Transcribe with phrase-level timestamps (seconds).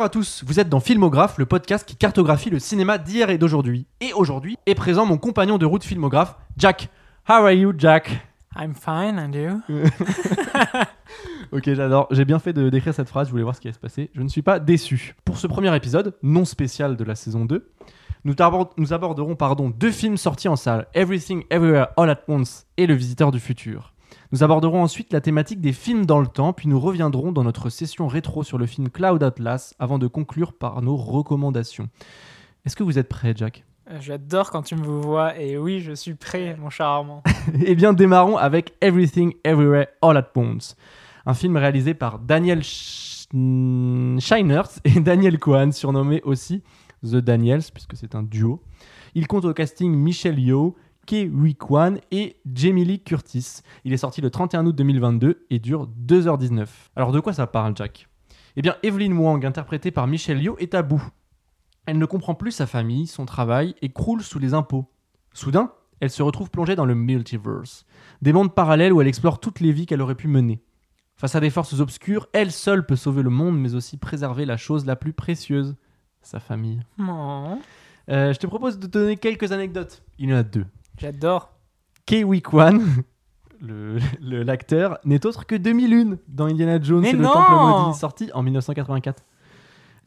[0.00, 3.36] Bonjour à tous, vous êtes dans Filmographe, le podcast qui cartographie le cinéma d'hier et
[3.36, 3.86] d'aujourd'hui.
[4.00, 6.88] Et aujourd'hui est présent mon compagnon de route filmographe, Jack.
[7.28, 8.26] How are you, Jack?
[8.56, 9.60] I'm fine, and you?
[11.52, 12.06] Ok, j'adore.
[12.12, 14.08] J'ai bien fait de d'écrire cette phrase, je voulais voir ce qui allait se passer.
[14.14, 15.16] Je ne suis pas déçu.
[15.26, 17.70] Pour ce premier épisode, non spécial de la saison 2,
[18.24, 18.34] nous,
[18.78, 22.94] nous aborderons pardon, deux films sortis en salle, Everything Everywhere All at Once et Le
[22.94, 23.92] Visiteur du Futur.
[24.32, 27.68] Nous aborderons ensuite la thématique des films dans le temps, puis nous reviendrons dans notre
[27.68, 31.88] session rétro sur le film Cloud Atlas avant de conclure par nos recommandations.
[32.64, 33.64] Est-ce que vous êtes prêt, Jack?
[33.90, 37.22] Euh, J'adore quand tu me vois, et oui, je suis prêt, mon charmant.
[37.64, 40.76] Eh bien, démarrons avec Everything Everywhere All at Once,
[41.26, 43.26] un film réalisé par Daniel Sch-
[44.20, 46.62] Scheinert et Daniel Cohen, surnommé aussi
[47.02, 48.62] The Daniels, puisque c'est un duo.
[49.16, 50.76] Il compte au casting Michelle Yeoh,
[51.10, 53.62] Ke Huy Kwan et Jamie Lee Curtis.
[53.84, 56.68] Il est sorti le 31 août 2022 et dure 2h19.
[56.94, 58.08] Alors de quoi ça parle, Jack?
[58.54, 61.02] Eh bien, Evelyn Wang, interprétée par Michelle Yeoh, est à bout.
[61.86, 64.88] Elle ne comprend plus sa famille, son travail et croule sous les impôts.
[65.34, 67.86] Soudain, elle se retrouve plongée dans le multiverse,
[68.22, 70.62] des mondes parallèles où elle explore toutes les vies qu'elle aurait pu mener.
[71.16, 74.56] Face à des forces obscures, elle seule peut sauver le monde, mais aussi préserver la
[74.56, 75.74] chose la plus précieuse,
[76.22, 76.80] sa famille.
[77.00, 77.58] Oh,
[78.08, 80.04] Euh, je te propose de te donner quelques anecdotes.
[80.18, 80.66] Il y en a deux.
[81.00, 81.50] J'adore.
[82.06, 82.82] Ke-Huy Kwan,
[84.20, 88.30] l'acteur, n'est autre que 2001 dans Indiana Jones Mais et le non Temple maudit, sorti
[88.34, 89.24] en 1984.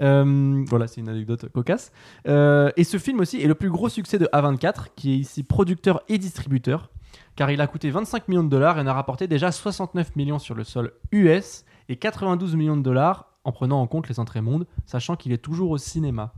[0.02, 1.92] Euh, voilà, c'est une anecdote cocasse.
[2.28, 5.42] Euh, et ce film aussi est le plus gros succès de A24, qui est ici
[5.42, 6.92] producteur et distributeur,
[7.36, 10.54] car il a coûté 25 millions de dollars et n'a rapporté déjà 69 millions sur
[10.54, 14.68] le sol US et 92 millions de dollars en prenant en compte les entrées mondes,
[14.86, 16.34] sachant qu'il est toujours au cinéma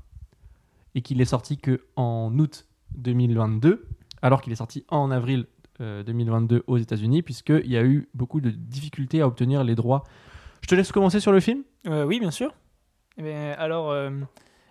[0.96, 3.86] et qu'il est sorti que en août 2022,
[4.26, 5.46] alors qu'il est sorti en avril
[5.82, 10.04] euh, 2022 aux États-Unis, puisqu'il y a eu beaucoup de difficultés à obtenir les droits.
[10.62, 12.52] Je te laisse commencer sur le film Euh, oui, bien sûr.
[13.20, 14.10] Eh bien, alors, euh,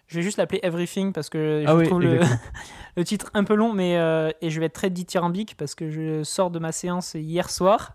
[0.08, 2.00] je vais juste l'appeler Everything parce que je Ah oui, trouve
[2.96, 5.88] le, titre un peu long, mais euh, et je vais être très dithyrambique parce que
[5.88, 7.94] je sors de ma séance hier soir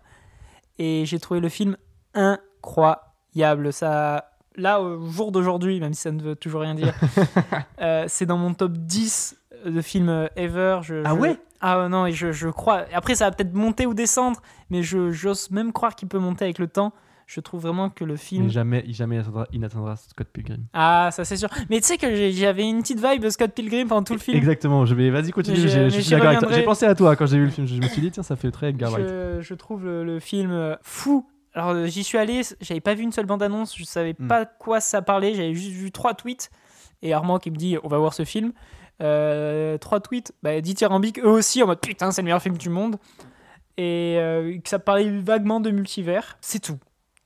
[0.78, 1.76] et j'ai trouvé le film
[2.14, 3.70] incroyable.
[3.72, 6.94] Ça, là, au jour d'aujourd'hui, même si ça ne veut toujours rien dire,
[7.82, 10.78] euh, c'est dans mon top 10 de films ever.
[10.82, 11.36] Je- Ah je- ouais?
[11.60, 12.84] Ah non, et je, je crois.
[12.92, 14.40] Après, ça va peut-être monter ou descendre,
[14.70, 16.92] mais je j'ose même croire qu'il peut monter avec le temps.
[17.26, 18.44] Je trouve vraiment que le film.
[18.46, 20.64] Mais jamais, jamais il atteindra, il n'atteindra Scott Pilgrim.
[20.72, 21.48] Ah, ça c'est sûr.
[21.68, 24.36] Mais tu sais que j'avais une petite vibe de Scott Pilgrim pendant tout le film.
[24.36, 26.48] Exactement, je vais, vas-y, continue, j'ai- je suis j'y d'accord avec toi.
[26.48, 26.56] reviendrai.
[26.62, 28.34] J'ai pensé à toi quand j'ai vu le film, je me suis dit, tiens, ça
[28.34, 29.06] fait très Edgar Wright.
[29.06, 31.24] Je, je trouve le, le film euh, fou.
[31.54, 34.26] Alors euh, j'y suis allé, j'avais pas vu une seule bande-annonce, je savais Hmm.
[34.26, 36.50] pas quoi ça parlait, j'avais juste vu trois tweets
[37.02, 38.52] et Armand qui me dit on va voir ce film.
[39.02, 42.68] Euh, trois tweets, bah, dithyrambiques eux aussi en mode putain c'est le meilleur film du
[42.68, 42.96] monde.
[43.76, 46.78] Et euh, que ça parlait vaguement de multivers, c'est tout.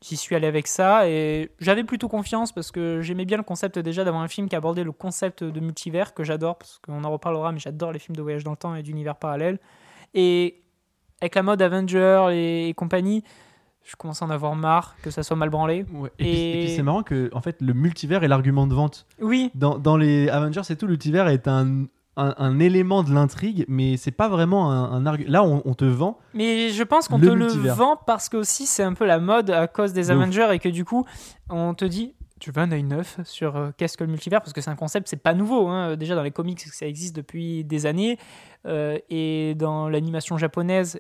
[0.03, 1.09] J'y suis allé avec ça.
[1.09, 4.55] Et j'avais plutôt confiance parce que j'aimais bien le concept déjà d'avoir un film qui
[4.55, 8.15] abordait le concept de multivers que j'adore parce qu'on en reparlera mais j'adore les films
[8.15, 9.59] de voyage dans le temps et d'univers parallèles.
[10.13, 10.63] Et
[11.21, 13.25] avec la mode Avenger et compagnie
[13.85, 16.53] je commence à en avoir marre que ça soit mal branlé Ouais, Et, puis- et
[16.53, 19.07] puis Et- c'est marrant que en fait le multivers est l'argument de vente.
[19.21, 21.85] oui Dans, dans les Avengers et tout, le multivers est un,
[22.17, 25.31] un, un élément de l'intrigue, mais c'est pas vraiment un, un argument.
[25.31, 26.19] Là, on, on te vend.
[26.33, 29.19] mais je pense qu'on Le te le vend parce que aussi c'est un peu la
[29.19, 30.13] mode à cause des De ouf.
[30.23, 31.05] Avengers et que du coup
[31.51, 34.41] on te dit tu veux un œil neuf sur euh, qu'est-ce que le multivers?
[34.43, 35.97] Parce que c'est un concept c'est pas nouveau hein.
[35.97, 38.19] déjà dans les comics ça existe depuis des années
[38.67, 40.99] euh, et dans l'animation japonaise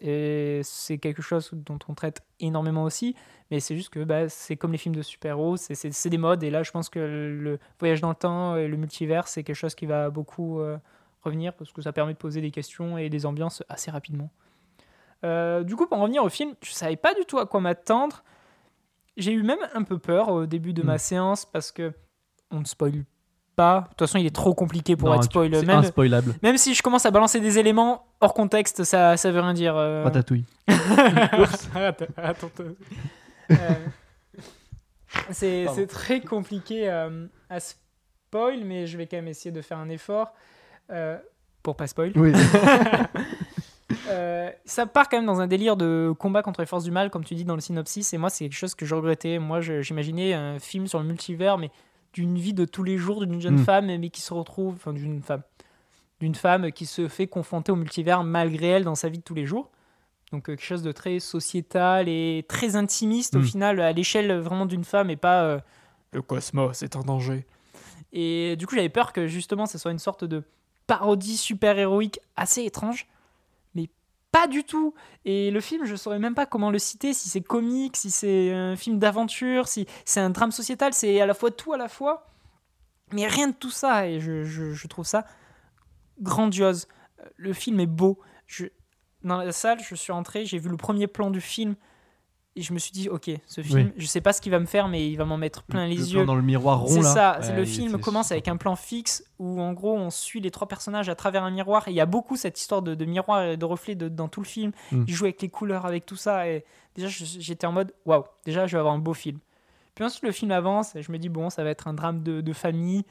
[0.63, 3.15] c'est quelque chose dont on traite énormément aussi
[3.51, 6.51] mais c'est juste que bah, c'est comme les films de super-héros c'est- des modes et
[6.51, 9.75] là je pense que le voyage dans le temps et le multivers c'est quelque chose
[9.75, 10.77] qui va beaucoup euh,
[11.23, 14.31] revenir parce que ça permet de poser des questions et des ambiances assez rapidement
[15.25, 17.59] euh, du coup, pour en revenir au film, je savais pas du tout à quoi
[17.61, 18.23] m'attendre.
[19.17, 20.99] J'ai eu même un peu peur au début de ma Mm.
[20.99, 21.95] séance parce que
[22.51, 23.05] on ne spoil
[23.54, 23.81] pas.
[23.82, 25.54] De toute façon, il est trop compliqué pour Non, être tu- spoil.
[25.54, 26.34] C'est Même, inspoilable.
[26.42, 29.76] même si je commence à balancer des éléments hors contexte, ça, ça veut rien dire.
[29.76, 30.03] euh.
[30.04, 30.45] Ratatouille.
[32.16, 32.47] Attends.
[33.51, 33.54] Euh,
[35.30, 39.78] c'est c'est très compliqué euh, à spoil, mais je vais quand même essayer de faire
[39.78, 40.33] un effort
[40.91, 41.16] euh,
[41.62, 42.12] pour pas spoil.
[42.16, 42.33] Oui.
[44.09, 47.10] Euh, ça part quand même dans un délire de combat contre les forces du mal,
[47.10, 49.39] comme tu dis dans le synopsis, et moi c'est quelque chose que je regrettais.
[49.39, 51.71] Moi je- j'imaginais un film sur le multivers, mais
[52.15, 53.65] d'une vie de tous les jours d'une jeune Mm.
[53.65, 55.43] femme, mais qui se retrouve, enfin d'une femme,
[56.21, 59.34] d'une femme qui se fait confronter au multivers malgré elle dans sa vie de tous
[59.34, 59.71] les jours.
[60.33, 63.45] Donc euh, quelque chose de très sociétal et très intimiste au Mm.
[63.45, 65.59] final, à l'échelle vraiment d'une femme et pas euh,
[66.13, 67.45] le cosmos est en danger.
[68.13, 70.43] Et du coup j'avais peur que justement ça soit une sorte de
[70.87, 73.07] parodie super héroïque assez étrange,
[74.34, 74.95] pas du tout.
[75.25, 78.53] Et le film, je saurais même pas comment le citer, si c'est comique, si c'est
[78.53, 81.89] un film d'aventure, si c'est un drame sociétal, c'est à la fois tout à la
[81.89, 82.27] fois.
[83.13, 85.25] Mais rien de tout ça, et je, je- je trouve ça
[86.21, 86.89] grandiose.
[87.21, 88.19] Euh, Le film est beau.
[88.47, 88.66] Je,
[89.22, 91.77] dans la salle, je suis entré, j'ai vu le premier plan du film,
[92.56, 93.92] et je me suis dit, ok, ce film, Oui.
[93.97, 95.97] je sais pas ce qu'il va me faire, mais il va m'en mettre plein les
[95.97, 96.12] Le yeux.
[96.18, 98.77] plan dans le miroir rond C'est ça, Ouais, le il film commence avec un plan
[98.77, 101.95] fixe où en gros on suit les trois personnages à travers un miroir et il
[101.97, 104.47] y a beaucoup cette histoire de, de miroir et de reflet de- dans tout le
[104.47, 104.71] film.
[104.92, 105.04] Mm.
[105.09, 106.65] Il joue avec les couleurs, avec tout ça et
[106.95, 109.39] déjà j'étais en mode waouh, déjà je vais avoir un beau film.
[109.97, 112.22] Puis ensuite le film avance et je me dis bon ça va être un drame
[112.22, 113.04] de, de famille,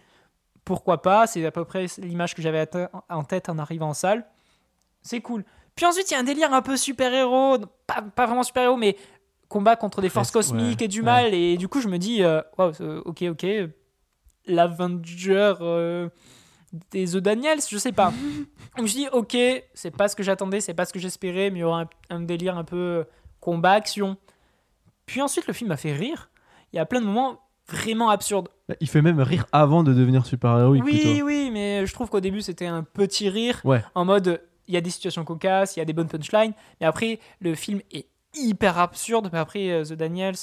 [0.63, 2.65] pourquoi pas, c'est à peu près l'image que j'avais
[3.09, 4.25] en tête en arrivant en salle.
[5.01, 5.43] C'est cool.
[5.75, 7.57] Puis ensuite il y a un délire un peu super-héros,
[7.87, 8.95] pas, pas vraiment super-héros mais
[9.53, 11.05] combat contre des forces cosmiques ouais, et du ouais.
[11.05, 12.41] mal et du coup je me dis euh,
[13.05, 13.45] ok ok
[14.47, 16.09] l'Avenger euh,
[16.91, 18.11] des The Daniels, je sais pas.
[18.77, 19.37] Donc je dis ok,
[19.73, 21.89] c'est pas ce que j'attendais, c'est pas ce que j'espérais, mais il y aura un,
[22.09, 23.03] un délire un peu euh,
[23.39, 24.17] combat action.
[25.05, 26.29] Puis ensuite le film m'a fait rire.
[26.71, 27.39] Il y a plein de moments
[27.69, 28.49] vraiment absurdes.
[28.81, 31.25] Il fait même rire avant de devenir super-héroïque oui, plutôt.
[31.25, 33.83] oui, mais je trouve qu'au début c'était un petit rire Ouais.
[33.93, 36.87] en mode il y a des situations cocasses, il y a des bonnes punchlines, mais
[36.87, 39.29] après le film est hyper absurde.
[39.33, 40.35] Mais après euh, The Daniels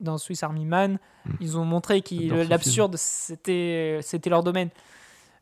[0.00, 1.30] dans Swiss Army Man, Mm.
[1.42, 4.70] ils ont montré que l'absurde c'était c'était leur domaine.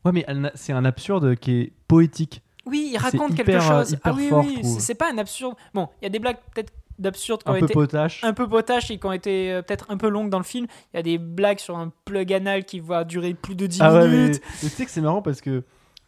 [0.04, 0.26] Ouais, mais
[0.56, 2.42] c'est un absurde qui est poétique.
[2.66, 3.92] Oui, il raconte quelque hyper, euh, chose.
[3.92, 5.54] hyper ah oui, fort, oui, c'est- pas un absurde.
[5.74, 8.24] Bon, il y a des blagues peut-être d'absurde qui ont Un peu été potache.
[8.24, 10.66] un peu potaches et qui ont été euh, peut-être un peu longues dans le film.
[10.92, 13.78] Il y a des blagues sur un plug anal qui va durer plus de 10
[13.80, 14.42] Ah ouais, mais, minutes.
[14.64, 15.62] mais tu sais que c'est marrant parce que,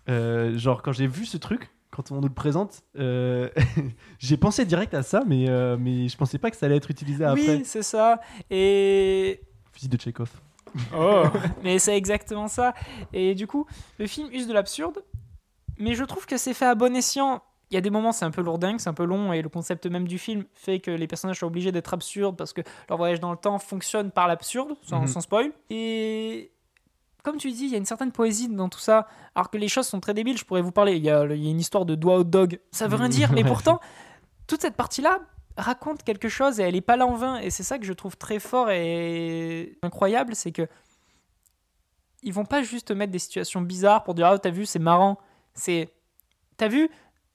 [0.08, 3.48] euh, genre, quand j'ai vu ce truc, quand on nous le présente, euh,
[4.18, 6.90] j'ai pensé direct à ça, mais, euh, mais je pensais pas que ça allait être
[6.90, 7.56] utilisé après.
[7.56, 8.20] Oui, c'est ça.
[8.50, 9.40] Et
[9.72, 10.30] Fusil de Chekhov.
[10.96, 11.24] Oh.
[11.64, 12.74] mais c'est exactement ça.
[13.12, 13.66] Et du coup,
[13.98, 15.02] le film use de l'absurde,
[15.78, 17.42] mais je trouve que c'est fait à bon escient.
[17.70, 19.48] Il y a des moments, c'est un peu lourdingue, c'est un peu long, et le
[19.48, 22.98] concept même du film fait que les personnages sont obligés d'être absurdes parce que leur
[22.98, 25.06] voyage dans le temps fonctionne par l'absurde, sans, Mhm.
[25.06, 25.52] sans spoil.
[25.70, 26.50] Et
[27.22, 29.68] comme tu dis, il y a une certaine poésie dans tout ça, alors que les
[29.68, 30.38] choses sont très débiles.
[30.38, 32.24] Je pourrais vous parler, il y a, il y a une histoire de doigt au
[32.24, 33.80] dog, ça veut rien dire, mais pourtant,
[34.46, 35.20] toute cette partie-là
[35.56, 37.38] raconte quelque chose et elle est pas là en vain.
[37.38, 40.66] Et c'est ça que je trouve très fort et incroyable, c'est que
[42.22, 45.18] ils vont pas juste mettre des situations bizarres pour dire ah t'as vu c'est marrant.
[45.54, 45.92] C'est
[46.56, 46.90] t'as vu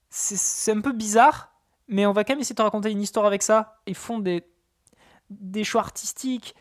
[0.09, 1.53] c'est c'est un peu bizarre,
[1.87, 3.81] mais on va quand même essayer de te raconter une histoire avec ça.
[3.87, 4.43] Ils font des
[5.29, 6.55] des choix artistiques.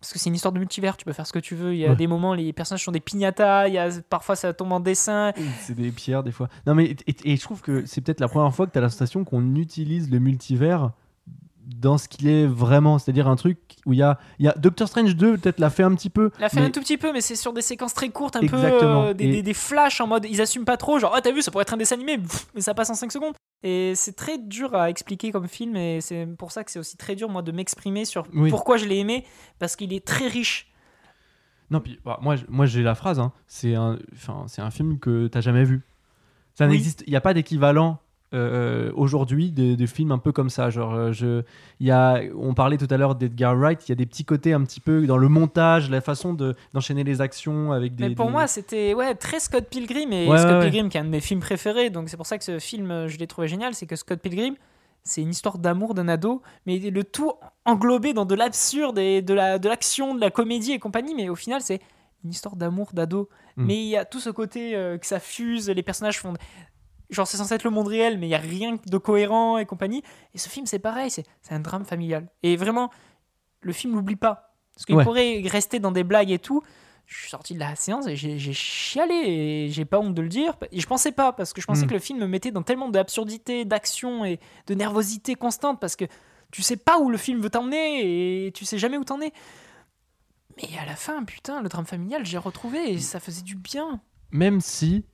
[0.00, 1.74] Parce que c'est une histoire de multivers, tu peux faire ce que tu veux.
[1.74, 1.96] Il y a Ouais.
[1.96, 5.32] des moments, les personnages sont des piñatas, il y a, parfois ça tombe en dessin.
[5.60, 6.48] C'est des pierres des fois.
[6.66, 8.80] Non mais et, et je trouve que c'est peut-être la première fois que tu as
[8.80, 10.92] la sensation qu'on utilise le multivers
[11.66, 14.52] dans ce qu'il est vraiment, c'est-à-dire un truc où il y a, il y a
[14.56, 16.30] Doctor Strange 2 peut-être l'a fait un petit peu.
[16.40, 18.40] l'a fait mais- un tout petit peu, mais c'est sur des séquences très courtes, un
[18.40, 19.02] Exactement.
[19.02, 21.20] peu euh, des, Et- des, des flashs en mode ils assument pas trop, genre ah
[21.20, 23.34] t'as vu ça pourrait être un dessin animé, pff, mais ça passe en 5 secondes.
[23.62, 26.96] Et c'est très dur à expliquer comme film, et c'est pour ça que c'est aussi
[26.96, 28.48] très dur moi de m'exprimer sur Oui.
[28.50, 29.24] pourquoi je l'ai aimé,
[29.58, 30.70] parce qu'il est très riche.
[31.70, 33.20] Non puis bah, moi, moi j'ai la phrase.
[33.20, 33.32] hein.
[33.46, 33.98] C'est un,
[34.58, 35.82] un film que t'as jamais vu.
[36.54, 36.72] Ça Oui.
[36.72, 37.04] n'existe.
[37.06, 37.98] Il n'y a pas d'équivalent.
[38.32, 41.42] Euh, aujourd'hui des, des films un peu comme ça genre euh, je
[41.80, 44.52] y a on parlait tout à l'heure d'Edgar Wright il y a des petits côtés
[44.52, 48.14] un petit peu dans le montage la façon de d'enchaîner les actions avec des Mais
[48.14, 50.12] pour des- moi, c'était ouais, très Scott Pilgrim.
[50.12, 50.60] Et Ouais, Scott ouais.
[50.70, 52.90] Pilgrim, qui est un de mes films préférés, donc c'est pour ça que ce film,
[52.90, 54.54] euh, je l'ai trouvé génial, c'est que Scott Pilgrim,
[55.02, 57.32] c'est une histoire d'amour d'un ado, mais le tout
[57.64, 61.14] englobé dans de l'absurde et de la de l'action, de la comédie et compagnie.
[61.16, 61.80] Mais au final, c'est
[62.22, 63.28] une histoire d'amour d'ado.
[63.56, 63.64] Mm.
[63.64, 66.34] Mais il y a tout ce côté euh, que ça fuse, les personnages font.
[67.10, 69.66] Genre, c'est censé être le monde réel, mais il y a rien de cohérent et
[69.66, 70.02] compagnie.
[70.34, 72.28] Et ce film, c'est pareil, c'est un drame familial.
[72.42, 72.90] Et vraiment,
[73.62, 74.54] le film n'oublie pas.
[74.74, 75.04] Parce qu'il Ouais.
[75.04, 76.62] pourrait rester dans des blagues et tout.
[77.06, 80.28] Je suis sorti de la séance et j'ai chialé et j'ai pas honte de le
[80.28, 80.56] dire.
[80.70, 81.88] Et je pensais pas parce que je pensais Mm.
[81.88, 84.38] que le film me mettait dans tellement d'absurdité, d'action et
[84.68, 86.04] de nervosité constante parce que
[86.52, 89.32] tu sais pas où le film veut t'emmener et tu sais jamais où t'en es.
[90.56, 94.00] Mais à la fin, putain, le drame familial, j'ai retrouvé et ça faisait du bien.
[94.30, 95.04] même si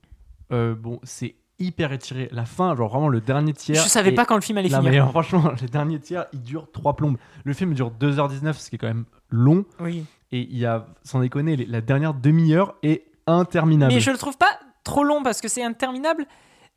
[0.51, 4.13] euh, bon c'est hyper étiré la fin genre vraiment le dernier tiers je savais est-
[4.15, 4.91] pas quand le film allait Non, finir.
[4.91, 8.69] mais alors, franchement le dernier tiers il dure 3 plombes le film dure 2h19 ce
[8.69, 10.05] qui est quand même long Oui.
[10.31, 14.37] et il y a sans déconner la dernière demi-heure est interminable Mais je le trouve
[14.37, 16.25] pas trop long parce que c'est interminable,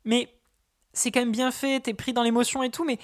[0.03, 0.27] mais
[0.93, 2.97] c'est quand même bien fait, t'es pris dans l'émotion et tout, mais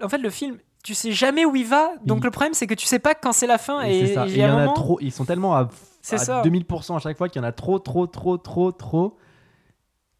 [0.00, 2.68] en fait le film, tu sais jamais où il va, donc Il- le problème c'est
[2.68, 4.60] que tu sais pas quand c'est la fin Et et, il y un en a
[4.60, 6.42] moment- trop, ils sont tellement à, à ça.
[6.42, 9.16] 2000% à chaque fois qu'il y en a trop, trop, trop, trop, trop.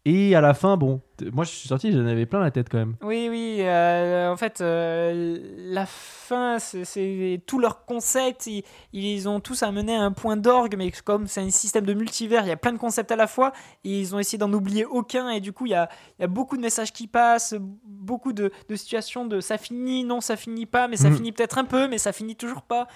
[0.05, 0.99] Et à la fin, bon,
[1.31, 2.97] moi je suis sorti, j'en avais plein la tête quand même.
[3.01, 9.39] Oui, oui, euh, en fait, euh, la fin, c'est- tout leur concept, ils, ils ont
[9.39, 12.51] tous amené à un point d'orgue, mais comme c'est un système de multivers, il y
[12.51, 13.53] a plein de concepts à la fois,
[13.85, 15.87] et ils ont essayé d'en oublier aucun, et du coup, il y a,
[16.19, 17.55] il y a beaucoup de messages qui passent,
[17.85, 21.15] beaucoup de, de situations de ça finit, non, ça finit pas, mais ça Mhm.
[21.15, 22.87] finit peut-être un peu, mais ça finit toujours pas.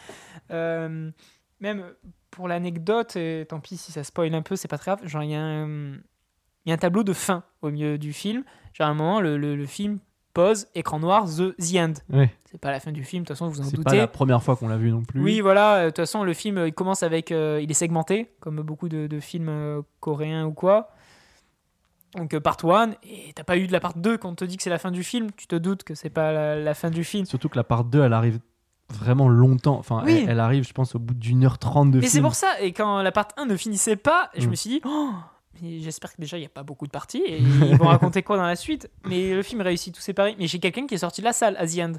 [0.52, 1.10] Euh,
[1.62, 1.86] même
[2.32, 5.08] pour l'anecdote, et tant pis si ça spoil un peu, c'est pas très grave.
[5.08, 5.96] Genre, il y, a un-
[6.68, 8.44] il y a un tableau de fin au milieu du film.
[8.74, 9.98] Genre, à un moment, le, le- le film
[10.34, 11.94] pose, écran noir, The, the End.
[12.12, 12.30] Ouais.
[12.46, 13.98] C'est pas la fin du film, de toute façon, vous en C'est pas doutez.
[13.98, 15.20] la première fois qu'on l'a vu non plus.
[15.24, 15.78] Oui, voilà.
[15.78, 17.32] euh, De toute façon, le film, euh, il commence avec.
[17.32, 20.90] euh, il est segmenté, comme beaucoup de, de films euh, coréens ou quoi.
[22.16, 24.58] Donc, part 1, et t'as pas eu de la part 2 quand on te dit
[24.58, 25.30] que c'est la fin du film.
[25.36, 27.26] Tu te doutes que c'est pas la, la fin du film.
[27.26, 28.40] Surtout que la part 2, elle arrive
[28.90, 29.78] vraiment longtemps.
[29.78, 30.22] Enfin, Oui.
[30.24, 32.24] elle, elle arrive, je pense, au bout d'une heure trente de Mais c'est film.
[32.24, 34.50] pour ça, et quand la part 1 ne finissait pas, je Mm.
[34.50, 35.18] me suis dit, oh, mais
[35.62, 38.38] j'espère que déjà il n'y a pas beaucoup de parties, et ils vont raconter quoi
[38.38, 38.90] dans la suite.
[39.06, 40.36] Mais le film réussit tout séparé.
[40.40, 41.94] Mais j'ai quelqu'un qui est sorti de la salle à The End.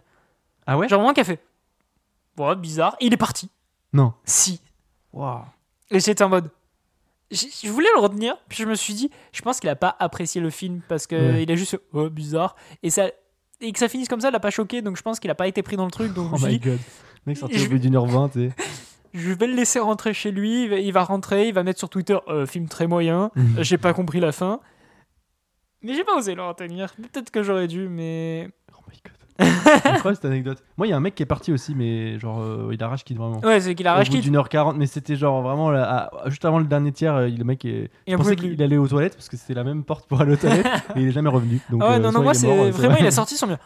[0.66, 0.88] Ah ouais?
[0.88, 1.40] Genre vraiment qui a fait,
[2.38, 3.50] ouais, bizarre, et il est parti.
[3.92, 4.12] Non.
[4.24, 4.60] Si.
[5.12, 5.42] Waouh.
[5.90, 6.50] Et j'étais en mode.
[7.30, 10.40] Je voulais le retenir, puis je me suis dit, je pense qu'il a pas apprécié
[10.40, 11.42] le film parce que Ouais.
[11.42, 12.56] il a juste oh, bizarre.
[12.82, 13.10] Et, ça,
[13.60, 15.34] et que ça finisse comme ça, il l'a pas choqué, donc je pense qu'il a
[15.34, 16.14] pas été pris dans le truc.
[16.14, 16.78] Donc Oh je my god.
[17.26, 18.50] Le mec sorti Je- au bout d'une heure vingt, et...
[19.14, 22.18] je vais le laisser rentrer chez lui, il va, rentrer, il va mettre sur Twitter,
[22.28, 23.62] euh, film très moyen, Mhm.
[23.62, 24.60] j'ai pas compris la fin.
[25.82, 26.92] Mais j'ai pas osé le retenir.
[26.96, 28.48] Peut-être que j'aurais dû, mais.
[28.76, 29.14] Oh my god.
[29.84, 30.64] Incroyable cette anecdote.
[30.76, 33.04] Moi, il y a un mec qui est parti aussi, mais genre, euh, il arrache
[33.04, 33.38] quitte vraiment.
[33.40, 34.24] Ouais, c'est qu'il Au arrache bout quitte.
[34.24, 37.28] d'une heure quarante, mais c'était genre vraiment là, à- juste avant le dernier tiers, euh,
[37.28, 37.90] le mec est.
[38.08, 40.36] Je pensais qu'il allait aux toilettes parce que c'était la même porte pour aller aux
[40.36, 41.60] toilettes et il est jamais revenu.
[41.70, 43.58] Donc, Ah ouais, euh, non, non, moi, est c'est vraiment, il a sorti son bien.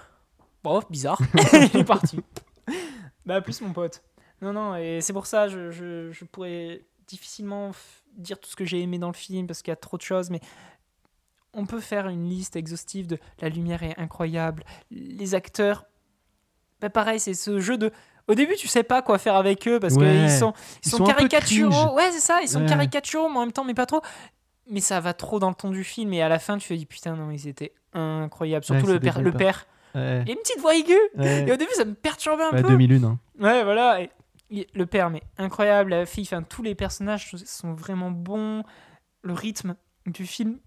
[0.63, 1.19] Bon, bizarre.
[1.75, 2.21] il est parti.
[3.25, 4.03] Bah, plus mon pote.
[4.43, 7.71] Non, non, et c'est pour ça, je, je, je pourrais difficilement
[8.17, 10.03] dire tout ce que j'ai aimé dans le film parce qu'il y a trop de
[10.03, 10.41] choses, mais
[11.55, 15.85] on peut faire une liste exhaustive de la lumière est incroyable, les acteurs.
[16.81, 17.91] Bah, pareil, c'est ce jeu de.
[18.29, 20.07] Au début, tu sais pas quoi faire avec eux parce Ouais.
[20.27, 20.53] qu'ils sont,
[20.85, 21.95] ils Ils sont, caricaturaux.
[21.95, 22.67] Ouais, c'est ça, ils sont Ouais.
[22.69, 24.01] caricaturaux, mais en même temps, mais pas trop.
[24.71, 26.75] Mais ça va trop dans le ton du film, et à la fin, tu te
[26.75, 28.65] dis putain, non, ils étaient incroyables.
[28.65, 29.67] Surtout Ouais, le, père, le père.
[29.95, 30.99] Une petite voix aiguë.
[31.21, 32.69] Et au début, ça me perturbait un Ouais, peu.
[32.69, 33.05] 2001.
[33.05, 33.19] hein.
[33.41, 34.01] Ouais, voilà.
[34.03, 34.11] Et
[34.75, 35.91] le père, mais incroyable.
[35.91, 38.63] La fille, enfin, tous les personnages sont vraiment bons.
[39.23, 40.59] Le rythme du film,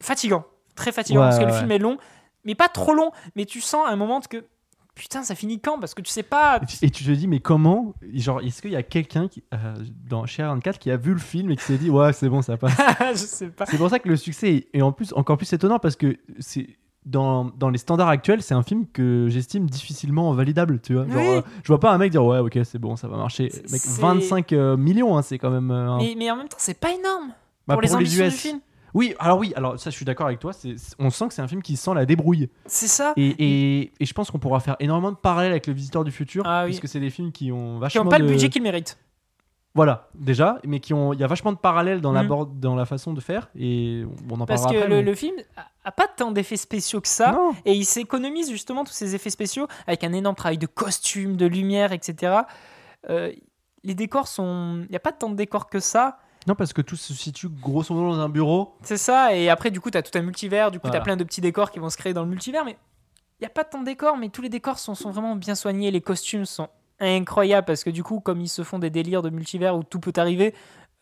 [0.00, 0.44] fatigant.
[0.74, 1.20] Très fatigant.
[1.20, 1.98] Ouais, parce que le film est long,
[2.44, 3.10] mais pas trop long.
[3.36, 4.44] Mais tu sens à un moment que.
[4.94, 5.78] Putain, ça finit quand?
[5.78, 6.60] Parce que tu sais pas.
[6.82, 7.94] Et tu- te dis, mais comment?
[8.12, 9.74] Genre, est-ce qu'il y a quelqu'un qui, euh,
[10.08, 12.42] dans chez 24 qui a vu le film et qui s'est dit, ouais, c'est bon,
[12.42, 12.76] ça passe?
[13.12, 13.66] Je sais pas.
[13.66, 16.16] C'est pour ça que le succès est, est en plus, encore plus étonnant parce que
[16.38, 16.76] c'est.
[17.06, 21.06] Dans, dans les standards actuels, c'est un film que j'estime difficilement validable, tu vois.
[21.08, 21.26] Genre, Oui.
[21.28, 23.48] euh, je vois pas un mec dire ouais, ok, c'est bon, ça va marcher.
[23.50, 25.70] C'est- Mec, c'est- 25 euh, millions, hein, c'est quand même.
[25.70, 27.28] euh, un- Mais, mais en même temps, c'est pas énorme.
[27.66, 28.34] Bah, pour les ambitions du US.
[28.38, 28.60] film.
[28.92, 30.52] Oui, alors oui, alors ça, je suis d'accord avec toi.
[30.98, 32.48] on sent que c'est un film qui sent la débrouille.
[32.66, 33.12] C'est ça.
[33.16, 36.10] Et, et, et je pense qu'on pourra faire énormément de parallèles avec le Visiteur du
[36.10, 36.70] futur, Ah oui.
[36.70, 38.24] puisque c'est des films qui ont Qui vachement n'ont pas de...
[38.24, 38.98] le budget qu'ils méritent.
[39.74, 42.86] Voilà, déjà, mais qui ont, il y a vachement de parallèles dans, la dans la
[42.86, 44.88] façon de faire, et on en Parce parlera que après.
[44.88, 45.36] le, mais- le film
[45.84, 47.30] a, pas tant d'effets spéciaux que ça.
[47.32, 47.52] Non.
[47.64, 51.46] Et il s'économise justement tous ces effets spéciaux avec un énorme travail de costume, de
[51.46, 52.42] lumière, etc.
[53.08, 53.32] Euh,
[53.84, 54.80] les décors sont.
[54.86, 56.18] Il n'y a pas tant de décors que ça.
[56.48, 58.74] non, parce que tout se situe grosso modo dans un bureau.
[58.82, 59.34] C'est ça.
[59.36, 60.70] Et après, du coup, tu as tout un multivers.
[60.72, 61.04] Du coup, tu as Voilà.
[61.04, 62.64] plein de petits décors qui vont se créer dans le multivers.
[62.64, 62.76] Mais
[63.38, 64.16] il n'y a pas tant de décors.
[64.16, 65.92] Mais tous les décors sont, sont vraiment bien soignés.
[65.92, 66.68] Les costumes sont
[67.00, 70.00] incroyables parce que du coup, comme ils se font des délires de multivers où tout
[70.00, 70.54] peut arriver,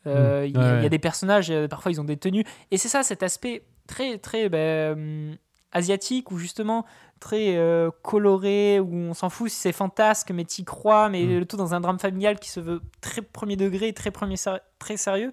[0.06, 0.46] euh, Mm.
[0.46, 2.44] il y, a- y des personnages, euh, parfois ils ont des tenues.
[2.70, 5.36] Et c'est ça, cet aspect très, très ben, hum,
[5.72, 6.86] asiatique ou justement
[7.20, 11.38] très euh, coloré, où on s'en fout si c'est fantasque, mais t'y crois, mais Mm.
[11.40, 14.60] le tout dans un drame familial qui se veut très premier degré, très, premier ser-
[14.78, 15.32] très sérieux.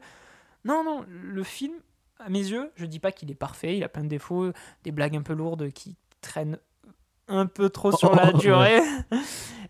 [0.66, 1.74] Non, non, le film,
[2.20, 4.52] à mes yeux, je dis pas qu'il est parfait, il a plein de défauts,
[4.84, 6.58] des blagues un peu lourdes qui traînent
[7.28, 8.80] un peu trop sur la durée.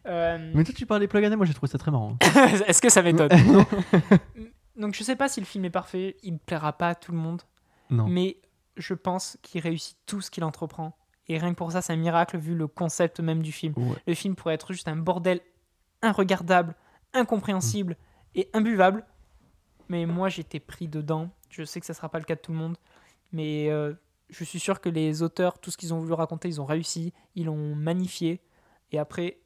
[0.06, 2.18] Euh, Mais toi, tu parles des plug and moi j'ai trouvé ça très marrant.
[2.68, 3.30] Est-ce que ça m'étonne
[4.78, 7.12] Donc je sais pas si le film est parfait, il ne plaira pas à tout
[7.12, 7.42] le monde,
[7.90, 8.08] non.
[8.08, 8.38] mais
[8.78, 10.98] je pense qu'il réussit tout ce qu'il entreprend.
[11.28, 13.74] Et rien que pour ça, c'est un miracle vu le concept même du film.
[13.78, 13.96] Ouais.
[14.06, 15.42] Le film pourrait être juste un bordel
[16.02, 16.76] inregardable,
[17.14, 17.98] incompréhensible
[18.36, 19.06] et imbuvable.
[19.90, 21.30] Mais moi, j'étais pris dedans.
[21.50, 22.78] Je sais que ça sera pas le cas de tout le monde,
[23.32, 23.94] mais euh,
[24.30, 27.14] je suis sûr que les auteurs, tout ce qu'ils ont voulu raconter, ils ont réussi,
[27.36, 28.42] ils l'ont magnifié.
[28.92, 29.38] Et après,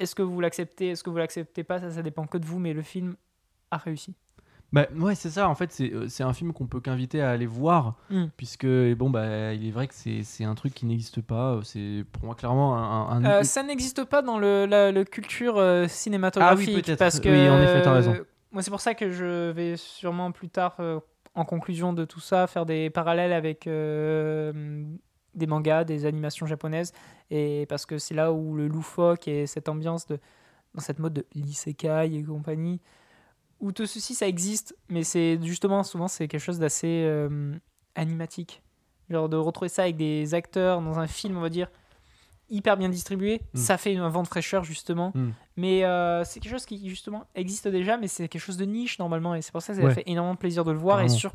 [0.00, 2.58] est-ce que vous l'acceptez, est-ce que vous l'acceptez pas, ça, ça dépend que de vous,
[2.58, 3.14] mais le film
[3.70, 4.14] a réussi.
[4.72, 5.48] Bah, ouais, c'est ça.
[5.48, 8.26] En fait, c'est euh, un film qu'on peut qu'inviter à aller voir, Mm.
[8.36, 11.54] puisque bon, bah, il est vrai que c'est un truc qui n'existe pas.
[11.54, 13.08] euh, C'est pour moi clairement un.
[13.10, 16.84] un- Euh, ça n'existe pas dans le, la, le culture euh, cinématographique.
[16.86, 16.96] Ah oui.
[16.96, 18.12] Parce que, Oui, en effet, t'as raison.
[18.12, 20.76] euh, Moi, c'est pour ça que je vais sûrement plus tard,
[21.34, 23.66] en conclusion de tout ça, faire des parallèles avec
[25.34, 26.92] des mangas, des animations japonaises.
[27.30, 30.18] Et parce que c'est là où le loufoque et cette ambiance de,
[30.74, 32.80] dans cette mode de l'isekai et compagnie,
[33.60, 37.54] où tout ceci, ça existe, mais c'est justement, souvent, c'est quelque chose d'assez euh,
[37.94, 38.62] animatique.
[39.10, 41.68] Genre de retrouver ça avec des acteurs dans un film, on va dire,
[42.48, 43.58] hyper bien distribué, Mm.
[43.58, 45.12] ça fait un vent de fraîcheur justement.
[45.14, 45.30] Mm.
[45.56, 48.98] Mais euh, c'est quelque chose qui justement existe déjà, mais c'est quelque chose de niche
[48.98, 49.94] normalement, et c'est pour ça que ça Ouais.
[49.94, 51.32] fait énormément plaisir de le voir et sur...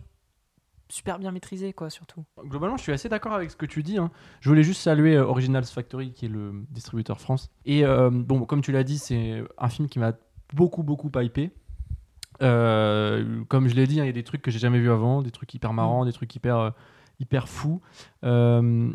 [0.90, 2.24] super bien maîtrisé quoi surtout.
[2.44, 3.98] Globalement, je suis assez d'accord avec ce que tu dis.
[3.98, 4.12] hein.
[4.42, 7.50] Je voulais juste saluer euh, Originals Factory, qui est le distributeur France.
[7.66, 10.14] Et euh, bon, comme tu l'as dit, c'est un film qui m'a
[10.54, 11.52] beaucoup, beaucoup hypé.
[12.42, 14.92] Euh, comme je l'ai dit, hein, il y a des trucs que j'ai jamais vus
[14.92, 16.74] avant, des trucs hyper marrants, des trucs hyper,
[17.20, 17.82] hyper fous.
[18.24, 18.90] Euh,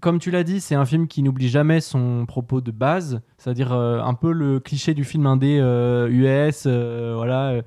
[0.00, 3.72] comme tu l'as dit, c'est un film qui n'oublie jamais son propos de base, c'est-à-dire
[3.72, 7.60] euh, un peu le cliché du film indé euh, US, voilà.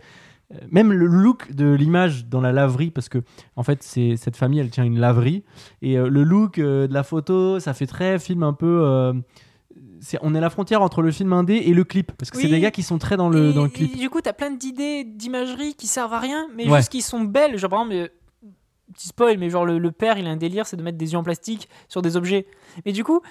[0.71, 3.19] Même le look de l'image dans la laverie, parce que
[3.55, 5.43] en fait, c'est cette famille, elle tient une laverie,
[5.81, 8.81] et euh, le look euh, de la photo, ça fait très film un peu.
[8.83, 9.13] euh,
[10.21, 12.47] on est à la frontière entre le film indé et le clip, parce que c'est
[12.47, 13.93] des gars qui sont très dans le, et, dans le clip.
[13.93, 16.77] et du coup, t'as plein d'idées d'imagerie qui servent à rien, mais Ouais.
[16.77, 17.57] juste qui sont belles.
[17.57, 18.11] Genre, par exemple,
[18.93, 21.11] petit spoil, mais genre le, le père, il a un délire, c'est de mettre des
[21.13, 22.47] yeux en plastique sur des objets.
[22.85, 23.21] Mais du coup,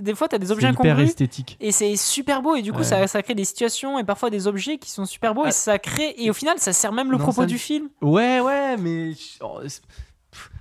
[0.00, 1.08] des fois, t'as des objets C'est hyper incongrus.
[1.10, 1.56] esthétique.
[1.60, 2.84] Et c'est super beau, et du coup, Ouais.
[2.84, 5.48] ça, ça crée des situations et parfois des objets qui sont super beaux, Ah.
[5.48, 6.14] et ça crée.
[6.18, 7.88] Et au final, ça sert même le Non, propos ça- du film.
[8.00, 9.60] Ouais, ouais, mais oh,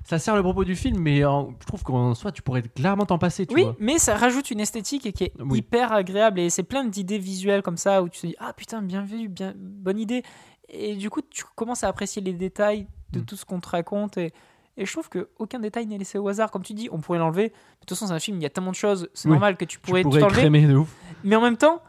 [0.03, 3.17] ça sert le propos du film, mais je trouve qu'en soi, tu pourrais clairement t'en
[3.17, 3.75] passer, tu Oui, vois.
[3.79, 5.59] mais ça rajoute une esthétique qui est Oui.
[5.59, 8.81] hyper agréable, et c'est plein d'idées visuelles comme ça où tu te dis Ah putain,
[8.81, 10.23] bien vu, bien, bonne idée.
[10.71, 13.25] Et du coup, tu commences à apprécier les détails de Mm.
[13.25, 14.33] tout ce qu'on te raconte, et.
[14.77, 16.49] Et je trouve qu'aucun détail n'est laissé au hasard.
[16.49, 17.49] Comme tu dis, on pourrait l'enlever.
[17.49, 19.09] De toute façon, c'est un film, il y a tellement de choses.
[19.13, 19.33] C'est Oui.
[19.33, 20.65] normal que tu Tu pourrais, pourrais tout enlever.
[20.65, 20.95] de ouf.
[21.25, 21.81] Mais en même temps,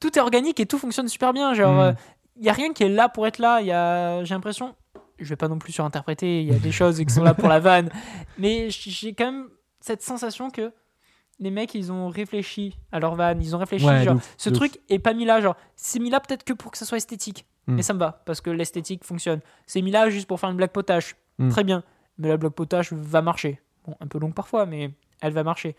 [0.00, 1.54] tout est organique et tout fonctionne super bien.
[1.54, 1.92] Genre, euh,
[2.36, 3.62] il y a rien qui est là pour être là.
[3.62, 4.74] Y a, j'ai l'impression,
[5.20, 6.42] je vais pas non plus surinterpréter.
[6.42, 7.88] Il y a des choses qui sont là pour la vanne,
[8.36, 9.48] mais j'ai quand même
[9.80, 10.72] cette sensation que
[11.38, 13.40] les mecs, ils ont réfléchi à leur vanne.
[13.40, 13.86] Ils ont réfléchi.
[13.86, 15.40] Ouais, genre, ouf, ce truc est pas mis là.
[15.40, 17.46] Genre, c'est mis là peut-être que pour que ça soit esthétique.
[17.68, 17.74] Mm.
[17.76, 19.40] Mais ça me va parce que l'esthétique fonctionne.
[19.66, 21.14] C'est mis là juste pour faire une blague potache.
[21.38, 21.48] Mm.
[21.50, 21.84] Très bien.
[22.18, 23.60] Mais la blague potache va marcher.
[23.86, 25.76] Bon, un peu longue parfois, mais elle va marcher.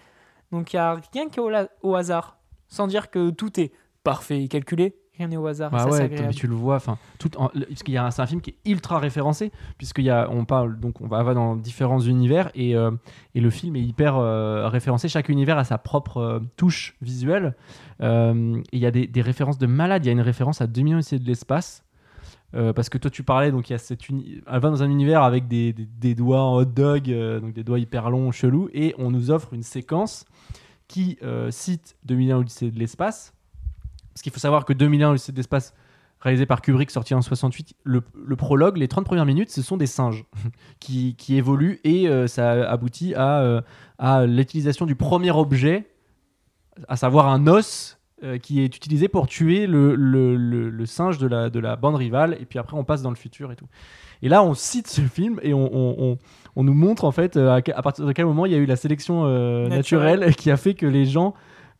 [0.52, 2.38] Donc il y a rien qui est au, la- au hasard.
[2.68, 3.72] Sans dire que tout est
[4.04, 4.96] parfait et calculé.
[5.20, 5.70] Rien n'est au hasard.
[5.70, 8.06] Bah ça, c'est ouais, mais tu le vois, enfin, tout, en- parce qu'il y a
[8.06, 11.08] un- c'est un film qui est ultra référencé, puisqu'il y a, on parle, donc on
[11.08, 12.90] va, va dans différents univers et, euh,
[13.36, 15.08] et le film est hyper euh, référencé.
[15.10, 17.56] Chaque univers a sa propre euh, touche visuelle.
[18.02, 20.06] Il y a des, des références de malade.
[20.06, 21.84] Il y a une référence à 2 millions de l'espace.
[22.56, 24.82] Euh, parce que toi tu parlais donc il y a cette uni- elle va dans
[24.82, 28.10] un univers avec des, des- des doigts en hot dog euh, donc des doigts hyper
[28.10, 30.26] longs chelous et on nous offre une séquence
[30.88, 33.36] qui euh, cite 2001 Odyssée de l'espace
[34.14, 35.74] parce qu'il faut savoir que 2001 Odyssée de l'espace
[36.22, 39.78] réalisé par Kubrick sorti en 68 le, le prologue les 30 premières minutes ce sont
[39.78, 40.26] des singes
[40.80, 43.62] qui, qui évoluent et euh, ça aboutit à, euh,
[43.98, 45.88] à l'utilisation du premier objet
[46.88, 51.50] à savoir un os euh, qui est utilisé pour tuer le, le- singe de la,
[51.50, 53.68] de la bande rivale, et puis après on passe dans le futur et tout.
[54.22, 56.18] Et là, on cite ce film et on, on- on-
[56.58, 58.76] on nous montre en fait à, partir de quel moment il y a eu la
[58.76, 59.24] sélection
[59.70, 60.20] Naturelle.
[60.20, 61.34] naturelle qui a fait que les gens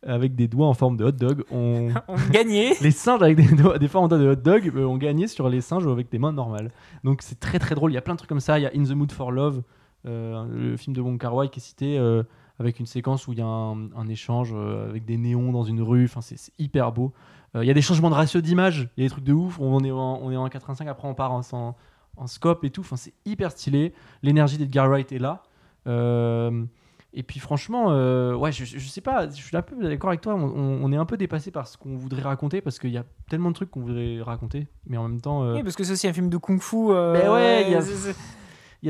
[0.06, 1.88] avec des doigts en forme de hot dog ont.
[2.08, 2.74] On gagnait.
[2.80, 5.86] Les singes avec des, doigts, des formes de hot dog ont gagné sur les singes
[5.86, 6.70] avec des mains normales.
[7.04, 7.90] Donc c'est très très drôle.
[7.92, 8.58] Il y a plein de trucs comme ça.
[8.58, 9.62] Il y a In the Mood for Love,
[10.06, 12.22] euh, le film de Wong Kar Wai qui est cité euh,
[12.58, 15.64] avec une séquence où il y a un, un échange euh, avec des néons dans
[15.64, 16.04] une rue.
[16.04, 17.12] Enfin c'est hyper beau.
[17.56, 18.88] Euh, Il y a des changements de ratio d'image.
[18.96, 19.58] Il y a des trucs de ouf.
[19.60, 21.76] On est en, on est en 85 après on part en, en,
[22.16, 22.80] en scope et tout.
[22.80, 23.92] Enfin c'est hyper stylé.
[24.22, 25.42] L'énergie d'Edgar Wright est là.
[25.86, 26.64] Euh,
[27.12, 30.20] et puis franchement, euh, ouais, je, je- sais pas, je suis un peu d'accord avec
[30.20, 30.34] toi.
[30.34, 33.48] On, est un peu dépassé par ce qu'on voudrait raconter parce qu'il y a tellement
[33.50, 36.06] de trucs qu'on voudrait raconter, mais en même temps, euh, Oui, parce que c'est aussi
[36.08, 36.76] un film de kung-fu.
[36.90, 38.12] euh, Mais ouais, il y a-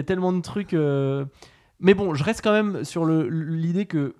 [0.00, 0.74] y tellement de trucs.
[1.82, 4.14] Mais bon, je reste quand même sur l'idée que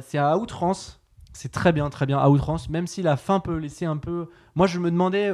[0.00, 1.00] c'est à outrance.
[1.32, 4.28] C'est très bien, très bien à outrance, même si la fin peut laisser un peu.
[4.54, 5.32] Moi, je me demandais,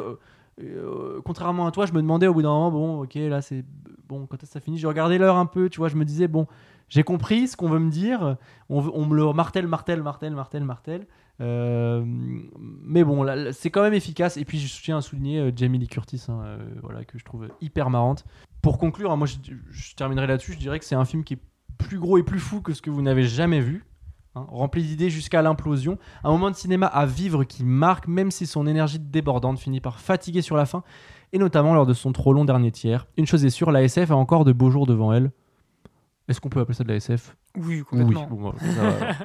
[1.25, 3.64] contrairement à toi, je me demandais au bout d'un moment, bon, ok, là c'est
[4.09, 6.05] bon, quand est-ce que ça finit Je regardais l'heure un peu, tu vois, je me
[6.05, 6.46] disais, bon,
[6.90, 8.37] j'ai compris ce qu'on veut me dire,
[8.68, 11.07] on, me le martèle, martèle, martèle, martèle, martèle.
[11.40, 14.37] Euh, mais bon, c'est quand même efficace.
[14.37, 17.24] Et puis, je tiens à souligner euh, Jamie Lee Curtis, hein, euh, voilà, que je
[17.24, 18.24] trouve hyper marrante.
[18.61, 19.37] Pour conclure, hein, moi, je,
[19.70, 20.53] je terminerai là-dessus.
[20.53, 21.40] Je dirais que c'est un film qui est
[21.79, 23.85] plus gros et plus fou que ce que vous n'avez jamais vu.
[24.35, 25.96] hein, rempli d'idées jusqu'à l'implosion.
[26.24, 29.98] Un moment de cinéma à vivre qui marque, même si son énergie débordante finit par
[30.00, 30.83] fatiguer sur la fin,
[31.33, 33.07] et notamment lors de son trop long dernier tiers.
[33.16, 35.31] Une chose est sûre, la SF a encore de beaux jours devant elle.
[36.31, 38.27] Est-ce qu'on peut appeler ça de la SF Oui, complètement.
[38.31, 38.37] Oui.
[38.38, 39.16] bon, bah, ça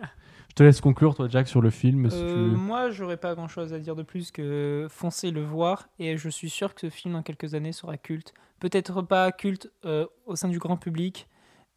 [0.50, 2.10] je te laisse conclure, toi, Jack, sur le film.
[2.10, 2.56] Si Euh, tu...
[2.56, 6.30] Moi, j'aurais pas grand chose à dire de plus que foncez le voir et je
[6.30, 8.34] suis sûr que ce film dans quelques années sera culte.
[8.60, 11.28] Peut-être pas culte euh, au sein du grand public,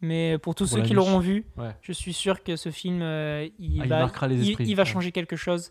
[0.00, 1.74] mais pour tous Pour ceux qui l'auront vu, Ouais.
[1.82, 4.82] je suis sûr que ce film euh, il, Ah, va, marquera les esprits, il va
[4.84, 4.88] ouais.
[4.88, 5.70] changer quelque chose.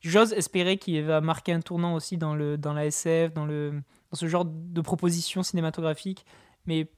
[0.00, 3.70] J'ose espérer qu'il va marquer un tournant aussi dans, le, dans la SF, dans, le,
[4.10, 6.26] dans ce genre de propositions cinématographiques.
[6.66, 6.90] Mais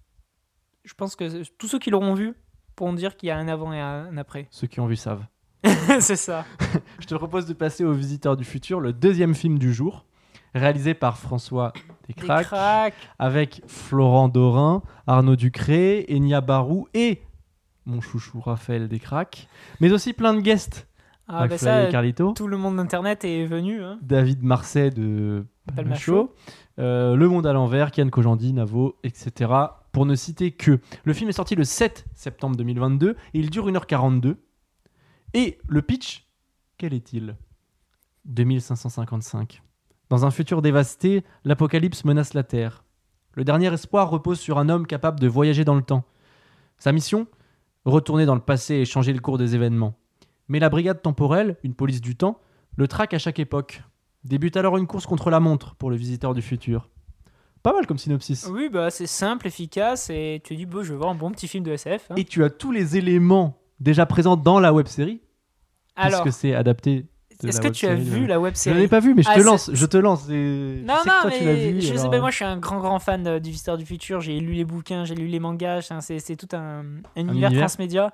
[0.85, 2.35] je pense que tous ceux qui l'auront vu
[2.77, 4.49] pourront dire qu'il y a un avant et un après.
[4.51, 5.25] Ceux qui ont vu savent.
[6.01, 6.45] c'est ça.
[7.01, 10.07] Je te propose de passer au Visiteur du futur, le deuxième film du jour,
[10.55, 11.73] réalisé par François
[12.09, 17.23] Des Descraques, avec Florent Dorin, Arnaud Ducré, Enya Barou et
[17.87, 19.49] mon chouchou Raphaël Descraques,
[19.81, 20.87] mais aussi plein de guests.
[21.29, 23.83] Ah, bah ça, Carlito, tout le monde d'internet est venu.
[23.85, 23.99] Hein.
[24.03, 25.45] David Marseille de
[25.77, 26.35] Palma Show,
[26.81, 29.49] euh, Le Monde à l'envers, Kian Kojandi, Navo, etc.
[29.93, 30.81] Pour ne citer que.
[31.05, 34.37] Le film est sorti le 7 septembre 2022 et il dure 1h42.
[35.35, 36.29] Et le pitch,
[36.79, 37.37] quel est-il?
[38.25, 39.63] 2555.
[40.09, 42.85] Dans un futur dévasté, l'apocalypse menace la Terre.
[43.35, 46.05] Le dernier espoir repose sur un homme capable de voyager dans le temps.
[46.79, 47.27] Sa mission?
[47.85, 49.95] Retourner dans le passé et changer le cours des événements.
[50.49, 52.41] Mais la brigade temporelle, une police du temps,
[52.77, 53.83] le traque à chaque époque.
[54.25, 56.91] Débute alors une course contre la montre pour le visiteur du futur.
[57.63, 58.47] Pas mal comme synopsis.
[58.51, 61.47] Oui, bah c'est simple, efficace, et tu dis, bon, je vais voir un bon petit
[61.49, 62.07] film de SF.
[62.11, 62.15] hein.
[62.17, 65.21] Et tu as tous les éléments déjà présents dans la web série,
[65.97, 67.07] Alors, puisque c'est adapté.
[67.43, 68.27] de est-ce que tu as vu ouais.
[68.27, 69.71] la web Je série l'ai pas vu, mais je Ah, te c'est- lance.
[69.73, 70.27] Je te lance.
[70.31, 71.81] et Non, je sais non, que toi, tu l'as mais vu.
[71.81, 73.87] je sais alors, pas, moi je suis un grand grand fan euh, du Visiteur du
[73.87, 76.83] Futur, j'ai lu les bouquins, j'ai lu les mangas, c'est- c'est c'est tout un, un
[77.17, 77.61] univers univers.
[77.61, 78.13] transmédia.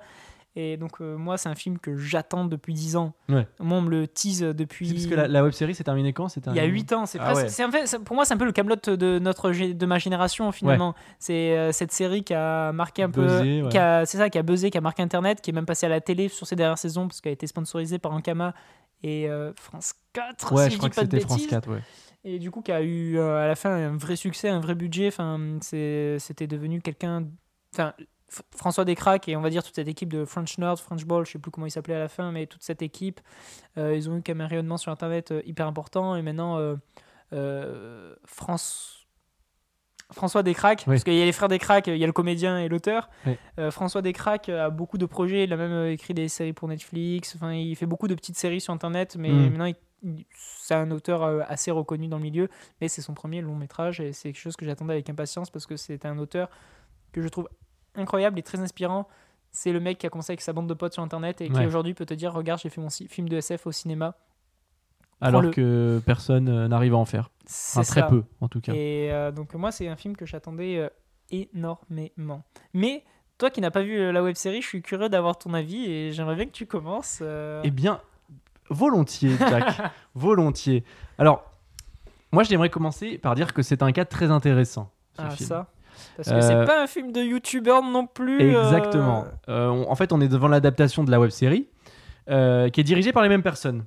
[0.59, 3.13] Et donc euh, moi c'est un film que j'attends depuis 10 ans.
[3.29, 3.47] Ouais.
[3.59, 4.91] Moi on me le tease depuis...
[4.91, 7.19] Parce que la, la web série s'est terminée quand Il y a 8 ans, c'est
[7.21, 7.45] Ah ouais.
[7.63, 10.95] en fait, pour moi c'est un peu le Camelot de notre de ma génération finalement.
[11.19, 13.69] C'est euh, cette série qui a marqué un Buzzé, peu, ouais.
[13.69, 15.85] qui a- c'est ça, qui a buzzé, qui a marqué Internet, qui est même passé
[15.85, 18.55] à la télé sur ces dernières saisons parce qu'elle a été sponsorisée par Ankama
[19.03, 20.53] et euh, France 4.
[20.53, 21.49] Ouais, si je je crois dis que c'était France bêtises.
[21.51, 21.69] 4.
[21.69, 21.81] Ouais.
[22.23, 24.73] Et du coup, qui a eu euh, à la fin un vrai succès, un vrai
[24.73, 25.07] budget.
[25.09, 27.25] Enfin, c'était devenu quelqu'un.
[27.75, 27.93] Enfin,
[28.55, 31.31] François Descraques et on va dire toute cette équipe de French Nerd, French Ball, je
[31.31, 33.21] sais plus comment il s'appelait à la fin, mais toute cette équipe,
[33.77, 36.15] euh, ils ont eu quand même un rayonnement sur Internet euh, hyper important.
[36.15, 36.57] Et maintenant,
[37.33, 38.93] euh, France.
[40.13, 40.93] François Descraques, Oui.
[40.93, 43.09] parce qu'il y a les frères Descraques, il y a le comédien et l'auteur.
[43.25, 43.35] Oui.
[43.71, 47.51] François Descraques a beaucoup de projets, il a même écrit des séries pour Netflix, enfin,
[47.53, 49.49] il fait beaucoup de petites séries sur Internet, mais Mm.
[49.49, 49.65] maintenant
[50.03, 52.47] il- c'est un auteur assez reconnu dans le milieu,
[52.79, 55.65] mais c'est son premier long métrage et c'est quelque chose que j'attendais avec impatience parce
[55.65, 56.49] que c'est un auteur
[57.11, 57.49] que je trouve
[57.97, 59.07] incroyable et très inspirant.
[59.51, 61.55] C'est le mec qui a commencé avec sa bande de potes sur Internet et qui
[61.57, 61.65] Ouais.
[61.65, 64.15] aujourd'hui peut te dire regarde j'ai fait mon film de SF au cinéma.
[65.19, 67.31] Alors que personne euh, n'arrive à en faire.
[67.45, 68.07] Enfin, très ça.
[68.07, 68.73] peu, en tout cas.
[68.73, 70.89] Et euh, donc moi c'est un film que j'attendais euh,
[71.31, 72.43] énormément.
[72.73, 73.03] Mais
[73.39, 76.11] toi qui n'as pas vu la web série, je suis curieux d'avoir ton avis et
[76.11, 77.19] j'aimerais bien que tu commences.
[77.21, 77.99] euh, Eh bien,
[78.69, 79.65] volontiers, Jack.
[80.15, 80.83] volontiers.
[81.17, 81.43] Alors,
[82.31, 84.91] moi, j'aimerais commencer par dire que c'est un cas très intéressant.
[85.15, 85.49] ce ah, film.
[85.49, 85.67] ça.
[86.15, 88.41] Parce que Euh, c'est pas un film de youtubeur non plus.
[88.41, 89.25] euh, Exactement.
[89.49, 91.67] Euh, on- en fait, on est devant l'adaptation de la web série
[92.29, 93.85] euh, qui est dirigée par les mêmes personnes.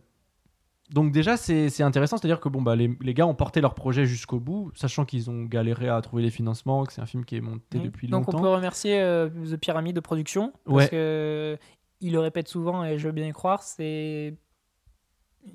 [0.92, 4.06] Donc déjà, c'est intéressant, c'est-à-dire que bon, bah, les, les gars ont porté leur projet
[4.06, 7.36] jusqu'au bout, sachant qu'ils ont galéré à trouver les financements, que c'est un film qui
[7.36, 7.80] est monté Oui.
[7.82, 8.42] depuis Donc on longtemps.
[8.42, 10.88] peut remercier euh, The Pyramid de production parce Ouais.
[10.88, 11.58] que
[12.00, 14.34] il le répète souvent et je veux bien y croire, c'est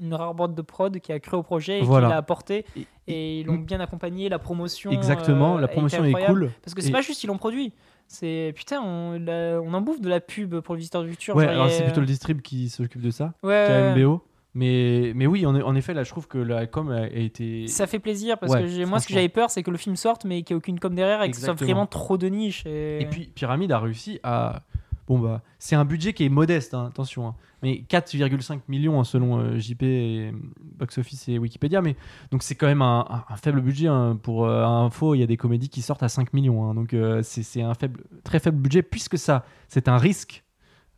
[0.01, 2.07] une rare boîte de prod qui a cru au projet et Voilà.
[2.07, 4.91] qui l'a apporté Et- et ils l'ont bien accompagné, la promotion.
[4.91, 6.51] Exactement, euh, la promotion est cool.
[6.63, 7.71] Parce que c'est Et- pas juste ils l'ont produit.
[8.07, 11.35] C'est putain, on, la- on en bouffe de la pub pour le visiteur du futur.
[11.35, 14.21] Ouais, alors c'est plutôt le distrib qui s'occupe de ça, Ouais, KMBO.
[14.57, 17.67] Mais, mais oui, en, en effet, là, je trouve que la com a, été.
[17.67, 19.97] Ça fait plaisir parce Ouais, que moi, ce que j'avais peur, c'est que le film
[19.97, 22.27] sorte, mais qu'il n'y ait aucune com derrière et que ce soit vraiment trop de
[22.27, 22.65] niche.
[22.65, 24.61] Et, Et puis Pyramide a réussi à.
[25.07, 27.27] Bon, bah, c'est un budget qui est modeste, hein, attention.
[27.27, 27.35] hein.
[27.61, 31.81] Mais 4,5 millions hein, selon euh, JP, euh, Box Office et Wikipédia.
[31.81, 31.95] Mais
[32.31, 33.87] donc, c'est quand même un, faible budget.
[34.23, 36.73] Pour euh, info, il y a des comédies qui sortent à 5 millions.
[36.73, 40.43] Donc, c'est un faible, très faible budget puisque ça, c'est un risque.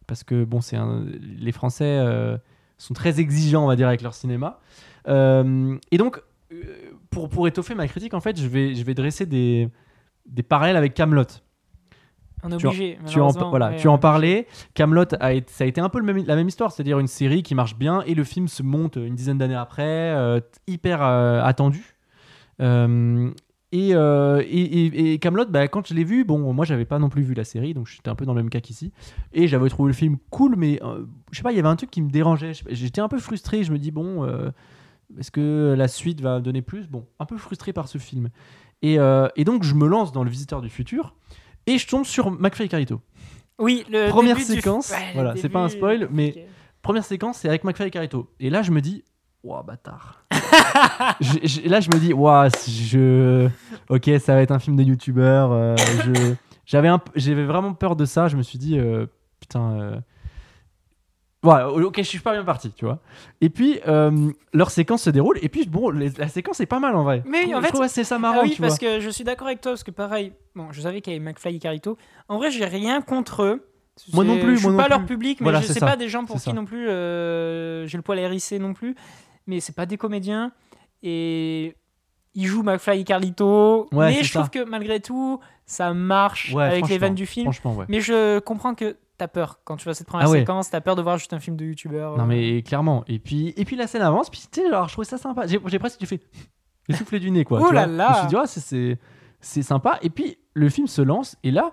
[0.08, 0.78] Parce que, bon, c'est
[1.22, 2.02] les Français
[2.78, 4.62] sont très exigeants, on va dire, avec leur cinéma.
[5.08, 6.22] Et donc,
[7.10, 9.70] pour, étoffer ma critique, en fait, je vais, je vais dresser des,
[10.26, 11.26] des parallèles avec Camelot.
[12.44, 12.98] On est tu en- obligé.
[13.08, 14.48] Tu en, voilà, ouais, tu en parlais.
[14.74, 17.56] Camelot ça a été un peu le même, la même histoire, c'est-à-dire une série qui
[17.56, 19.84] marche bien et le film se monte une dizaine d'années après,
[20.16, 21.96] euh, hyper euh, attendu.
[22.62, 23.32] Euh,
[23.74, 27.22] et, et, et- Camelot, bah, quand je l'ai vu, bon, moi j'avais pas non plus
[27.22, 28.94] vu la série, donc j'étais un peu dans le même cas qu'ici.
[29.34, 30.80] Et j'avais trouvé le film cool, mais
[31.32, 32.54] je sais pas, il y avait un truc qui me dérangeait.
[32.70, 33.64] J'étais un peu frustré.
[33.64, 34.26] Je me dis bon,
[35.20, 36.88] est-ce que la suite va donner plus?
[36.88, 38.30] Bon, un peu frustré par ce film.
[38.82, 38.98] Et,
[39.36, 41.14] et donc je me lance dans le Visiteur du futur
[41.68, 43.02] et je tombe sur McFly et Carito.
[43.60, 46.48] Oui, le Première début du- séquence, Ouais, voilà, c'est pas un spoil, mais-.
[46.82, 48.30] Première séquence, c'est avec McFly et Carito.
[48.40, 49.04] Et là, je me dis,
[49.44, 50.24] ouah, bâtard.
[51.22, 53.50] Je- je- là, je me dis, ouah, je.
[53.90, 55.52] Ok, ça va être un film de youtubeur.
[55.52, 55.76] euh,
[56.66, 58.28] J'avais vraiment peur de ça.
[58.28, 59.06] Je me suis dit, euh,
[59.40, 59.72] putain.
[59.72, 60.00] euh,
[61.44, 63.00] Ouais, ok, je suis pas bien parti, tu vois.
[63.42, 65.38] Et puis, euh, leur séquence se déroule.
[65.44, 67.22] Et puis, bon, les- la séquence est pas mal en vrai.
[67.28, 69.24] Mais en je fait- trouve assez ça Ah marrant, oui, tu parce que je suis
[69.24, 71.98] d'accord avec toi, parce que pareil, bon, je savais qu'il y avait McFly et Carito.
[72.28, 73.68] En vrai, j'ai rien contre eux,
[74.14, 74.90] Moi non plus, Je suis moi non pas plus.
[74.98, 75.86] leur public, mais Voilà, je c'est sais ça.
[75.88, 76.56] pas des gens pour C'est qui ça.
[76.56, 78.96] non plus euh, j'ai le poil hérissé non plus.
[79.48, 80.52] Mais c'est pas des comédiens.
[81.04, 81.76] Et
[82.36, 83.88] ils jouent McFly et Carlito.
[83.92, 87.16] Ouais, mais c'est je trouve que malgré tout, ça marche Ouais, avec les franchement, vannes
[87.16, 87.46] du film.
[87.46, 87.86] Franchement, ouais.
[87.90, 90.40] Mais je comprends que t'as peur quand tu vois cette première Ah ouais.
[90.40, 90.70] séquence.
[90.70, 92.18] T'as peur de voir juste un film de youtubeur.
[92.18, 92.28] Non euh.
[92.28, 93.04] mais clairement.
[93.08, 95.46] Et puis, et puis la scène avance, puis tu sais, genre, je trouvais ça sympa.
[95.48, 96.22] J'ai presque fait
[96.90, 97.60] j'ai soufflé du nez quoi.
[97.62, 97.96] Oh tu là vois.
[97.96, 98.08] là.
[98.30, 98.98] Je me suis dit,
[99.42, 100.00] c'est- sympa.
[100.02, 101.72] Et puis le film se lance et là,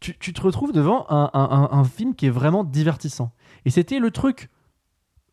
[0.00, 3.32] tu, tu te retrouves devant un, un- un- un film qui est vraiment divertissant.
[3.64, 4.48] Et c'était le truc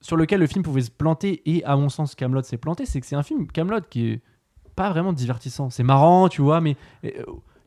[0.02, 3.00] sur lequel le film pouvait se planter et à mon sens Camelot s'est planté, c'est
[3.02, 4.22] que c'est un film Camelot qui est
[4.76, 5.70] pas vraiment divertissant.
[5.72, 6.76] C'est marrant, tu vois, mais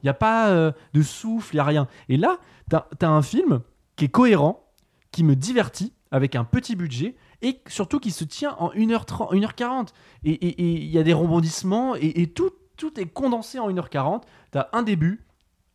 [0.03, 1.89] il n'y a pas euh, de souffle, il n'y a rien.
[2.09, 3.61] Et là, t'as as un film
[3.97, 4.65] qui est cohérent,
[5.11, 9.89] qui me divertit, avec un petit budget, et surtout qui se tient en 1h30, 1h40.
[10.25, 14.23] Et il y a des rebondissements, et, et tout, tout est condensé en 1h40.
[14.51, 15.25] T'as un début,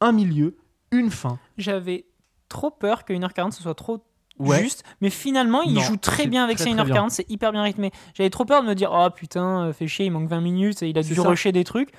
[0.02, 0.58] un milieu,
[0.92, 1.40] une fin.
[1.58, 2.06] J'avais
[2.50, 4.04] trop peur que 1h40 ce soit trop
[4.38, 4.62] Ouais.
[4.62, 7.10] juste, mais finalement il Non, joue très bien avec ses très 1h40, bien.
[7.10, 7.92] c'est hyper bien rythmé.
[8.16, 10.84] J'avais trop peur de me dire oh putain, euh, fait chier, il manque 20 minutes,
[10.84, 11.92] et il a dû rusher des trucs.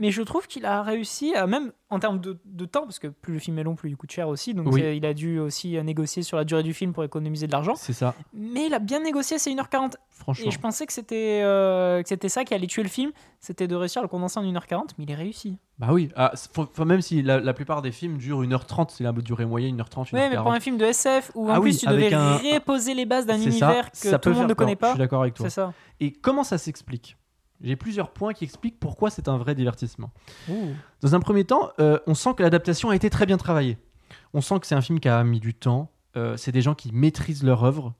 [0.00, 3.08] Mais je trouve qu'il a réussi à même en termes de, de temps, parce que
[3.08, 4.80] plus le film est long, plus il coûte cher aussi, donc Oui.
[4.80, 7.52] c'est- il a dû aussi euh, négocier sur la durée du film pour économiser de
[7.52, 7.74] l'argent.
[7.76, 10.46] C'est ça, Mais il a bien négocié ses 1h40 franchement.
[10.46, 13.10] et je pensais que c'était euh, c'était ça qui allait tuer le film,
[13.40, 15.58] c'était de réussir à le condenser en 1h40, mais il est réussi.
[15.78, 18.90] Bah oui, ah, c'est- faut- faut- même si la, la plupart des films durent 1h30,
[18.90, 20.14] c'est la durée moyenne, 1h30, 1h40.
[20.14, 22.36] Ouais, mais pour un film de SF où en Ah oui, plus tu devais un-
[22.36, 24.90] reposer les bases d'un C'est ça, univers que ça tout le monde ne connaît peur,
[24.90, 25.44] Je pas, suis d'accord avec toi.
[25.46, 25.72] c'est ça.
[25.98, 27.16] Et comment ça s'explique?
[27.62, 30.10] J'ai plusieurs points qui expliquent pourquoi c'est un vrai divertissement.
[30.48, 30.68] Ouh.
[31.02, 33.76] Dans un premier temps, euh, on sent que l'adaptation a été très bien travaillée.
[34.32, 35.90] On sent que c'est un film qui a mis du temps.
[36.16, 37.94] Euh, c'est des gens qui maîtrisent leur œuvre.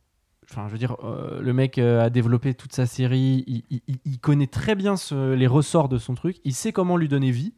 [0.51, 3.45] Enfin, je veux dire, euh, le mec a développé toute sa série.
[3.47, 6.39] Il, il- il- il connaît très bien ce- les ressorts de son truc.
[6.45, 7.53] Il sait comment lui donner vie.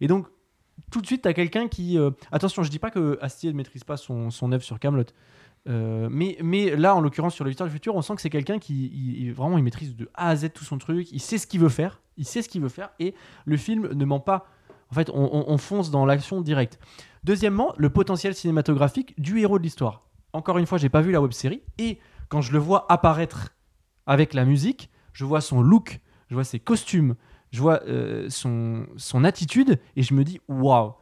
[0.00, 0.26] Et donc,
[0.90, 1.96] tout de suite, tu as quelqu'un qui.
[2.32, 5.04] Attention, je dis pas que Astier ne maîtrise pas son, son œuvre sur Camelot.
[5.66, 8.58] Mais, mais là, en l'occurrence, sur le Visiteur du futur, on sent que c'est quelqu'un
[8.58, 11.10] qui il- vraiment il maîtrise de A à Z tout son truc.
[11.12, 12.00] Il sait ce qu'il veut faire.
[12.16, 12.90] Il sait ce qu'il veut faire.
[13.00, 13.14] Et
[13.46, 14.46] le film ne ment pas.
[14.90, 16.78] En fait, on, on- on fonce dans l'action directe.
[17.24, 20.02] Deuxièmement, le potentiel cinématographique du héros de l'histoire.
[20.34, 21.98] Encore une fois, j'ai pas vu la web série et
[22.28, 23.54] quand je le vois apparaître
[24.06, 27.14] avec la musique, je vois son look, je vois ses costumes,
[27.52, 30.92] je vois euh, son, son attitude et je me dis waouh,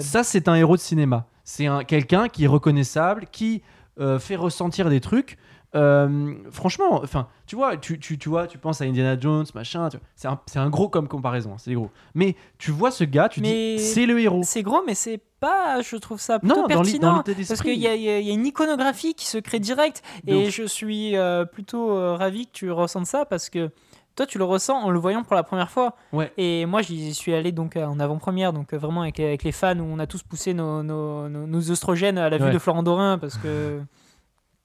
[0.00, 1.26] C'est ça c'est un héros de cinéma.
[1.52, 3.62] C'est un quelqu'un qui est reconnaissable, qui
[3.98, 5.36] euh, fait ressentir des trucs.
[5.74, 9.88] Euh, franchement, enfin, tu vois, tu, tu, tu vois, tu penses à Indiana Jones, machin.
[9.88, 11.90] tu vois, C'est un, c'est un gros comme comparaison, hein, c'est gros.
[12.14, 14.42] Mais tu vois ce gars, tu Mais dis, c'est le héros.
[14.44, 17.22] C'est gros, mais c'est pas, je trouve ça plutôt Non, dans pertinent.
[17.22, 20.02] dans l'état Parce qu'il y, a- y y a une iconographie qui se crée direct.
[20.28, 23.70] Et je suis euh, plutôt ravi que tu ressentes ça parce que
[24.16, 25.96] toi, tu le ressens en le voyant pour la première fois.
[26.12, 26.32] Ouais.
[26.36, 29.52] Et moi, j'y suis allé donc euh, en avant-première, donc euh, vraiment avec, avec les
[29.52, 32.52] fans où on a tous poussé nos, nos, nos- nos oestrogènes à la vue Ouais.
[32.52, 33.80] de Florent Dorin parce que,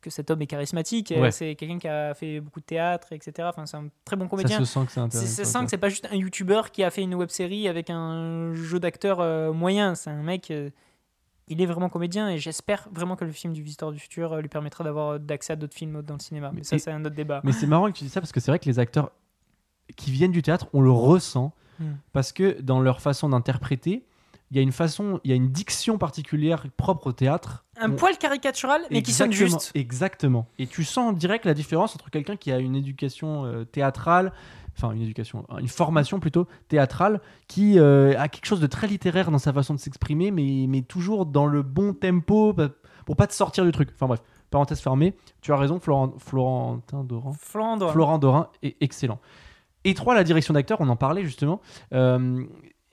[0.01, 1.13] que cet homme est charismatique.
[1.17, 1.31] Ouais.
[1.31, 3.47] C'est quelqu'un qui a fait beaucoup de théâtre, etc.
[3.49, 4.59] Enfin, c'est un très bon Ça comédien.
[4.59, 5.43] se sent que c'est intéressant.
[5.45, 8.53] ça que c'est pas juste un youtubeur qui a fait une web série avec un
[8.55, 9.95] jeu d'acteur euh, moyen.
[9.95, 10.69] C'est un mec, euh,
[11.47, 14.49] il est vraiment comédien et j'espère vraiment que le film du Visiteur du Futur lui
[14.49, 16.51] permettra d'avoir d'accès à d'autres films dans le cinéma.
[16.53, 17.41] Mais ça, Et- c'est un autre débat.
[17.43, 19.11] Mais c'est marrant que tu dis ça parce que c'est vrai que les acteurs
[19.95, 21.95] qui viennent du théâtre, on le ressent Hmm.
[22.13, 24.05] parce que dans leur façon d'interpréter,
[24.49, 27.65] il y a une façon, il y a une diction particulière propre au théâtre.
[27.77, 29.71] Un On- poil caricatural, mais qui sonne juste.
[29.75, 30.47] Exactement.
[30.57, 34.31] Et tu sens en direct la différence entre quelqu'un qui a une éducation euh, théâtrale,
[34.77, 37.19] enfin une éducation, une formation plutôt théâtrale,
[37.49, 40.81] qui euh, a quelque chose de très littéraire dans sa façon de s'exprimer, mais, mais
[40.81, 42.55] toujours dans le bon tempo
[43.05, 43.89] pour pas te sortir du truc.
[43.95, 45.13] Enfin bref, parenthèse fermée.
[45.41, 47.33] Tu as raison, Florent, Florentin Doran.
[47.37, 47.91] Florent Dorin.
[47.91, 49.19] Florent Dorin est excellent.
[49.85, 51.61] Et trois, la direction d'acteur, on en parlait justement.
[51.93, 52.43] Euh,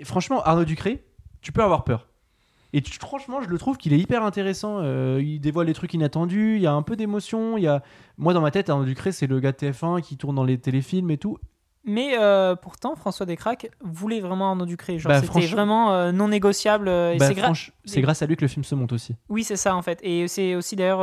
[0.04, 1.04] franchement, Arnaud Ducré,
[1.40, 2.06] tu peux avoir peur.
[2.74, 4.78] Et franchement, je le trouve qu'il est hyper intéressant.
[4.80, 7.56] Euh, il dévoile des trucs inattendus, il y a un peu d'émotion.
[7.66, 7.82] A...
[8.18, 10.58] Moi, dans ma tête, Arnaud Ducré, c'est le gars de TF1 qui tourne dans les
[10.58, 11.38] téléfilms et tout.
[11.84, 15.00] Mais euh, pourtant, François Descraques voulait vraiment Arnaud Ducré.
[15.00, 16.86] Genre, Bah, c'était vraiment euh, non négociable.
[16.86, 19.16] euh, Bah, c'est gra- franch- grâce à lui que le film se monte aussi.
[19.28, 19.98] Oui, c'est ça en fait.
[20.04, 21.00] Et c'est aussi d'ailleurs,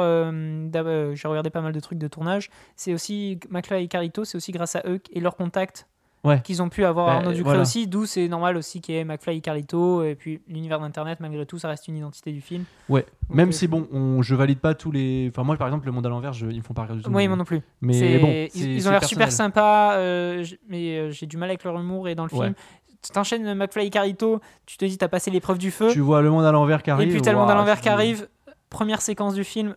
[1.15, 2.49] j'ai regardé pas mal de trucs de tournage.
[2.77, 5.87] C'est aussi McFly et Carlito, c'est aussi grâce à eux et leur contact
[6.25, 6.41] Ouais.
[6.41, 7.61] qu'ils ont pu avoir Bah, Arnaud Ducré voilà.
[7.61, 7.87] aussi.
[7.87, 10.03] D'où c'est normal aussi qu'il y ait McFly et Carlito.
[10.03, 12.65] Et puis l'univers d'internet, malgré tout, ça reste une identité du film.
[12.89, 13.05] Ouais.
[13.29, 15.29] Donc, Même euh, si, bon, on, je valide pas tous les.
[15.31, 17.01] Enfin, moi, par exemple, le monde à l'envers, je- ils me font pas rire du
[17.03, 17.11] tout.
[17.11, 17.61] Oui, moi non plus.
[17.81, 21.63] Mais bon, ils, ils ont l'air super sympas, euh, mais euh, j'ai du mal avec
[21.63, 22.45] leur humour et dans le Ouais.
[22.47, 22.55] film.
[23.01, 25.87] Tu t'enchaînes McFly et Carlito, tu te dis t'as passé l'épreuve du feu.
[25.93, 27.13] Tu vois le monde à l'envers qui Et arrive.
[27.13, 28.27] puis t'as le monde à l'envers qui arrive.
[28.69, 29.75] Première séquence du film.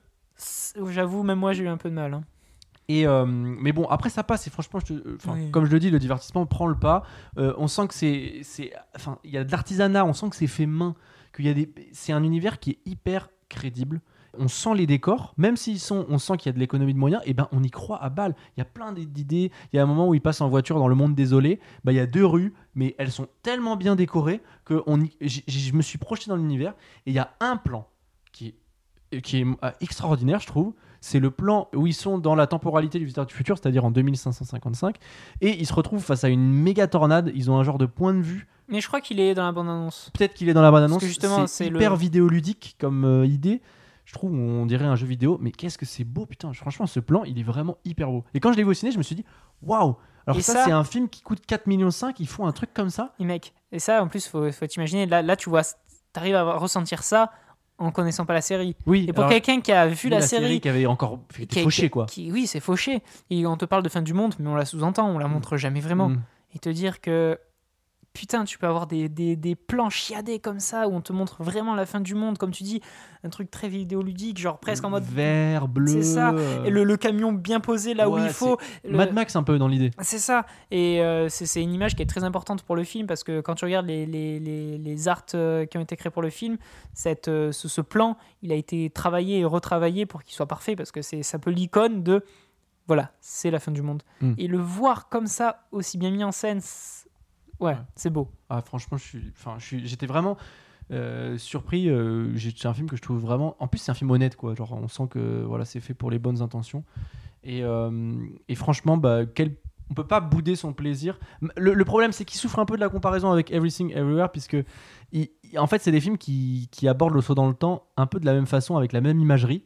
[0.91, 2.15] J'avoue, même moi j'ai eu un peu de mal.
[2.15, 2.23] hein.
[2.89, 4.47] Et euh, mais bon, après ça passe.
[4.47, 5.51] Et franchement, je te- euh, Oui.
[5.51, 7.05] comme je le dis, le divertissement prend le pas.
[7.39, 10.05] Euh, on sent que c'est, c'est, enfin, il y a de l'artisanat.
[10.05, 10.95] On sent que c'est fait main,
[11.35, 11.73] qu'il y a des.
[11.93, 14.01] C'est un univers qui est hyper crédible.
[14.39, 16.99] On sent les décors, même s'ils sont, on sent qu'il y a de l'économie de
[16.99, 18.35] moyens, et ben on y croit à balle.
[18.57, 19.53] Il y a plein d'idées.
[19.73, 21.61] Il y a un moment où il passe en voiture dans le monde désolé.
[21.85, 25.13] Ben, il y a deux rues, mais elles sont tellement bien décorées que on y-
[25.21, 26.73] j- j- je me suis projeté dans l'univers.
[27.05, 27.87] Et il y a un plan
[28.33, 28.55] qui
[29.13, 29.47] est, qui est
[29.83, 30.73] extraordinaire, je trouve.
[31.05, 33.91] C'est le plan où ils sont dans la temporalité du visiteur du futur, c'est-à-dire en
[33.91, 34.97] 2555,
[35.41, 37.33] et ils se retrouvent face à une méga tornade.
[37.35, 39.51] Ils ont un genre de point de vue Mais je crois qu'il est dans la
[39.53, 40.11] bande-annonce.
[40.15, 41.01] Peut-être qu'il est dans la bande annonce.
[41.01, 43.61] que justement, c'est c'est le- hyper vidéoludique comme euh, idée.
[44.05, 46.53] Je trouve, on dirait un jeu vidéo, mais qu'est-ce que c'est beau, putain.
[46.53, 48.25] Franchement, ce plan, il est vraiment hyper beau.
[48.35, 49.25] Et quand je l'ai vu au ciné, je me suis dit,
[49.63, 49.97] waouh.
[50.27, 52.53] Alors Et ça, ça- c'est un film qui coûte 4 millions 5, ils font un
[52.53, 53.13] truc comme ça?
[53.19, 55.63] Et mec, et ça, en plus, faut, faut t'imaginer, là, là, tu vois,
[56.13, 57.33] t'arrives à ressentir ça
[57.79, 58.77] en connaissant pas la série.
[58.87, 59.07] Oui.
[59.09, 61.83] Et pour quelqu'un qui a vu la, la, série, qui avait encore fait qui fauché,
[61.83, 62.07] qui- quoi.
[62.07, 63.03] qui- oui, c'est fauché.
[63.31, 65.57] Et on te parle de fin du monde, mais on la sous-entend, on la montre
[65.57, 66.11] jamais vraiment.
[66.11, 66.23] Mm.
[66.55, 67.39] Et te dire que
[68.13, 71.43] putain, tu peux avoir des, des, des plans chiadés comme ça où on te montre
[71.43, 72.81] vraiment la fin du monde, comme tu dis,
[73.25, 75.05] un truc très vidéoludique, genre presque en mode.
[75.05, 75.87] vert, bleu.
[75.87, 76.35] C'est ça.
[76.65, 78.59] Et le, le camion bien posé là où il faut.
[78.85, 79.91] Le- Mad Max un peu dans l'idée.
[80.01, 80.45] C'est ça.
[80.71, 83.55] Et euh, c'est une image qui est très importante pour le film parce que quand
[83.55, 86.59] tu regardes les, les, les, les arts euh, qui ont été créés pour le film,
[86.93, 90.77] cette, euh, ce, ce plan, il a été travaillé et retravaillé pour qu'il soit parfait
[90.77, 92.25] parce que c'est un peu l'icône de
[92.89, 94.03] voilà, c'est la fin du monde.
[94.21, 94.33] Mm.
[94.39, 97.02] Et le voir comme ça, aussi bien mis en scène, c'est-
[97.63, 98.29] ouais, c'est beau.
[98.51, 100.37] Ah, franchement, je suis, enfin, je suis, j'étais vraiment
[100.91, 101.89] euh, surpris.
[101.89, 103.57] euh, j'ai- c'est un film que je trouve vraiment.
[103.61, 104.55] En plus, c'est un film honnête, quoi.
[104.55, 106.85] Genre, on sent que voilà, c'est fait pour les bonnes intentions.
[107.45, 108.13] Et, euh,
[108.49, 109.57] et franchement, bah, quel,
[109.91, 111.19] on peut pas bouder son plaisir.
[111.57, 114.57] Le, le problème, c'est qu'il souffre un peu de la comparaison avec Everything Everywhere, puisque
[115.13, 117.85] il- il- en fait, c'est des films qui, qui abordent le saut dans le temps
[117.97, 119.65] un peu de la même façon, avec la même imagerie.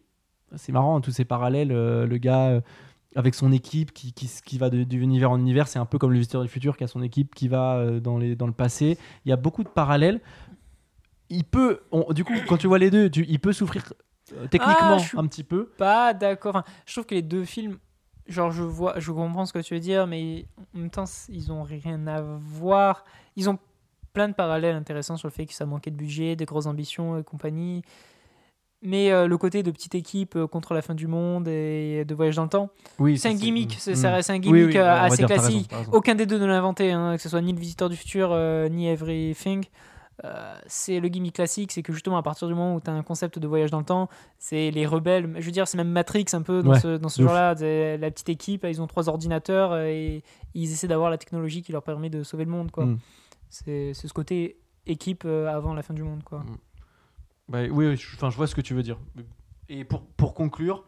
[0.54, 1.72] C'est marrant, hein, tous ces parallèles.
[1.72, 2.60] euh, le gars.
[3.16, 6.18] Avec son équipe qui, qui, qui va d'univers en univers, c'est un peu comme le
[6.18, 8.98] visiteur du futur qui a son équipe qui va euh, dans, les, dans le passé.
[9.24, 10.20] Il y a beaucoup de parallèles.
[11.28, 13.92] Il peut, on- du coup, quand tu vois les deux, tu- il peut souffrir
[14.34, 15.66] euh, techniquement Ah, un petit peu.
[15.76, 16.56] Pas d'accord.
[16.56, 17.78] Enfin, je trouve que les deux films,
[18.28, 21.50] genre je vois, je comprends ce que tu veux dire, mais en même temps, ils
[21.52, 23.04] ont rien à voir.
[23.34, 23.58] Ils ont
[24.12, 27.18] plein de parallèles intéressants sur le fait que ça manquait de budget, des grosses ambitions
[27.18, 27.82] et compagnie.
[28.82, 32.14] Mais euh, le côté de petite équipe euh, contre la fin du monde et de
[32.14, 34.14] voyage dans le temps, Oui, c'est un gimmick, mm, c'est- ça mm.
[34.14, 35.72] reste un gimmick oui, euh, assez dire, classique.
[35.72, 35.90] raison.
[35.92, 38.30] Aucun des deux ne l'a inventé, hein, que ce soit ni le visiteur du futur
[38.32, 39.64] euh, ni Everything.
[40.24, 42.92] Euh, c'est le gimmick classique, c'est que justement à partir du moment où tu as
[42.94, 44.08] un concept de voyage dans le temps,
[44.38, 47.08] c'est les rebelles, je veux dire c'est même Matrix un peu dans Ouais, ce, dans
[47.10, 47.54] genre-là,
[47.98, 50.22] la petite équipe, ils ont trois ordinateurs euh, et
[50.54, 52.70] ils essaient d'avoir la technologie qui leur permet de sauver le monde.
[52.70, 52.86] quoi.
[52.86, 52.98] Mm.
[53.50, 56.22] C'est ce côté équipe euh, avant la fin du monde.
[56.24, 56.44] quoi.
[57.48, 58.98] Bah, oui, oui, je, enfin, je vois ce que tu veux dire.
[59.68, 60.84] Et pour, pour conclure,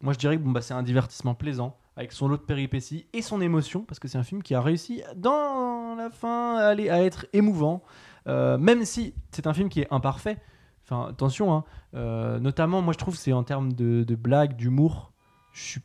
[0.00, 3.06] moi je dirais que bon, bah, c'est un divertissement plaisant, avec son lot de péripéties
[3.12, 6.66] et son émotion, parce que c'est un film qui a réussi dans la fin à,
[6.68, 7.82] aller, à être émouvant,
[8.28, 10.38] Euh, même si c'est un film qui est imparfait.
[10.84, 11.64] Enfin, attention, hein,
[11.96, 15.12] euh, notamment, moi je trouve que c'est en termes de, de blagues, d'humour.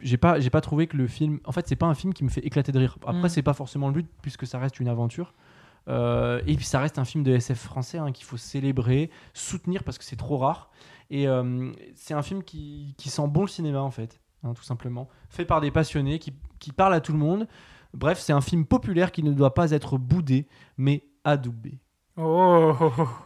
[0.01, 1.39] J'ai pas, j'ai pas trouvé que le film.
[1.45, 2.97] En fait, c'est pas un film qui me fait éclater de rire.
[3.07, 3.29] Après, Mm.
[3.29, 5.33] c'est pas forcément le but, puisque ça reste une aventure.
[5.88, 9.84] Euh, et puis ça reste un film de SF français hein, qu'il faut célébrer, soutenir
[9.84, 10.69] parce que c'est trop rare.
[11.10, 14.63] Et euh, c'est un film qui, qui sent bon le cinéma en fait, hein, tout
[14.63, 15.08] simplement.
[15.30, 17.47] Fait par des passionnés qui, qui parlent à tout le monde.
[17.93, 20.47] Bref, c'est un film populaire qui ne doit pas être boudé,
[20.78, 21.80] mais adoubé.
[22.17, 22.76] Oh,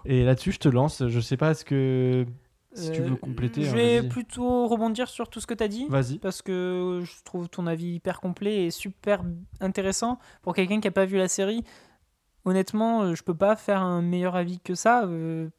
[0.05, 1.07] Et là-dessus, je te lance.
[1.07, 2.25] Je sais pas, est-ce que.
[2.73, 3.61] Si tu veux compléter.
[3.61, 4.07] Euh, Je hein, vais vas-y.
[4.09, 5.87] plutôt rebondir sur tout ce que tu as dit.
[5.89, 6.19] Vas-y.
[6.19, 9.23] parce que je trouve ton avis hyper complet et super
[9.59, 11.63] intéressant pour quelqu'un qui n'a pas vu la série.
[12.45, 15.03] Honnêtement, euh, je peux pas faire un meilleur avis que ça.
[15.05, 15.49] euh,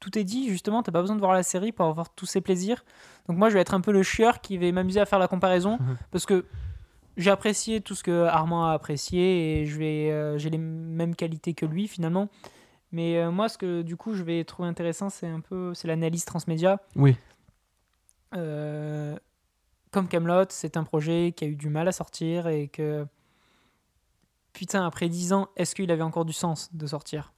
[0.00, 2.40] Tout est dit, justement, t'as pas besoin de voir la série pour avoir tous ces
[2.40, 2.84] plaisirs.
[3.28, 5.28] Donc moi, je vais être un peu le chieur qui va m'amuser à faire la
[5.28, 5.78] comparaison
[6.10, 6.44] parce que
[7.16, 11.14] j'ai apprécié tout ce que Armand a apprécié et je vais, euh, j'ai les mêmes
[11.14, 12.28] qualités que lui finalement.
[12.90, 15.88] Mais euh, moi, ce que du coup je vais trouver intéressant, c'est un peu, c'est
[15.88, 16.80] l'analyse transmédia.
[16.96, 17.16] Oui.
[18.32, 23.06] Comme Camelot, c'est un projet qui a eu du mal à sortir et que
[24.52, 27.32] putain après 10 ans, est-ce qu'il avait encore du sens de sortir?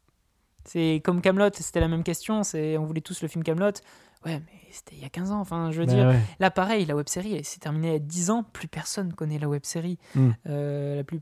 [0.65, 3.73] C'est comme Camelot, c'était la même question, c'est on voulait tous le film Camelot.
[4.25, 6.19] Ouais, mais c'était il y a 15 ans, enfin je veux Bah dire ouais.
[6.41, 8.43] Là, pareil, la web série, elle s'est terminée il y a 10 ans.
[8.53, 9.99] Plus personne connaît la web série.
[10.15, 10.31] Mm.
[10.49, 11.21] Euh, la plus...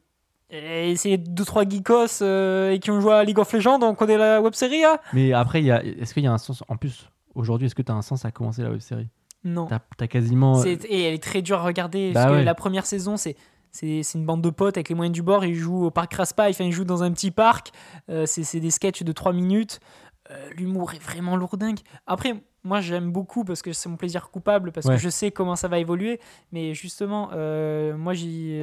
[0.50, 3.94] Et c'est deux trois geekos euh, et qui ont joué à League of Legends, on
[3.94, 5.82] connaît la web série, hein Mais après, a...
[5.82, 6.62] est-ce qu'il y a un sens.
[6.68, 9.08] En plus, aujourd'hui, est-ce que tu as un sens à commencer la web série
[9.44, 9.66] Non.
[9.66, 10.56] T'as as quasiment.
[10.56, 12.12] C'est- Et elle est très dure à regarder.
[12.12, 13.34] Bah parce que la première saison, c'est.
[13.72, 15.44] C'est une bande de potes avec les moyens du bord.
[15.44, 16.48] Ils jouent au parc Raspa.
[16.48, 17.72] Enfin, ils jouent dans un petit parc.
[18.10, 19.80] Euh, c'est des sketchs de 3 minutes.
[20.30, 21.78] Euh, L'humour est vraiment lourdingue.
[22.06, 24.72] Après, moi, j'aime beaucoup parce que c'est mon plaisir coupable.
[24.72, 24.96] Parce Ouais.
[24.96, 26.20] que je sais comment ça va évoluer.
[26.52, 28.62] Mais justement, euh, moi, j'ai,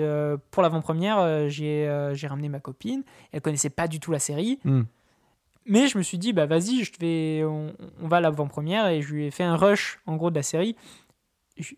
[0.51, 3.03] pour l'avant-première, j'ai j'ai ramené ma copine.
[3.31, 4.59] Elle connaissait pas du tout la série.
[4.63, 4.83] hmm.
[5.65, 9.01] Mais je me suis dit, bah vas-y, je vais, on, on va à l'avant-première et
[9.03, 10.75] je lui ai fait un rush en gros de la série.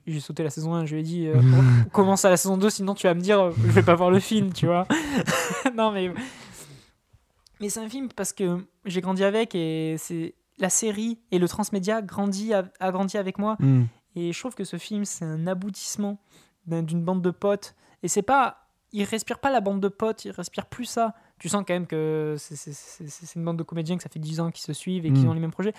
[0.06, 1.36] J'ai sauté la saison 1, je lui ai dit, euh,
[1.88, 3.96] on commence à la saison 2, sinon tu vas me dire, euh, je vais pas
[3.96, 4.88] voir le film, tu vois.
[5.76, 6.14] non, mais.
[7.60, 11.48] Mais c'est un film parce que j'ai grandi avec et c'est la série et le
[11.48, 13.56] transmédia grandit, a, a grandi avec moi.
[13.60, 13.84] Hmm.
[14.16, 16.20] Et je trouve que ce film, c'est un aboutissement
[16.66, 17.76] d'un- d'une bande de potes.
[18.04, 18.58] Et c'est pas.
[18.94, 21.14] Il respire pas la bande de potes, il respire plus ça.
[21.40, 24.52] Tu sens quand même que c'est- une bande de comédiens que ça fait 10 ans
[24.52, 25.30] qu'ils se suivent et Mm.
[25.30, 25.74] ont les mêmes projets.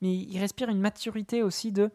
[0.00, 1.90] Mais il respire une maturité aussi de.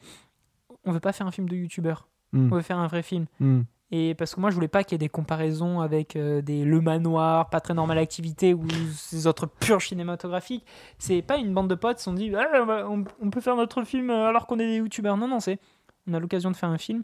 [0.90, 2.50] On veut pas faire un film de youtubeur, Hmm.
[2.52, 3.26] on veut faire un vrai film.
[3.40, 3.62] Hmm.
[3.92, 6.64] Et parce que moi, je voulais pas qu'il y ait des comparaisons avec euh, des
[6.64, 10.64] Le Manoir, Pas très normal activité ou ces autres purges cinématographiques.
[11.00, 12.86] C'est pas une bande de potes qui se sont dit Ah,
[13.20, 15.18] on peut faire notre film euh, alors qu'on est des youtubeurs.
[15.18, 15.60] Non, non, c'est
[16.08, 17.04] on a l'occasion de faire un film,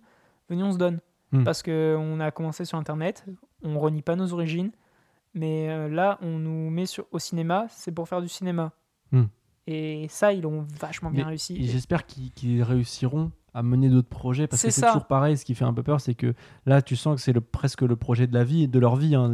[0.50, 1.00] venez, on se donne.
[1.32, 1.44] Hmm.
[1.44, 3.26] Parce qu'on a commencé sur internet,
[3.64, 4.72] on renie pas nos origines,
[5.34, 8.72] mais euh, là, on nous met sur, au cinéma, c'est pour faire du cinéma.
[9.68, 11.66] Et ça, ils l'ont vachement bien Mais- réussi.
[11.66, 15.38] J'espère qu'ils qu'ils réussiront à mener d'autres projets parce que C'est toujours pareil.
[15.38, 16.34] Ce qui fait un peu peur, c'est que
[16.66, 19.16] là, tu sens que c'est le, presque le projet de la vie, de leur vie.
[19.16, 19.34] hein.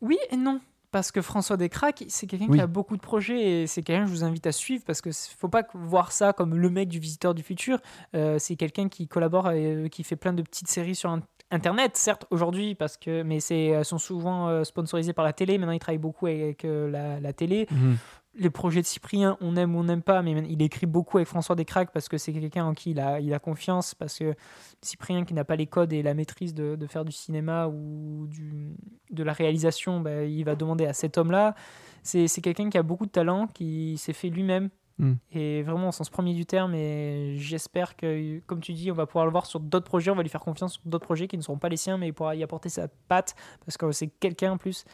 [0.00, 0.60] Oui et non.
[0.90, 2.58] Parce que François Descraques, c'est quelqu'un Oui.
[2.58, 5.00] qui a beaucoup de projets et c'est quelqu'un que je vous invite à suivre parce
[5.00, 7.78] que faut pas voir ça comme le mec du Visiteur du Futur.
[8.14, 11.22] Euh, c'est quelqu'un qui collabore et euh, qui fait plein de petites séries sur in-
[11.50, 15.58] Internet, certes aujourd'hui, parce que mais c'est elles sont souvent euh, sponsorisées par la télé.
[15.58, 17.66] Maintenant, il travaille beaucoup avec euh, la, la télé.
[17.72, 17.96] Mhm.
[18.36, 21.28] Les projets de Cyprien, on aime ou on n'aime pas, mais il écrit beaucoup avec
[21.28, 23.94] François Descraques parce que c'est quelqu'un en qui il a, il a confiance.
[23.94, 24.34] Parce que
[24.82, 28.26] Cyprien, qui n'a pas les codes et la maîtrise de, de faire du cinéma ou
[28.28, 28.76] du,
[29.10, 31.54] de la réalisation, bah, il va demander à cet homme-là.
[32.02, 34.70] C'est c'est quelqu'un qui a beaucoup de talent, qui s'est fait lui-même.
[34.98, 35.12] Mm.
[35.32, 36.74] Et vraiment au sens premier du terme.
[36.74, 40.10] Et j'espère que, comme tu dis, on va pouvoir le voir sur d'autres projets.
[40.10, 42.08] On va lui faire confiance sur d'autres projets qui ne seront pas les siens, mais
[42.08, 43.34] il pourra y apporter sa patte.
[43.64, 44.84] Parce que c'est quelqu'un en plus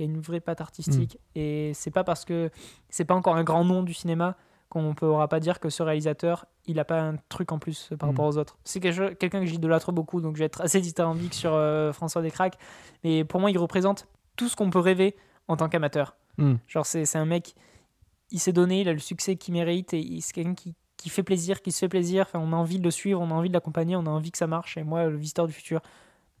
[0.00, 1.18] qui a une vraie patte artistique.
[1.34, 2.50] Et c'est pas parce que
[2.88, 4.34] c'est pas encore un grand nom du cinéma
[4.70, 7.90] qu'on ne pourra pas dire que ce réalisateur, il a pas un truc en plus
[7.98, 8.12] par Mm.
[8.12, 8.56] rapport aux autres.
[8.64, 12.56] C'est quelqu'un que j'idolâtre beaucoup, donc je vais être assez dithyrambique sur euh, François Descraques.
[13.04, 15.16] Mais pour moi, il représente tout ce qu'on peut rêver
[15.48, 16.16] en tant qu'amateur.
[16.38, 16.54] Mm.
[16.66, 17.54] Genre, c'est un mec,
[18.30, 21.24] il s'est donné, il a le succès qu'il mérite, et c'est quelqu'un qui, qui fait
[21.24, 22.24] plaisir, qui se fait plaisir.
[22.28, 24.30] Enfin, on a envie de le suivre, on a envie de l'accompagner, on a envie
[24.30, 24.76] que ça marche.
[24.78, 25.80] Et moi, le Visiteur du Futur,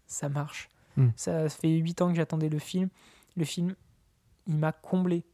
[0.06, 0.68] ça marche.
[0.96, 1.08] Mm.
[1.16, 2.88] Ça fait 8 ans que j'attendais le film.
[3.40, 3.74] Le film,
[4.46, 5.24] il m'a comblé.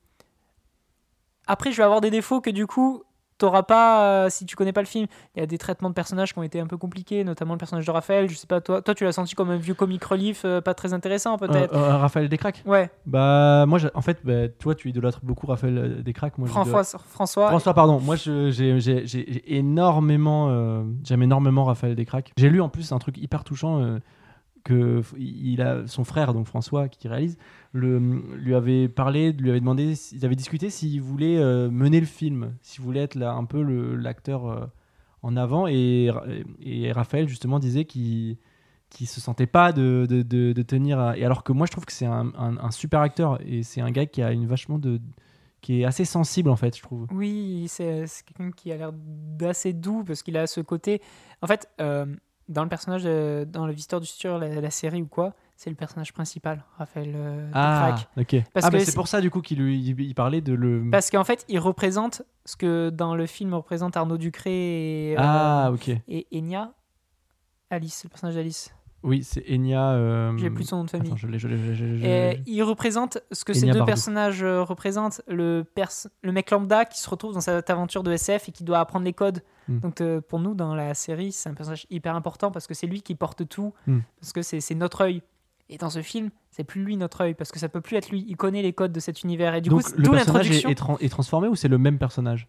[1.48, 3.02] Après, je vais avoir des défauts que du coup,
[3.36, 5.08] t'auras pas euh, si tu connais pas le film.
[5.34, 7.58] Il y a des traitements de personnages qui ont été un peu compliqués, notamment le
[7.58, 8.30] personnage de Raphaël.
[8.30, 10.72] Je sais pas, toi, toi tu l'as senti comme un vieux comic relief, euh, pas
[10.72, 11.74] très intéressant peut-être.
[11.74, 12.62] Euh, Raphaël Descraques?
[12.64, 16.38] Ouais, Bah, moi, en fait, bah, toi, tu idolâtres beaucoup Raphaël euh, Descraques.
[16.38, 17.98] Moi, François, François, François, pardon.
[17.98, 22.30] Moi, j'ai énormément, j'aime énormément Raphaël Descraques.
[22.36, 23.98] J'ai lu en plus un truc hyper touchant
[24.66, 27.38] que il a son frère, donc François, qui réalise,
[27.72, 27.98] le,
[28.36, 32.54] lui avait parlé, lui avait demandé, ils avaient discuté s'il voulait euh, mener le film,
[32.62, 33.62] s'il voulait être là un peu
[33.94, 34.66] l'acteur euh,
[35.22, 35.66] en avant.
[35.68, 36.10] Et,
[36.60, 38.36] et Raphaël justement disait qu'il
[38.88, 41.84] qui se sentait pas de, de, de- tenir à- et alors que moi je trouve
[41.84, 45.00] que c'est un, un- super acteur et c'est un gars qui a une vachement de
[45.60, 49.72] qui est assez sensible en fait je trouve Oui, c'est quelqu'un qui a l'air d'assez
[49.72, 51.00] doux parce qu'il a ce côté.
[51.42, 52.06] En fait, euh,
[52.48, 55.70] dans le personnage, de- dans le Visiteur du futur, la, la série ou quoi, c'est
[55.70, 58.36] le personnage principal, Raphaël euh, Ah, ok.
[58.52, 60.88] Parce ah, que bah, c'est pour ça du coup qu'il il, il parlait de le.
[60.90, 65.20] Parce qu'en fait, il représente ce que dans le film représente Arnaud Ducré et, euh,
[65.22, 65.72] ah,
[66.08, 66.72] et Enya.
[67.70, 68.72] Alice, le personnage d'Alice.
[69.06, 69.92] Oui, c'est Enya.
[69.92, 71.06] euh, J'ai plus son nom de famille.
[71.06, 73.52] Attends, je l'ai, je l'ai, je l'ai, je l'ai, je Et il représente ce que
[73.54, 75.22] ces deux personnages euh, représentent.
[75.28, 78.64] Le, pers- le mec lambda qui se retrouve dans cette aventure de SF et qui
[78.64, 79.42] doit apprendre les codes.
[79.68, 79.78] Hmm.
[79.78, 82.86] Donc euh, pour nous, dans la série, c'est un personnage hyper important parce que c'est
[82.86, 84.00] lui qui porte tout, Hmm.
[84.20, 85.22] parce que c'est c'est notre œil.
[85.68, 88.10] Et dans ce film, c'est plus lui notre œil, parce que ça peut plus être
[88.10, 88.24] lui.
[88.28, 89.54] Il connaît les codes de cet univers.
[89.56, 90.98] Et du Donc coup, le d'où personnage est, l'introduction.
[90.98, 92.46] est est transformé ou c'est le même personnage?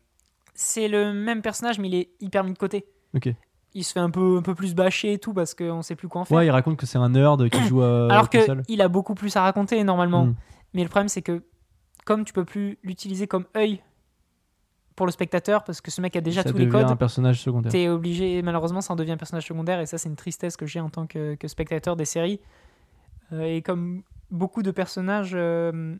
[0.53, 2.85] C'est le même personnage, mais il est hyper mis de côté.
[3.15, 3.29] Ok.
[3.77, 6.07] Il se fait un peu, un peu plus bâcher et tout, parce qu'on sait plus
[6.07, 6.37] quoi en faire.
[6.37, 9.35] Ouais, il raconte que c'est un nerd qui joue euh, Alors qu'il a beaucoup plus
[9.35, 10.25] à raconter normalement.
[10.25, 10.35] Hmm.
[10.73, 11.43] Mais le problème, c'est que
[12.05, 13.81] comme tu peux plus l'utiliser comme œil
[14.95, 16.95] pour le spectateur, parce que ce mec a déjà ça tous les devient codes, un
[16.95, 17.71] personnage secondaire.
[17.71, 20.65] t'es obligé, malheureusement, ça en devient un personnage secondaire, et ça, c'est une tristesse que
[20.65, 22.39] j'ai en tant que, que spectateur des séries.
[23.31, 24.01] Euh, et comme
[24.31, 25.95] beaucoup de personnages, euh,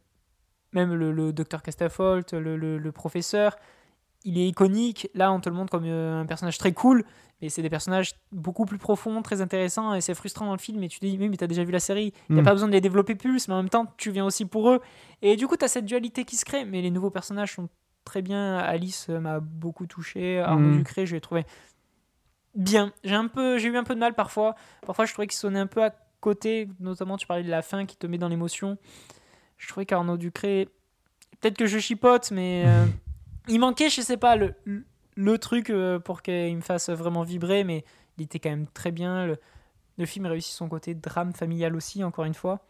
[0.73, 3.55] même le, le docteur Castafolt, le, le- le professeur,
[4.23, 5.09] il est iconique.
[5.13, 7.03] Là, on te le montre comme euh, un personnage très cool,
[7.41, 10.81] mais c'est des personnages beaucoup plus profonds, très intéressants, et c'est frustrant dans le film.
[10.83, 12.45] Et tu te dis, oui, mais t'as déjà vu la série, il n'y a Hmm.
[12.45, 14.81] pas besoin de les développer plus, mais en même temps, tu viens aussi pour eux.
[15.21, 17.69] Et du coup, tu as cette dualité qui se crée, mais les nouveaux personnages sont
[18.05, 18.57] très bien.
[18.57, 20.77] Alice euh, m'a beaucoup touché, Arnaud Hmm.
[20.77, 21.45] Ducré, je l'ai trouvé
[22.55, 22.91] bien.
[23.03, 24.55] J'ai un peu, j'ai eu un peu de mal parfois.
[24.85, 27.85] Parfois, je trouvais qu'il sonnait un peu à côté, notamment tu parlais de la fin
[27.85, 28.77] qui te met dans l'émotion.
[29.57, 30.69] Je trouvais qu'Arnaud Ducré
[31.39, 32.85] peut-être que je chipote, mais euh,
[33.47, 34.55] il manquait, je sais pas, le,
[35.17, 37.83] le truc euh, pour qu'il me fasse vraiment vibrer, mais
[38.17, 39.25] il était quand même très bien.
[39.25, 39.37] Le,
[39.97, 42.65] le film réussit son côté drame familial aussi, encore une fois.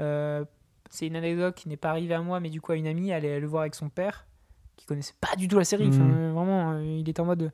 [0.00, 0.44] Euh,
[0.90, 3.10] c'est une anecdote qui n'est pas arrivée à moi, mais du coup à une amie,
[3.10, 4.26] elle est le voir avec son père,
[4.76, 5.88] qui connaissait pas du tout la série.
[5.88, 7.52] Enfin, euh, vraiment, euh, il était en mode.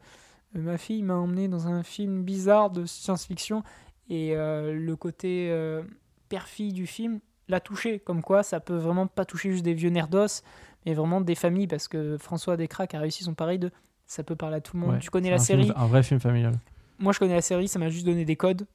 [0.55, 3.63] ma fille m'a emmené dans un film bizarre de science-fiction,
[4.09, 5.83] et euh, le côté euh,
[6.29, 7.99] père-fille du film l'a touché.
[7.99, 10.43] Comme quoi, ça peut vraiment pas toucher juste des vieux nerdos,
[10.87, 13.71] mais vraiment des familles, parce que François Descraques a réussi son pari de
[14.07, 14.95] ça peut parler à tout le monde.
[14.95, 16.55] Ouais, tu connais la film- série, un vrai film familial.
[16.99, 18.67] moi je connais la série, ça m'a juste donné des codes,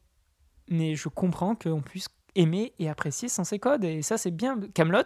[0.70, 4.60] mais je comprends qu'on puisse aimer et apprécier sans ces codes, et ça c'est bien.
[4.74, 5.04] Camelot,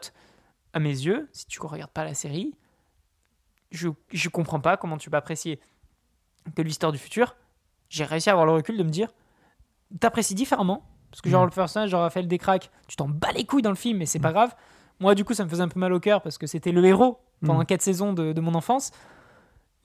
[0.74, 2.54] à mes yeux, si tu regardes pas la série,
[3.72, 5.60] je, je comprends pas comment tu peux apprécier
[6.56, 7.36] que l'histoire du futur.
[7.90, 9.10] J'ai réussi à avoir le recul de me dire,
[10.00, 11.48] t'apprécies différemment, parce que genre Ouais.
[11.50, 14.20] le personnage, genre Raphaël Descraques, tu t'en bats les couilles dans le film, mais c'est
[14.20, 14.56] pas grave.
[15.00, 16.84] Moi du coup ça me faisait un peu mal au cœur parce que c'était le
[16.86, 17.66] héros pendant Mm.
[17.66, 18.92] quatre saisons de, de mon enfance.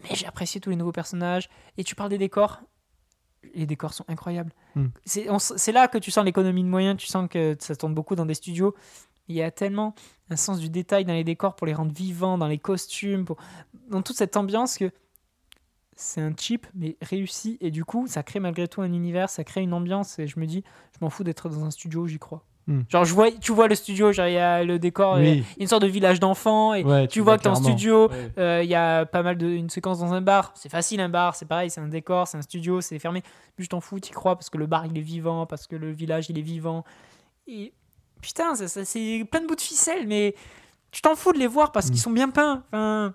[0.03, 1.49] Mais j'ai apprécié tous les nouveaux personnages.
[1.77, 2.61] Et tu parles des décors.
[3.55, 4.53] Les décors sont incroyables.
[4.75, 4.87] Mm.
[5.05, 6.97] C'est là que tu sens l'économie de moyens.
[6.97, 8.75] Tu sens que ça tourne beaucoup dans des studios.
[9.29, 9.95] Il y a tellement
[10.31, 13.37] un sens du détail dans les décors pour les rendre vivants, dans les costumes, pour...
[13.89, 14.91] dans toute cette ambiance que
[15.97, 17.59] c'est un cheap mais réussi.
[17.61, 20.19] Et du coup, ça crée malgré tout un univers, ça crée une ambiance.
[20.19, 22.45] Et je me dis, je m'en fous d'être dans un studio, j'y crois.
[22.69, 22.83] Mm.
[22.89, 25.41] Genre, je vois, tu vois le studio, genre, il y a le décor, il y
[25.41, 26.75] a une sorte de village d'enfants.
[26.75, 28.31] Et Ouais, tu vois que t'es en studio, Ouais.
[28.39, 30.53] euh, il y a pas mal de une séquence dans un bar.
[30.55, 33.23] C'est facile un bar, c'est pareil, c'est un décor, c'est un studio, c'est fermé.
[33.57, 35.77] Mais je t'en fous, t'y crois parce que le bar il est vivant, parce que
[35.77, 36.85] le village il est vivant.
[37.47, 37.73] Et
[38.21, 40.35] putain, ça, ça- c'est plein de bouts de ficelle, mais
[40.91, 41.91] tu t'en fous de les voir parce Mm.
[41.91, 42.65] qu'ils sont bien peints.
[42.69, 43.15] Enfin,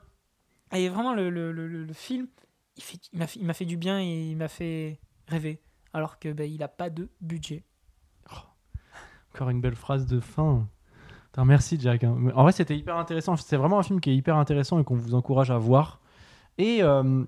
[0.73, 2.27] et vraiment le, le, le- film,
[2.75, 5.61] il fait, il m'a fait, du bien et il m'a fait rêver.
[5.93, 7.63] Alors que ben, il a pas de budget.
[9.33, 10.67] Encore une belle phrase de fin.
[11.31, 12.03] Putain, merci Jack.
[12.03, 12.15] hein.
[12.35, 13.35] En vrai, c'était hyper intéressant.
[13.35, 15.99] C'est vraiment un film qui est hyper intéressant et qu'on vous encourage à voir.
[16.57, 17.23] Et euh,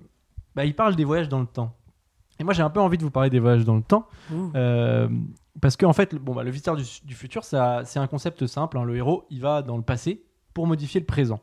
[0.54, 1.74] bah, il parle des voyages dans le temps.
[2.38, 4.06] Et moi, j'ai un peu envie de vous parler des voyages dans le temps.
[4.54, 5.08] Euh,
[5.60, 8.78] parce qu'en fait, bon, bah, le visiteur du, du futur, c'est un concept simple.
[8.78, 8.84] hein.
[8.84, 10.22] Le héros, il va dans le passé
[10.54, 11.40] pour modifier le présent.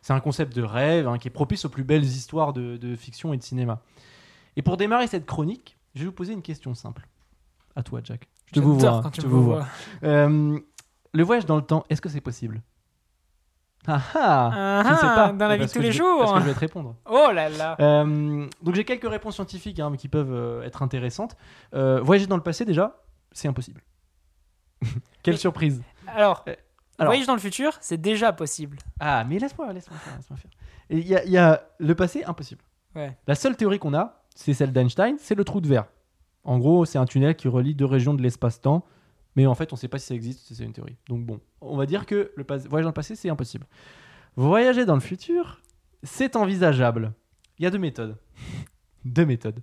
[0.00, 2.96] C'est un concept de rêve hein, qui est propice aux plus belles histoires de, de
[2.96, 3.82] fiction et de cinéma.
[4.56, 7.06] Et pour démarrer cette chronique, je vais vous poser une question simple.
[7.76, 8.28] À toi, Jack.
[8.54, 9.00] Je te vous vois.
[9.02, 9.66] quand tu me vous vois.
[10.00, 10.08] vois.
[10.08, 10.58] Euh,
[11.14, 12.62] le voyage dans le temps, est-ce que c'est possible?
[13.86, 15.32] Ah ah Ah Je ne sais ah, pas.
[15.32, 16.34] dans la vie de tous les vais- Parce jours.
[16.34, 16.94] que je vais te répondre.
[17.10, 17.76] Oh là là.
[17.80, 21.36] Euh, donc j'ai quelques réponses scientifiques hein, qui peuvent euh, être intéressantes.
[21.74, 23.82] Euh, voyager dans le passé déjà, c'est impossible.
[25.22, 25.82] Quelle Mais- surprise.
[26.06, 26.44] Alors,
[26.98, 28.78] alors- voyage dans le futur, c'est déjà possible.
[29.00, 30.16] Ah mais laisse-moi, laisse-moi faire.
[30.16, 30.50] laisse-moi faire.
[30.90, 32.62] Et Il y, a- il y a le passé impossible.
[32.94, 33.16] Ouais.
[33.26, 35.86] La seule théorie qu'on a, c'est celle d'Einstein, c'est le trou de verre.
[36.44, 38.84] En gros, c'est un tunnel qui relie deux régions de l'espace-temps,
[39.36, 40.96] mais en fait, on ne sait pas si ça existe, c'est une théorie.
[41.08, 43.66] Donc bon, on va dire que le voyage dans le passé, c'est impossible.
[44.36, 45.60] Voyager dans le futur,
[46.02, 47.12] c'est envisageable.
[47.58, 48.16] Il y a deux méthodes.
[49.04, 49.60] deux méthodes.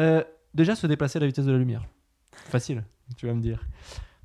[0.00, 0.24] Euh,
[0.54, 1.86] déjà, se déplacer à la vitesse de la lumière.
[2.32, 2.84] Facile,
[3.16, 3.66] tu vas me dire.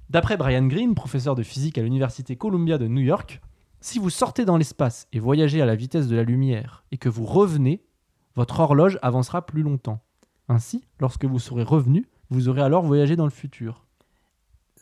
[0.09, 3.41] D'après Brian Greene, professeur de physique à l'université Columbia de New York,
[3.82, 7.09] si vous sortez dans l'espace et voyagez à la vitesse de la lumière et que
[7.09, 7.84] vous revenez,
[8.36, 10.04] votre horloge avancera plus longtemps.
[10.47, 13.85] Ainsi, lorsque vous serez revenu, vous aurez alors voyagé dans le futur.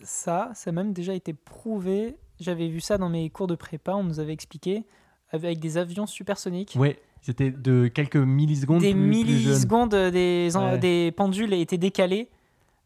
[0.01, 2.17] Ça, ça a même déjà été prouvé.
[2.39, 4.83] J'avais vu ça dans mes cours de prépa, on nous avait expliqué,
[5.31, 6.75] avec des avions supersoniques.
[6.77, 9.25] Ouais, c'était de quelques millisecondes des plus, plus jeune.
[9.51, 10.77] millisecondes, des, Ouais.
[10.79, 12.29] des pendules étaient décalées,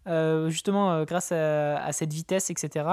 [0.05, 2.86] euh, justement euh, grâce à, à cette vitesse, etc.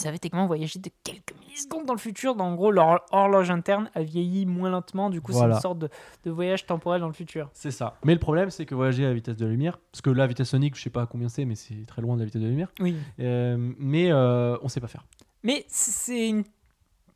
[0.00, 2.36] Ils avaient techniquement voyagé de quelques millisecondes dans le futur.
[2.36, 5.10] Donc, en gros, leur horloge interne a vieilli moins lentement.
[5.10, 5.54] Du coup, Voilà.
[5.54, 5.88] c'est une sorte de,
[6.24, 7.50] de voyage temporel dans le futur.
[7.52, 7.96] C'est ça.
[8.04, 10.26] Mais le problème, c'est que voyager à la vitesse de la lumière, parce que la
[10.28, 12.46] vitesse sonique, je sais pas combien c'est, mais c'est très loin de la vitesse de
[12.46, 12.72] la lumière.
[12.80, 12.96] Oui.
[13.18, 15.04] Euh, mais euh, on sait pas faire.
[15.42, 16.44] Mais c'est une,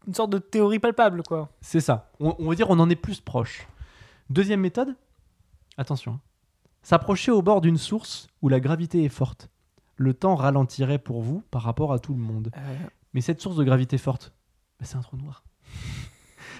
[0.06, 1.50] une sorte de théorie palpable, quoi.
[1.60, 2.10] C'est ça.
[2.18, 3.68] On, on va dire on en est plus proche.
[4.30, 4.94] Deuxième méthode,
[5.76, 6.20] attention, hein.
[6.82, 9.48] s'approcher au bord d'une source où la gravité est forte.
[9.96, 12.50] Le temps ralentirait pour vous par rapport à tout le monde.
[12.56, 12.76] Euh,
[13.14, 14.32] Mais cette source de gravité forte,
[14.80, 15.44] bah, c'est un trou noir.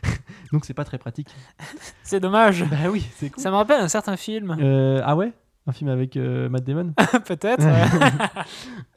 [0.53, 1.29] Donc c'est pas très pratique.
[2.03, 2.65] c'est dommage.
[2.69, 3.43] Bah oui, c'est cool.
[3.43, 4.57] Ça me rappelle un certain film.
[4.61, 5.33] Euh, ah ouais?
[5.67, 6.93] Un film avec euh, Matt Damon?
[7.27, 7.65] Peut-être.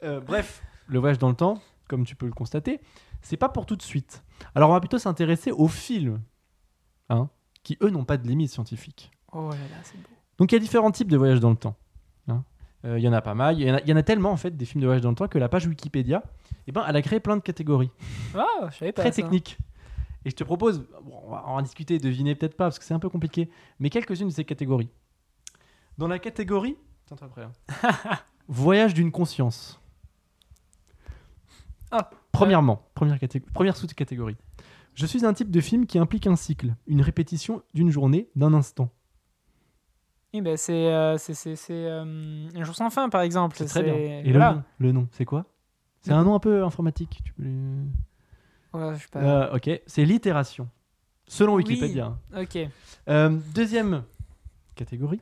[0.02, 2.80] Euh, Bref, le voyage dans le temps, comme tu peux le constater,
[3.22, 4.22] c'est pas pour tout de suite.
[4.54, 6.20] Alors on va plutôt s'intéresser aux films,
[7.08, 7.30] hein,
[7.62, 9.10] qui eux n'ont pas de limite scientifique.
[9.32, 10.08] oh là là, c'est beau.
[10.38, 11.76] Donc il y a différents types de voyages dans le temps.
[12.86, 12.90] Hein.
[12.90, 13.58] Euh, Il y en a pas mal.
[13.60, 15.02] Il y en a, il y en a tellement en fait des films de voyage
[15.02, 16.22] dans le temps que la page Wikipédia,
[16.66, 17.90] eh ben, elle a créé plein de catégories
[18.34, 19.02] Ah, je savais pas.
[19.02, 19.22] très ça.
[19.22, 19.58] techniques.
[20.24, 22.94] Et je te propose, bon, on va en discuter, deviner peut-être pas parce que c'est
[22.94, 24.88] un peu compliqué, mais quelques-unes de ces catégories.
[25.98, 26.76] Dans la catégorie,
[27.12, 27.50] hein.
[28.48, 29.80] voyage d'une conscience.
[31.90, 32.10] Ah.
[32.32, 34.36] Premièrement, première, catég- première sous-catégorie.
[34.94, 38.52] Je suis un type de film qui implique un cycle, une répétition d'une journée, d'un
[38.52, 38.90] instant.
[40.32, 43.56] Eh ben, c'est euh, c'est- euh, un jour sans fin, par exemple.
[43.58, 43.94] C'est très bien.
[43.94, 44.50] Et voilà.
[44.50, 45.46] le nom, le nom, c'est quoi?
[46.02, 47.20] C'est un nom un peu informatique.
[47.24, 47.84] Tu peux le-
[48.74, 49.20] Ouais, je sais pas.
[49.20, 50.68] Euh, ok, c'est l'itération.
[51.26, 51.64] Selon Oui.
[51.64, 52.16] Wikipédia.
[52.36, 52.58] Ok.
[53.08, 54.04] Euh, deuxième
[54.74, 55.20] catégorie.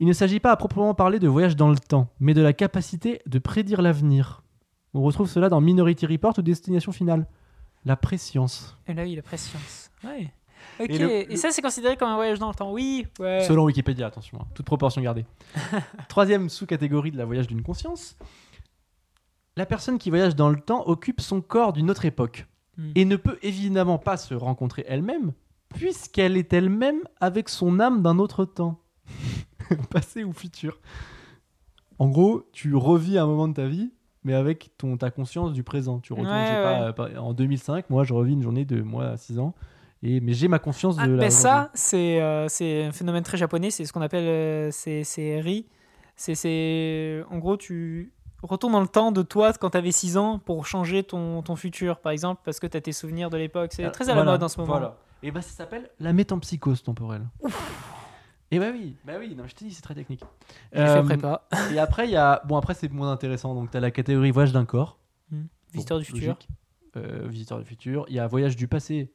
[0.00, 2.52] Il ne s'agit pas à proprement parler de voyage dans le temps, mais de la
[2.52, 4.42] capacité de prédire l'avenir.
[4.92, 7.26] On retrouve cela dans Minority Report ou Destination Finale.
[7.86, 8.76] La préscience.
[8.88, 9.90] Et là, oui, la préscience.
[10.04, 10.30] Ouais.
[10.80, 10.90] Ok.
[10.90, 12.72] Et le- ça, c'est considéré comme un voyage dans le temps.
[12.72, 13.06] Oui.
[13.18, 13.40] Ouais.
[13.44, 15.24] Selon Wikipédia, attention, hein, toute proportion gardée.
[16.08, 18.16] Troisième sous-catégorie de la voyage d'une conscience.
[19.56, 22.46] La personne qui voyage dans le temps occupe son corps d'une autre époque
[22.78, 22.92] Hmm.
[22.94, 25.32] et ne peut évidemment pas se rencontrer elle-même
[25.74, 28.78] puisqu'elle est elle-même avec son âme d'un autre temps,
[29.90, 30.78] passé ou futur.
[31.98, 33.92] En gros, tu revis un moment de ta vie,
[34.24, 36.00] mais avec ton, ta conscience du présent.
[36.00, 39.16] Tu retournes, Ouais, pas, euh, en 2005, moi je revis une journée de moi à
[39.16, 39.54] 6 ans,
[40.02, 41.16] et, mais j'ai ma conscience de Ah, la.
[41.16, 42.46] ben ça, c'est euh,
[42.88, 43.70] un phénomène très japonais.
[43.70, 45.66] C'est ce qu'on appelle euh, c'est ri.
[46.30, 50.38] C'est en gros tu retournes dans le temps de toi quand tu avais 6 ans
[50.38, 53.72] pour changer ton, ton futur, par exemple, parce que tu as tes souvenirs de l'époque.
[53.74, 54.72] C'est Ah, très à la mode en ce moment.
[54.72, 54.96] Voilà.
[55.22, 57.26] Et bah ça s'appelle la métampsychose temporelle.
[58.52, 60.22] Et bah oui, bah oui, non, je te dis c'est très technique.
[60.72, 61.48] J'ai fait Euh, prépa.
[61.74, 64.30] et après il y a bon après c'est moins intéressant donc tu as la catégorie
[64.30, 64.98] voyage d'un corps.
[65.72, 66.34] Visiteur Bon, du futur.
[66.34, 66.48] logique.
[66.96, 69.10] Euh, visiteur du futur, il y a voyage du passé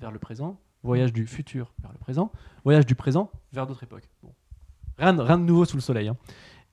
[0.00, 2.30] vers le présent, voyage du futur vers le présent,
[2.64, 4.08] voyage du présent vers d'autres époques.
[4.22, 4.32] Bon.
[4.98, 6.08] Rien, de- rien de nouveau sous le soleil.
[6.08, 6.16] hein.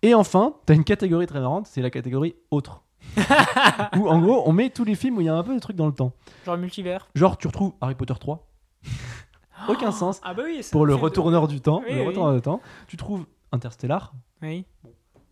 [0.02, 2.84] Et enfin, tu as une catégorie très marrante, c'est la catégorie autre.
[3.98, 5.60] où en gros, on met tous les films où il y a un peu de
[5.60, 6.14] trucs dans le temps.
[6.46, 7.08] Genre multivers.
[7.16, 8.48] Genre, tu retrouves Harry Potter 3.
[9.70, 10.20] Aucun sens.
[10.24, 10.62] Ah bah oui.
[10.72, 11.82] Pour le de- retourneur du temps.
[11.88, 12.08] Oui, le oui.
[12.08, 12.62] retourneur du temps.
[12.88, 14.66] Tu trouves Interstellar, Oui.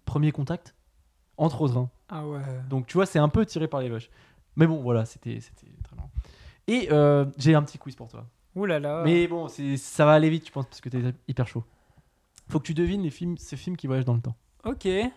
[0.05, 0.75] Premier Contact,
[1.37, 1.77] entre autres.
[1.77, 1.89] hein.
[2.09, 2.39] Ah ouais.
[2.69, 4.09] Donc tu vois, c'est un peu tiré par les vaches.
[4.57, 5.39] Mais bon, voilà, c'était.
[6.73, 8.25] Et euh, j'ai un petit quiz pour toi.
[8.55, 9.01] Ouh là là.
[9.05, 11.63] Mais bon, c'est- ça va aller vite, je pense, parce que t'es hyper chaud.
[12.49, 14.35] Faut que tu devines les films, ces films qui voyagent dans le temps.
[14.63, 14.83] Ok.
[14.85, 15.07] Je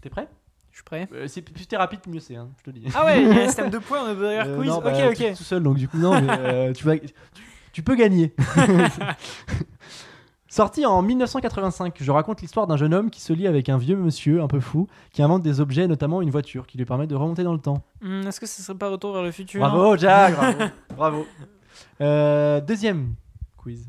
[0.00, 0.28] T'es prêt?
[0.72, 1.08] Suis prêt.
[1.12, 2.86] Euh, c'est- Plus t'es rapide, mieux c'est, hein, je te le dis.
[2.94, 4.68] Ah ouais, il y a un système de points, on a burger Euh, quiz.
[4.68, 5.16] non, ok, bah, ok.
[5.16, 7.08] t'es tout seul, donc du coup, non, mais euh, tu, vas, tu,
[7.72, 8.32] tu peux gagner.
[10.52, 13.94] Sorti en 1985, je raconte l'histoire d'un jeune homme qui se lie avec un vieux
[13.94, 17.14] monsieur un peu fou qui invente des objets, notamment une voiture qui lui permet de
[17.14, 17.84] remonter dans le temps.
[18.00, 20.58] Hmm, Est-ce que ce serait pas Retour vers le futur Bravo, Jack, bravo.
[20.96, 21.26] bravo.
[22.00, 23.14] Euh, deuxième
[23.58, 23.88] quiz.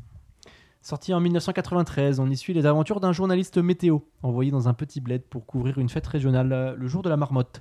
[0.82, 5.00] Sorti en 1993, on y suit les aventures d'un journaliste météo envoyé dans un petit
[5.00, 7.60] bled pour couvrir une fête régionale euh, le jour de la marmotte.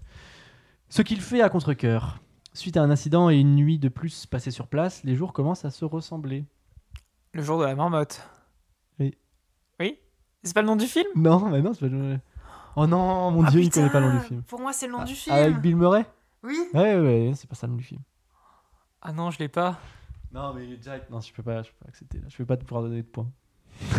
[0.89, 2.19] Ce qu'il fait à contre-coeur.
[2.53, 5.65] Suite à un incident et une nuit de plus passée sur place, les jours commencent
[5.65, 6.45] à se ressembler.
[7.33, 8.21] Le jour de la marmotte.
[10.43, 11.07] C'est pas le nom du film?
[11.15, 12.17] Non, mais non, c'est pas le...
[12.75, 14.43] Oh non, mon Ah, dieu, il connaît pas le nom du film.
[14.43, 15.35] Pour moi, c'est le nom Ah, du film.
[15.35, 16.05] Avec Bill Murray?
[16.43, 18.01] Oui Ouais, ouais, ouais, c'est pas ça le nom du film.
[19.01, 19.77] Ah non, je l'ai pas.
[20.31, 22.17] Non, mais Jack, non, je peux pas, je peux pas accepter.
[22.19, 22.23] Là.
[22.29, 23.29] Je peux pas te pouvoir donner de points.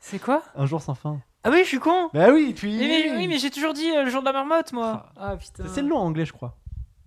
[0.00, 0.42] C'est quoi?
[0.54, 1.20] Un jour sans fin.
[1.44, 3.16] Ah oui, je suis con Bah oui, tu y Mais-.
[3.16, 5.06] Oui, mais j'ai toujours dit euh, le jour de la marmotte, moi.
[5.16, 5.64] Ah putain.
[5.68, 6.56] C'est le nom anglais, je crois.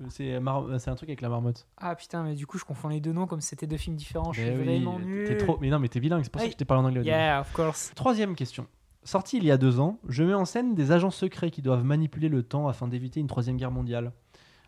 [0.09, 1.67] C'est mar- un truc avec la marmotte.
[1.77, 3.95] Ah putain, mais du coup, je confonds les deux noms comme si c'était deux films
[3.95, 4.33] différents.
[4.33, 5.27] Je suis Mais oui, vraiment t'es- nul.
[5.27, 5.57] T'es trop...
[5.61, 7.03] Mais non, mais t'es bilingue, c'est pour ça que je t'ai parlé en anglais au
[7.03, 7.15] début.
[7.15, 7.91] Yeah, of course.
[7.95, 8.67] Troisième question.
[9.03, 11.83] Sorti il y a deux ans, je mets en scène des agents secrets qui doivent
[11.83, 14.11] manipuler le temps afin d'éviter une troisième guerre mondiale.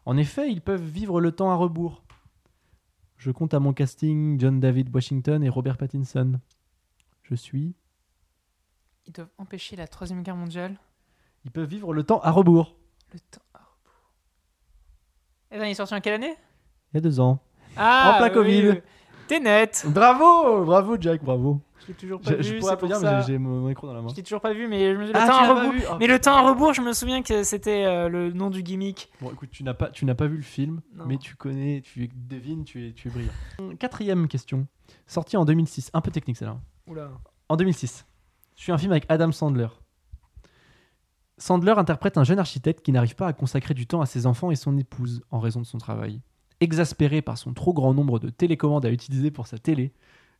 [0.05, 2.03] En effet, ils peuvent vivre le temps à rebours.
[3.17, 6.39] Je compte à mon casting John David Washington et Robert Pattinson.
[7.23, 7.75] Je suis.
[9.07, 10.77] Ils doivent empêcher la troisième guerre mondiale.
[11.43, 12.75] Ils peuvent vivre le temps à rebours.
[13.13, 13.46] Le temps à rebours.
[15.51, 16.35] Et il est sorti en quelle année?
[16.93, 17.39] Il y a deux ans.
[17.75, 18.69] Ah En plein oui, Covid.
[18.69, 18.81] oui.
[19.27, 21.61] T'es net Bravo Bravo Jack, bravo.
[21.81, 23.17] Je l'ai toujours pas Je, vu, je c'est pourrais pour applaudir, ça.
[23.17, 24.07] mais j'ai- j'ai mon micro dans la main.
[24.09, 25.05] Je l'ai toujours pas vu, mais je me...
[25.07, 25.71] le Ah, temps tu à l'as pas rebours.
[25.73, 28.49] vu Oh, Mais le temps à rebours, je me souviens que c'était euh, le nom
[28.49, 29.09] du gimmick.
[29.21, 31.05] Bon, écoute, tu n'as pas, tu n'as pas vu le film, Non.
[31.05, 33.75] mais tu connais, tu devines, tu es, tu es brillant.
[33.79, 34.65] Quatrième question.
[35.07, 36.57] Sorti en 2006, un peu technique celle-là.
[36.87, 37.09] Oula.
[37.49, 38.05] En 2006,
[38.55, 39.67] je suis un film avec Adam Sandler.
[41.37, 44.49] Sandler interprète un jeune architecte qui n'arrive pas à consacrer du temps à ses enfants
[44.51, 46.19] et son épouse en raison de son travail.
[46.59, 49.93] Exaspéré par son trop grand nombre de télécommandes à utiliser pour sa télé,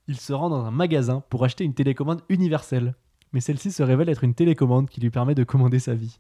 [0.08, 2.96] il se rend dans un magasin pour acheter une télécommande universelle.
[3.34, 6.20] Mais celle-ci se révèle être une télécommande qui lui permet de commander sa vie.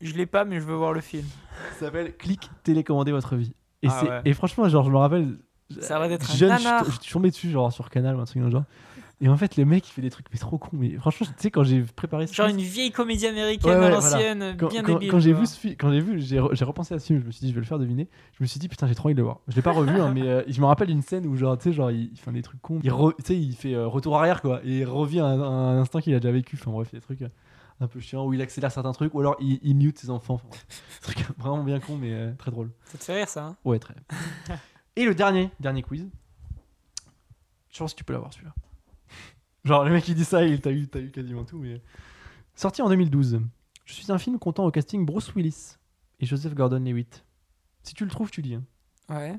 [0.00, 1.24] Je l'ai pas, mais je veux voir le film.
[1.78, 3.54] Ça s'appelle Clique télécommander votre vie.
[3.82, 4.20] Et, Ah ouais.
[4.26, 5.38] et franchement, genre, je me rappelle.
[5.80, 6.84] Ça a l'air d'être un jeune, je, nanar.
[6.84, 8.64] je suis tombé dessus, genre sur Canal ou un truc dans le genre.
[9.20, 10.70] Et en fait, le mec, il fait des trucs mais trop cons.
[10.72, 13.86] Mais franchement, tu sais, quand j'ai préparé ce Genre une vieille comédie américaine Ouais, ouais,
[13.86, 14.10] à voilà.
[14.16, 15.10] l'ancienne, quand, bien quand- débile.
[15.10, 17.20] quand j'ai vu ce fi- quand j'ai vu, j'ai re- j'ai repensé à ce film,
[17.20, 18.08] je me suis dit, je vais le faire deviner.
[18.36, 19.38] Je me suis dit, putain, j'ai trop envie de le voir.
[19.48, 21.64] Je l'ai pas revu, hein, mais euh, je me rappelle d'une scène où, genre, tu
[21.64, 22.80] sais, genre, il, il fait des trucs cons.
[22.82, 24.60] Il, re- tu sais, il fait euh, retour arrière, quoi.
[24.64, 26.56] Et il revient à un, à un instant qu'il a déjà vécu.
[26.60, 27.22] Enfin, bref, des trucs.
[27.22, 27.28] euh,
[27.80, 30.34] un peu chiant, où il accélère certains trucs, ou alors il, il mute ses enfants.
[30.34, 30.46] Enfin,
[31.02, 32.70] truc vraiment bien con, mais euh, très drôle.
[32.84, 33.56] Ça te fait rire, ça hein?
[33.64, 33.94] Ouais, très.
[34.96, 36.06] Et le dernier, dernier quiz.
[37.72, 38.54] Je pense que tu peux l'avoir celui-là.
[39.64, 41.80] Genre, le mec qui dit ça, il t'a eu, quasiment tout, mais.
[42.54, 43.40] Sorti en 2012.
[43.84, 45.76] Je suis un film comptant au casting Bruce Willis
[46.20, 47.24] et Joseph Gordon-Levitt.
[47.82, 48.54] Si tu le trouves, tu dis.
[48.54, 48.64] hein.
[49.08, 49.38] Ouais.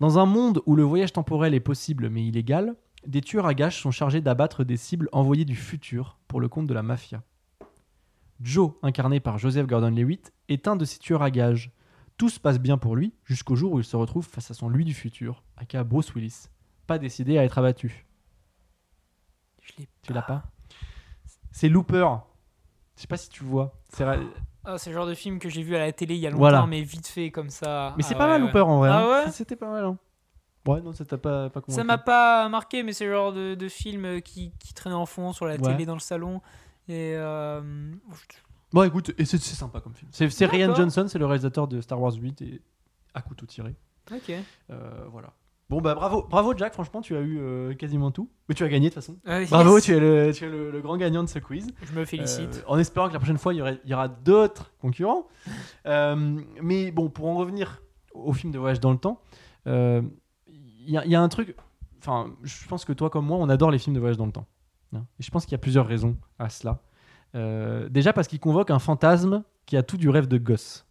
[0.00, 2.74] Dans un monde où le voyage temporel est possible mais illégal,
[3.06, 6.66] des tueurs à gages sont chargés d'abattre des cibles envoyées du futur pour le compte
[6.66, 7.22] de la mafia.
[8.40, 11.70] Joe, incarné par Joseph Gordon-Levitt, est un de ces tueurs à gages.
[12.16, 14.68] Tout se passe bien pour lui jusqu'au jour où il se retrouve face à son
[14.68, 16.46] lui du futur, aka Bruce Willis,
[16.86, 18.06] pas décidé à être abattu.
[19.72, 20.42] Je l'ai Tu l'as pas
[21.52, 22.06] C'est Looper.
[22.96, 23.72] Je sais pas si tu vois.
[23.92, 24.16] C'est ra-
[24.64, 26.30] Ah, c'est le genre de film que j'ai vu à la télé il y a
[26.30, 26.66] longtemps, Voilà.
[26.66, 27.94] mais vite fait comme ça.
[27.96, 28.46] Mais c'est Ah pas ouais, mal ouais.
[28.48, 28.88] Looper en vrai.
[28.92, 29.24] Ah hein.
[29.26, 29.84] ouais C'était pas mal.
[29.84, 29.98] hein.
[30.68, 31.78] Ouais, non, ça t'a pas, pas convaincu.
[31.80, 35.06] Ça m'a pas marqué, mais c'est le genre de, de film qui, qui traînait en
[35.06, 35.60] fond sur la Ouais.
[35.62, 36.42] télé dans le salon.
[36.88, 37.92] Et euh,
[38.72, 40.10] Bon, écoute, et c'est c'est sympa comme film.
[40.12, 40.76] C'est c'est Ryan D'accord.
[40.76, 42.60] Johnson, c'est le réalisateur de Star Wars 8 et
[43.14, 43.74] à couteau tiré.
[44.12, 44.32] ok.
[44.70, 45.32] Euh, voilà.
[45.70, 48.28] Bon, bah bravo, bravo Jack, franchement, tu as eu euh, quasiment tout.
[48.48, 49.16] Mais tu as gagné de toute façon.
[49.24, 51.68] Ah, Bravo, tu es, le, tu es le, le grand gagnant de ce quiz.
[51.82, 52.56] Je me félicite.
[52.66, 55.28] Euh, en espérant que la prochaine fois, il y, aura d'autres concurrents.
[55.86, 57.80] Euh, mais bon, pour en revenir
[58.14, 59.20] au film de voyage dans le temps,
[59.66, 60.10] il
[60.88, 61.54] y, y a un truc.
[62.00, 64.32] Enfin, je pense que toi, comme moi, on adore les films de voyage dans le
[64.32, 64.48] temps.
[64.92, 65.06] hein.
[65.20, 66.80] Et je pense qu'il y a plusieurs raisons à cela.
[67.90, 70.84] Déjà parce qu'il convoque un fantasme qui a tout du rêve de gosse.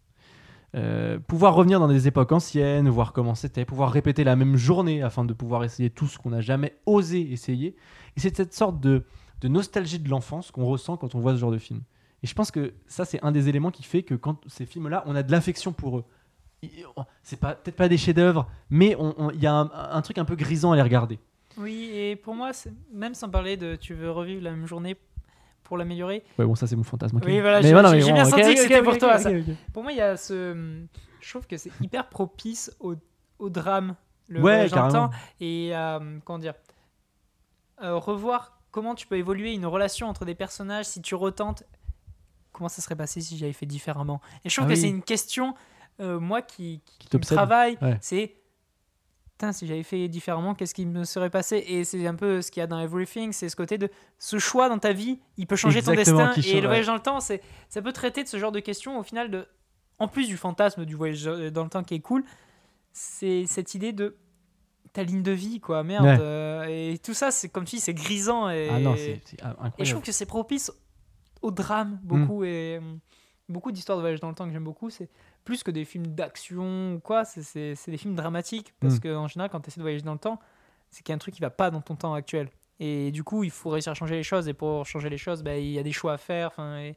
[0.76, 5.02] Euh, pouvoir revenir dans des époques anciennes, voir comment c'était, pouvoir répéter la même journée
[5.02, 7.76] afin de pouvoir essayer tout ce qu'on n'a jamais osé essayer.
[8.16, 9.04] Et c'est cette sorte de,
[9.44, 11.82] nostalgie de l'enfance qu'on ressent quand on voit ce genre de film.
[12.22, 15.04] Et je pense que ça, c'est un des éléments qui fait que quand ces films-là,
[15.08, 16.04] on a de l'affection pour eux.
[16.62, 16.70] Il-
[17.24, 18.96] C'est pas peut-être pas des chefs-d'œuvre, mais
[19.34, 21.18] il y a un, un truc un peu grisant à les regarder.
[21.58, 22.52] Oui, et pour moi,
[22.94, 24.96] même sans parler de tu veux revivre la même journée
[25.70, 27.16] pour l'améliorer, Ouais, bon, ça c'est mon fantasme.
[27.18, 27.24] ok.
[27.26, 29.30] Oui, voilà, Mais j'ai- bon, bien senti que ok, c'était pour toi, ça.
[29.72, 30.84] pour moi, il y a ce.
[31.22, 32.96] Je trouve que c'est hyper propice au,
[33.38, 33.96] au drame,
[34.28, 35.12] le Ouais, temps.
[35.40, 36.56] Et euh, comment dire
[37.84, 41.64] euh, Revoir comment tu peux évoluer une relation entre des personnages si tu retentes.
[42.52, 44.22] Comment ça serait passé si j'avais fait différemment?
[44.44, 44.82] Et je trouve Ah que oui.
[44.82, 45.54] c'est une question,
[46.02, 47.36] euh, moi, qui, qui, Qui me t'obsède.
[47.38, 47.78] travaille.
[47.82, 47.98] Ouais.
[48.02, 48.36] C'est.
[49.40, 51.64] Putain, si j'avais fait différemment, qu'est-ce qui me serait passé?
[51.66, 53.88] Et c'est un peu ce qu'il y a dans Everything, c'est ce côté de
[54.18, 56.52] ce choix dans ta vie, il peut changer Exactement, ton destin.
[56.58, 59.00] et le voyage dans le temps, c'est ça peut traiter de ce genre de questions
[59.00, 59.48] au final de
[59.98, 62.26] en plus du fantasme du voyage dans le temps qui est cool
[62.92, 64.18] c'est cette idée de
[64.92, 66.18] ta ligne de vie quoi merde Ouais.
[66.20, 69.38] euh, et tout ça c'est comme tu dis c'est grisant et, Ah non, c'est c'est
[69.78, 70.70] et je trouve que c'est propice
[71.42, 72.08] au drame Mm.
[72.08, 72.96] beaucoup et euh,
[73.48, 75.10] beaucoup d'histoires de voyage dans le temps que j'aime beaucoup c'est
[75.50, 78.74] plus que des films d'action ou quoi c'est- des films dramatiques.
[78.80, 79.00] Parce Mm.
[79.00, 80.40] que en général quand tu essaies de voyager dans le temps
[80.92, 82.50] c'est qu'il y a un truc qui va pas dans ton temps actuel.
[82.80, 84.48] Et du coup il faut réussir à changer les choses.
[84.48, 86.48] Et pour changer les choses bah, il y a des choix à faire.
[86.50, 86.96] Enfin et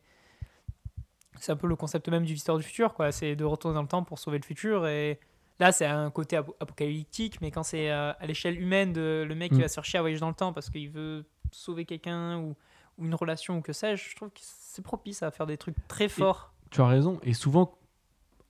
[1.39, 3.11] c'est un peu le concept même du visiteur du futur quoi.
[3.13, 4.87] C'est de retourner dans le temps pour sauver le futur.
[4.87, 5.19] Et
[5.59, 9.35] là c'est un côté ap- apocalyptique mais quand c'est euh, à l'échelle humaine de le
[9.35, 9.63] mec qui Mm.
[9.63, 12.55] va se chercher à voyager dans le temps parce qu'il veut sauver quelqu'un ou,
[12.99, 15.77] ou une relation ou que sais-je je trouve que c'est propice à faire des trucs
[15.89, 16.53] très forts.
[16.71, 17.19] Tu as raison.
[17.23, 17.75] Et souvent,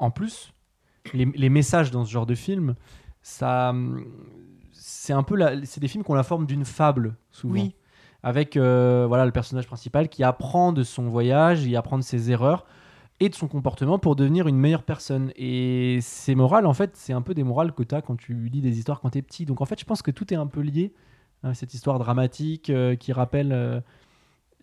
[0.03, 0.53] en plus,
[1.14, 2.74] les, les messages dans ce genre de film,
[3.22, 3.74] ça,
[4.72, 7.55] c'est un peu c'est des films qui ont la forme d'une fable souvent.
[7.55, 7.74] Oui.
[8.24, 12.30] Avec euh, voilà le personnage principal qui apprend de son voyage, il apprend de ses
[12.30, 12.64] erreurs
[13.18, 15.32] et de son comportement pour devenir une meilleure personne.
[15.34, 18.34] Et ces morales, en fait, c'est un peu des morales que tu as quand tu
[18.48, 19.44] lis des histoires quand tu es petit.
[19.44, 20.92] Donc en fait, je pense que tout est un peu lié
[21.42, 23.80] à cette histoire dramatique euh, qui rappelle, euh,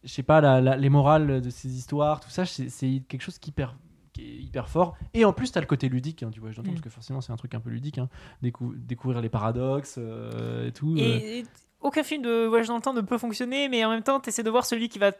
[0.05, 3.39] je sais pas, la- la- les morales de ces histoires, tout ça, c'est quelque chose
[3.39, 3.75] qui, hyper,
[4.19, 4.95] qui est hyper fort.
[5.13, 6.73] Et en plus, tu as le côté ludique, hein, vois, j'entends, Mm.
[6.73, 8.09] parce que forcément, c'est un truc un peu ludique, hein,
[8.43, 10.95] décou- découvrir les paradoxes euh, et tout.
[10.97, 10.99] euh.
[11.01, 11.45] et, et
[11.81, 14.27] aucun film de voyage dans le temps ne peut fonctionner mais en même temps tu
[14.29, 15.11] essaies de voir celui qui va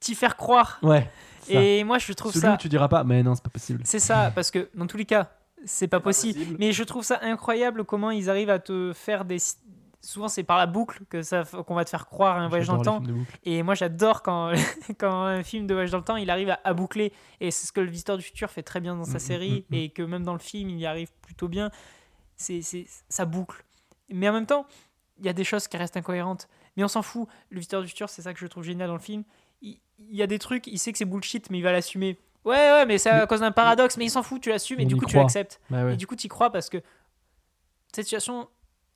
[0.00, 1.08] t'y faire croire Ouais.
[1.42, 1.52] ça.
[1.62, 3.80] et moi je trouve Celui ça où tu diras pas, mais non, c'est pas possible.
[3.84, 5.30] C'est ça, parce que dans tous les cas,
[5.64, 6.38] c'est pas possible.
[6.38, 6.56] possible.
[6.58, 9.38] Mais je trouve ça incroyable comment ils arrivent à te faire des.
[10.02, 12.68] Souvent, c'est par la boucle que ça qu'on va te faire croire à un voyage
[12.68, 13.02] dans le temps.
[13.44, 14.52] Et moi, j'adore quand,
[14.98, 17.12] quand un film de voyage dans le temps, il arrive à, à boucler.
[17.40, 19.20] Et c'est ce que le Visiteur du futur fait très bien dans Mm, sa mm,
[19.20, 19.78] série, mm, mm.
[19.78, 21.70] et que même dans le film, il y arrive plutôt bien.
[22.36, 22.62] C'est,
[23.08, 23.64] ça boucle.
[24.08, 24.66] Mais en même temps,
[25.18, 26.48] il y a des choses qui restent incohérentes.
[26.76, 27.28] Mais on s'en fout.
[27.50, 29.24] Le Visiteur du futur, c'est ça que je trouve génial dans le film.
[29.60, 32.18] Il, il y a des trucs, il sait que c'est bullshit, mais il va l'assumer.
[32.44, 34.84] Ouais, ouais, mais c'est à cause d'un paradoxe, mais il s'en fout, tu l'assumes, et
[34.84, 35.60] On du coup, tu l'acceptes.
[35.68, 35.92] Bah.
[35.92, 36.78] Et du coup, tu y crois parce que
[37.92, 38.48] cette situation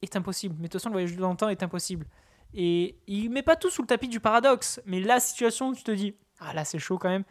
[0.04, 0.54] est impossible.
[0.58, 2.06] Mais de toute façon, le voyage dans le temps est impossible.
[2.54, 4.80] Et il met pas tout sous le tapis du paradoxe.
[4.86, 7.24] Mais la situation, tu te dis, ah là, c'est chaud quand même.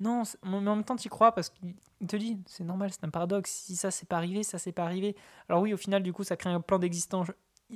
[0.00, 2.90] Non, mais en même temps, tu y crois parce qu'il il te dit, c'est normal,
[2.92, 3.50] c'est un paradoxe.
[3.50, 5.16] Si ça, c'est pas arrivé, ça, c'est pas arrivé.
[5.48, 7.26] Alors oui, au final, du coup, ça crée un plan d'existence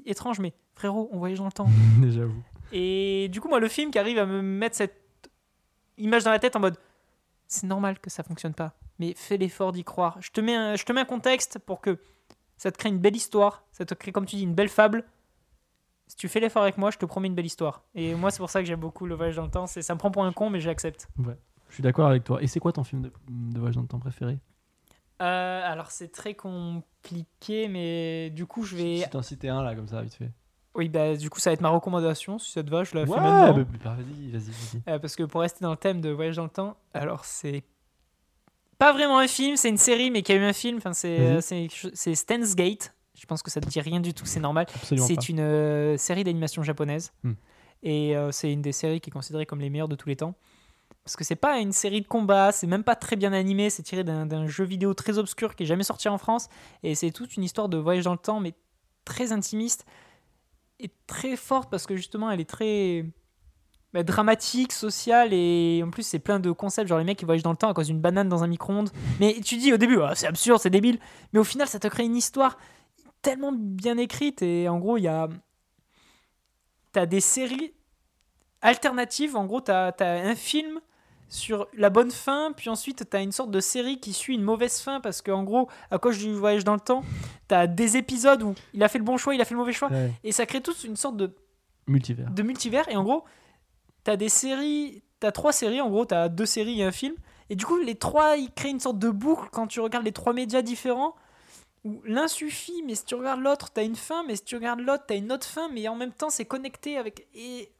[0.06, 1.68] étrange, mais frérot, on voyage dans le temps.
[1.98, 2.42] Déjà, vous.
[2.70, 4.94] Et du coup, moi, le film qui arrive à me mettre cette
[5.98, 6.76] image dans la tête en mode
[7.52, 10.16] c'est normal que ça fonctionne pas, mais fais l'effort d'y croire.
[10.20, 11.98] Je te, mets un, je te mets un contexte pour que
[12.62, 15.02] ça te crée une belle histoire, ça te crée, comme tu dis, une belle fable.
[16.06, 17.82] Si tu fais l'effort avec moi, je te promets une belle histoire.
[17.96, 19.66] Et moi, c'est pour ça que j'aime beaucoup le voyage dans le temps.
[19.66, 21.08] Ça me prend pour un con, mais j'accepte.
[21.68, 22.40] Je suis d'accord avec toi.
[22.40, 24.38] Et c'est quoi ton film de, de voyage dans le temps préféré?
[25.22, 28.96] Euh, alors, c'est très compliqué, mais du coup, je vais.
[28.98, 30.30] Si t'en citais un là, comme ça, vite fait.
[30.76, 32.38] Oui, bah, du coup, ça va être ma recommandation.
[32.38, 33.58] Si ça te va, je la fais Ouais, maintenant.
[33.58, 34.82] bah, bah, vas-y, vas-y, vas-y.
[34.88, 37.64] Euh, parce que pour rester dans le thème de voyage dans le temps, alors c'est
[38.82, 40.78] pas vraiment un film, c'est une série, mais qui a eu un film.
[40.78, 41.36] Enfin, c'est Vas-y.
[41.36, 42.92] euh, c'est c'est Stan's Gate.
[43.14, 44.66] Je pense que ça te dit rien du tout, c'est normal.
[44.82, 47.12] C'est une euh, série d'animation japonaise.
[47.22, 47.34] Hmm.
[47.84, 50.16] Et euh, c'est une des séries qui est considérée comme les meilleures de tous les
[50.16, 50.34] temps.
[51.04, 53.84] Parce que c'est pas une série de combat, c'est même pas très bien animé, c'est
[53.84, 56.48] tiré d'un d'un jeu vidéo très obscur qui est jamais sorti en France.
[56.82, 58.52] Et c'est toute une histoire de voyage dans le temps, mais
[59.04, 59.84] très intimiste
[60.80, 63.04] et très forte parce que justement elle est très
[63.92, 66.88] bah, dramatique, sociale et en plus c'est plein de concepts.
[66.88, 68.90] Genre les mecs qui voyagent dans le temps à cause d'une banane dans un micro-ondes.
[69.20, 70.98] Mais tu dis au début, Ah, c'est absurde, c'est débile.
[71.32, 72.58] Mais au final, ça te crée une histoire
[73.20, 75.28] tellement bien écrite et en gros, il y a.
[76.92, 77.72] T'as des séries
[78.60, 79.36] alternatives.
[79.36, 80.80] En gros, t'as as un film
[81.28, 84.80] sur la bonne fin, puis ensuite t'as une sorte de série qui suit une mauvaise
[84.80, 87.02] fin parce qu'en gros, à cause du voyage dans le temps,
[87.48, 89.72] t'as des épisodes où il a fait le bon choix, il a fait le mauvais
[89.72, 90.12] choix, Ouais.
[90.24, 91.34] et ça crée toute une sorte de
[91.86, 92.30] Multivers.
[92.30, 93.24] de multivers et en gros
[94.04, 97.14] t'as des séries t'as trois séries en gros t'as deux séries et un film
[97.50, 100.12] et du coup les trois ils créent une sorte de boucle quand tu regardes les
[100.12, 101.14] trois médias différents
[101.84, 104.80] où l'un suffit mais si tu regardes l'autre t'as une fin mais si tu regardes
[104.80, 107.70] l'autre t'as une autre fin mais en même temps c'est connecté avec et,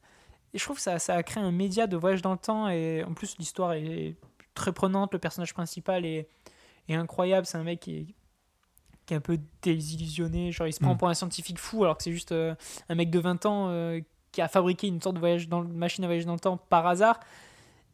[0.55, 2.68] et je trouve que ça, ça a créé un média de voyage dans le temps
[2.68, 4.16] et en plus l'histoire est
[4.55, 6.29] très prenante le personnage principal est,
[6.89, 8.07] est incroyable c'est un mec qui est
[9.05, 10.99] qui est un peu désillusionné, genre il se prend Mm.
[10.99, 12.55] pour un scientifique fou alors que c'est juste euh,
[12.89, 14.01] un mec de 20 ans euh,
[14.33, 16.87] qui a fabriqué une sorte de voyage dans, machine à voyager dans le temps par
[16.87, 17.20] hasard.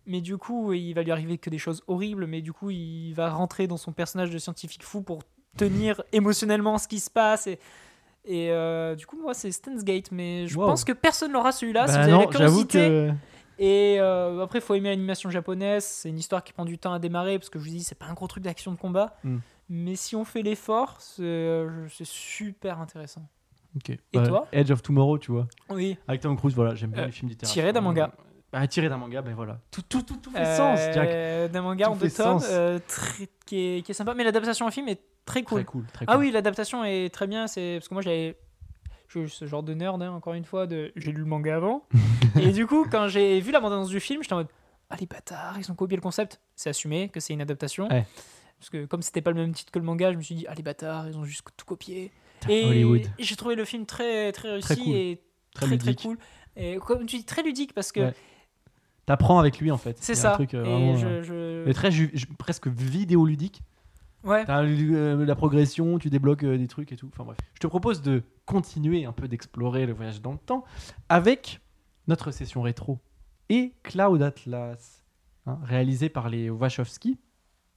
[0.07, 3.12] Mais du coup, il va lui arriver que des choses horribles, mais du coup, il
[3.12, 5.22] va rentrer dans son personnage de scientifique fou pour
[5.59, 7.47] tenir émotionnellement ce qui se passe.
[7.47, 7.59] Et,
[8.24, 9.51] et euh, du coup, moi, c'est
[9.84, 10.66] Gate, mais je Wow.
[10.66, 11.86] pense que personne n'aura celui-là.
[11.89, 13.11] si Bah vous avez la curiosité, que.
[13.59, 15.84] et euh, après, il faut aimer l'animation japonaise.
[15.84, 17.95] C'est une histoire qui prend du temps à démarrer parce que je vous dis, c'est
[17.99, 19.16] pas un gros truc d'action de combat.
[19.24, 19.39] Mm.
[19.70, 23.28] Mais si on fait l'effort, c'est euh, c'est super intéressant.
[23.89, 25.47] Et Bah, toi Edge of Tomorrow, tu vois.
[25.70, 25.97] Oui.
[26.09, 27.53] Avec Tom Cruise, voilà, j'aime bien Euh, les films littéraires.
[27.53, 28.12] tiré d'un manga.
[28.53, 29.61] Bah, tiré d'un manga, ben voilà.
[29.70, 31.09] Tout, tout, tout, tout fait sens, Jack.
[31.11, 34.14] Euh, D'un manga Tout en deux tomes euh, très- qui, est, qui est sympa.
[34.14, 35.59] Mais l'adaptation en film est très cool.
[35.61, 36.14] Très cool, très cool.
[36.14, 37.47] Ah oui, l'adaptation est très bien.
[37.47, 38.39] C'est parce que moi j'avais,
[39.09, 40.66] je ce genre de nerd hein, encore une fois.
[40.66, 41.85] De, j'ai lu le manga avant.
[42.41, 44.49] et du coup, quand j'ai vu la bande-annonce du film, j'étais en mode
[44.91, 46.41] ah les bâtards, ils ont copié le concept.
[46.57, 47.87] C'est assumé que c'est une adaptation.
[47.89, 48.07] Ouais.
[48.59, 50.47] Parce que comme c'était pas le même titre que le manga, je me suis dit
[50.49, 52.11] ah les bâtards, ils ont juste tout copié.
[52.49, 53.03] Et, Hollywood.
[53.18, 54.95] j'ai trouvé le film très très réussi Très cool.
[54.95, 55.22] et
[55.55, 56.18] Très très très, cool.
[56.57, 58.14] Et comme tu dis très ludique parce que Ouais.
[59.07, 59.97] T'apprends avec lui, en fait.
[60.01, 60.34] c'est Il y a un ça.
[60.34, 63.62] truc, euh, et vraiment, je, euh, je- mais très ju- ju- presque vidéoludique.
[64.24, 64.45] ouais.
[64.45, 67.09] T'as euh, la progression, tu débloques euh, des trucs et tout.
[67.12, 67.39] Enfin bref.
[67.55, 70.64] Je te propose de continuer un peu d'explorer le voyage dans le temps
[71.09, 71.61] avec
[72.07, 72.99] notre session rétro
[73.49, 75.03] et Cloud Atlas,
[75.47, 77.16] hein, réalisé par les Wachowski,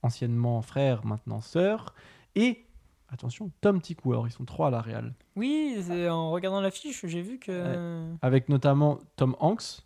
[0.02, 1.94] anciennement frères, maintenant sœurs,
[2.34, 2.66] et
[3.12, 5.76] attention, Tom Tickwer, ils sont trois à la réal, Oui,
[6.10, 8.14] en regardant l'affiche, j'ai vu que.
[8.22, 9.84] avec notamment Tom Hanks,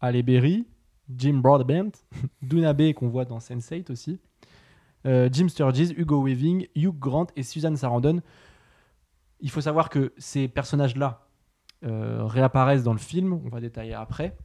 [0.00, 0.66] Halle Berry,
[1.14, 1.90] Jim Broadbent,
[2.42, 4.20] Dunabe qu'on voit dans Sense8 aussi,
[5.06, 8.22] euh, Jim Sturgis, Hugo Weaving, Hugh Grant et Suzanne Sarandon.
[9.40, 11.26] Il faut savoir que ces personnages-là
[11.84, 14.36] euh, réapparaissent dans le film, on va détailler après.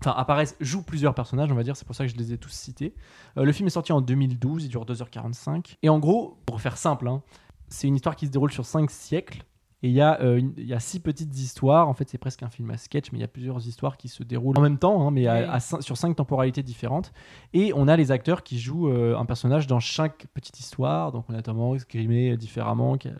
[0.00, 2.38] Enfin, apparaissent, jouent plusieurs personnages, on va dire, c'est pour ça que je les ai
[2.38, 2.94] tous cités.
[3.36, 5.76] Euh, le film est sorti en 2012, il dure 2h45.
[5.82, 7.22] Et en gros, pour faire simple, hein,
[7.68, 9.44] c'est une histoire qui se déroule sur 5 siècles.
[9.82, 11.88] Et il y, a, euh, une- il y a six petites histoires.
[11.88, 14.08] En fait, c'est presque un film à sketch, mais il y a plusieurs histoires qui
[14.08, 15.44] se déroulent en même temps, hein, mais à- Oui.
[15.50, 17.12] à cin- sur cinq temporalités différentes.
[17.54, 21.12] Et on a les acteurs qui jouent euh, un personnage dans chaque petite histoire.
[21.12, 22.98] Donc on a Hanks grimé différemment.
[22.98, 23.12] qui a-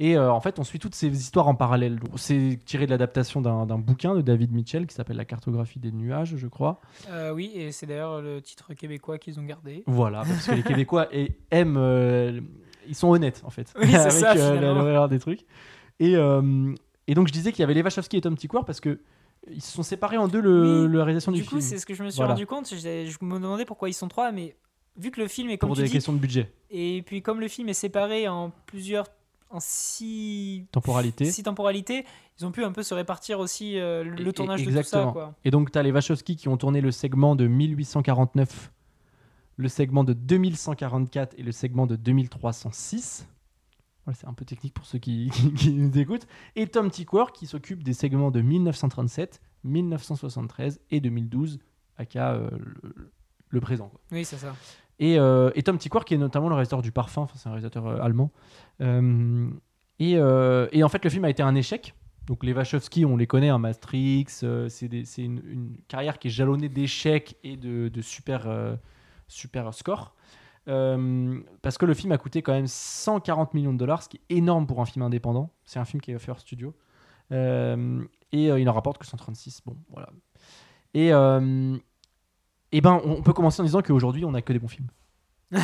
[0.00, 1.98] Et euh, en fait, on suit toutes ces histoires en parallèle.
[2.16, 6.36] C'est tiré de l'adaptation d'un bouquin de David Mitchell qui s'appelle La cartographie des nuages,
[6.36, 6.80] je crois.
[7.10, 9.82] Euh, oui, et c'est d'ailleurs le titre québécois qu'ils ont gardé.
[9.86, 11.08] Voilà, parce que les Québécois
[11.50, 11.76] aiment.
[11.76, 12.40] euh,
[12.86, 13.74] ils sont honnêtes, en fait.
[13.78, 15.44] Oui, avec ça, euh, la des trucs.
[15.98, 16.72] Et, euh,
[17.08, 19.00] et donc, je disais qu'il y avait les Wachowski et Tom Tickwer parce que
[19.50, 21.60] ils se sont séparés en deux le, Oui, la réalisation du, Du coup, film.
[21.62, 22.34] c'est ce que je me suis Voilà.
[22.34, 22.68] rendu compte.
[22.72, 24.56] Je me demandais pourquoi ils sont trois, mais
[24.96, 27.20] vu que le film est comme Pour tu des dis, questions de budget, et puis
[27.22, 29.06] comme le film est séparé en plusieurs,
[29.50, 31.24] en six, temporalité.
[31.30, 32.04] six temporalités,
[32.38, 34.68] ils ont pu un peu se répartir aussi euh, le, Et- le et- tournage de
[34.68, 35.02] exactement.
[35.12, 35.34] tout ça, quoi.
[35.44, 38.72] Et donc, tu as les Wachowski qui ont tourné le segment de 1849,
[39.56, 43.26] le segment de 2144 et le segment de 2306.
[44.04, 46.26] Voilà, c'est un peu technique pour ceux qui, qui- qui nous écoutent.
[46.56, 51.58] Et Tom Tickwer qui s'occupe des segments de 1937, 1973 et 2012
[51.96, 52.48] aka euh,
[52.82, 53.10] le,
[53.48, 53.88] le présent.
[53.88, 54.00] quoi.
[54.12, 54.54] Oui, c'est ça.
[54.98, 57.86] Et, euh, et Tom Tykwer, qui est notamment le réalisateur du Parfum, c'est un réalisateur
[57.86, 58.30] euh, allemand.
[58.80, 61.94] Euh, et, en fait, le film a été un échec.
[62.26, 67.36] Donc les Wachowski, on les connaît, hein, euh, c'est une, carrière qui est jalonnée d'échecs
[67.42, 68.46] et de, super,
[69.72, 70.14] scores.
[70.66, 74.36] Parce que le film a coûté quand même 140 millions de dollars, ce qui est
[74.36, 75.50] énorme pour un film indépendant.
[75.64, 76.74] C'est un film qui est hors studio.
[77.30, 77.36] Et
[78.32, 79.62] il n'en rapporte que 136.
[79.64, 80.10] Bon, voilà.
[80.92, 81.10] Et,
[82.72, 84.88] et ben, on peut commencer en disant qu'aujourd'hui, on n'a que des bons films.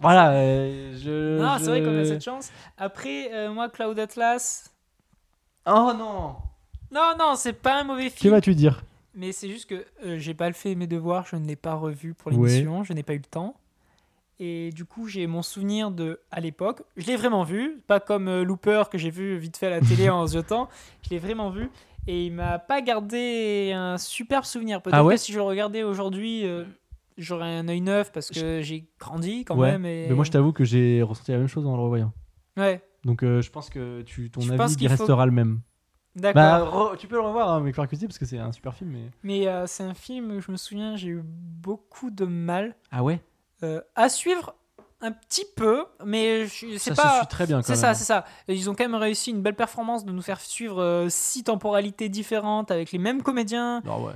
[0.00, 0.30] Voilà.
[0.32, 2.50] euh, je, non, c'est vrai qu'on a cette chance.
[2.76, 4.72] Après, euh, moi, Cloud Atlas.
[5.66, 6.36] Oh non
[6.90, 8.34] Non, non, c'est pas un mauvais Que film.
[8.34, 8.82] vas-tu dire?
[9.14, 12.14] Mais c'est juste que euh, j'ai pas fait mes devoirs, je ne l'ai pas revu
[12.14, 12.48] pour Ouais.
[12.48, 13.54] l'émission, je n'ai pas eu le temps.
[14.40, 16.82] Et du coup, j'ai mon souvenir de à l'époque.
[16.96, 19.80] Je l'ai vraiment vu, pas comme euh, Looper que j'ai vu vite fait à la
[19.80, 20.68] télé en jetant.
[21.02, 21.70] Je l'ai vraiment vu
[22.08, 24.82] et il m'a pas gardé un superbe souvenir.
[24.82, 26.64] Peut-être Ah ouais que si je le regardais aujourd'hui, euh,
[27.16, 29.72] j'aurais un œil neuf parce que j'ai grandi quand Ouais.
[29.72, 29.84] même.
[29.86, 30.06] Et...
[30.08, 32.12] Mais moi, je t'avoue que j'ai ressenti la même chose en le revoyant.
[32.56, 35.60] Ouais, Donc, euh, je pense que tu, ton Je avis faut- restera le même.
[36.16, 36.90] d'accord.
[36.90, 38.90] Bah, tu peux le revoir hein, avec Percusi parce que c'est un super film.
[38.90, 39.10] Mais...
[39.22, 43.20] Mais euh, c'est un film je me souviens, j'ai eu beaucoup de mal Ah ouais?
[43.96, 44.54] à suivre
[45.00, 47.10] un petit peu, mais c'est Ça pas.
[47.12, 48.24] se suit très bien C'est ça, c'est ça.
[48.48, 52.08] Ils ont quand même réussi une belle performance de nous faire suivre euh, six temporalités
[52.08, 53.82] différentes avec les mêmes comédiens.
[53.86, 54.12] Ah ouais.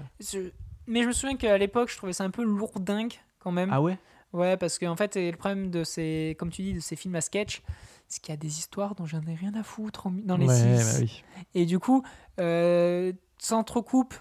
[0.88, 3.70] Mais je me souviens qu'à l'époque, je trouvais ça un peu lourdingue quand même.
[3.72, 3.96] Ah ouais?
[4.32, 7.20] Ouais, parce qu'en fait, le problème de ces, comme tu dis, de ces films à
[7.20, 7.62] sketch,
[8.08, 10.78] c'est qu'il y a des histoires dont j'en ai rien à foutre dans les ouais,
[10.78, 10.84] six.
[10.84, 11.22] bah oui.
[11.54, 12.02] Et du coup,
[12.40, 14.14] euh, s'entrecoupe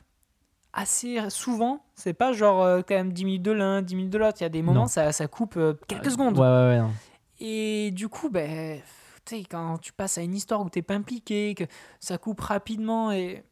[0.74, 1.84] assez souvent.
[1.96, 4.38] C'est pas genre euh, quand même 10 minutes de l'un, 10 minutes de l'autre.
[4.40, 6.38] Il y a des moments, ça, ça coupe euh, quelques secondes.
[6.38, 6.80] Ouais, ouais, ouais.
[6.80, 6.92] non.
[7.40, 8.80] Et du coup, ben,
[9.26, 11.64] sais, quand tu passes à une histoire où t'es pas impliqué, que
[12.00, 13.44] ça coupe rapidement et.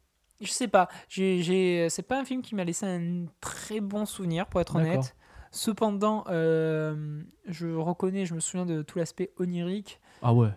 [0.42, 4.46] Je sais pas, j'ai, c'est pas un film qui m'a laissé un très bon souvenir,
[4.46, 5.14] pour être honnête.
[5.50, 10.00] Cependant, euh, je reconnais, je me souviens de tout l'aspect onirique.
[10.22, 10.48] Ah ouais.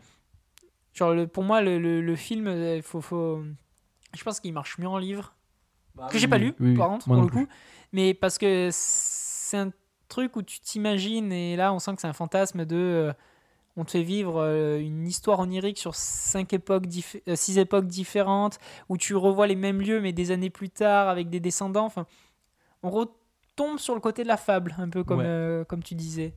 [0.94, 3.44] Genre, le- pour moi, le, le- le film, faut, faut...
[4.16, 5.36] je pense qu'il marche mieux en livre
[6.12, 7.48] que j'ai pas lu, par contre, pour non le coup.
[7.92, 9.72] Mais parce que c'est un
[10.10, 12.76] truc où tu t'imagines, et là, on sent que c'est un fantasme de.
[12.76, 13.14] euh,
[13.76, 17.88] on te fait vivre euh, une histoire onirique sur cinq époques, dif- euh, six époques
[17.88, 21.86] différentes, où tu revois les mêmes lieux, mais des années plus tard, avec des descendants.
[21.86, 22.06] Enfin,
[22.84, 25.26] on retombe sur le côté de la fable, un peu comme, Ouais.
[25.28, 26.34] euh, comme tu disais.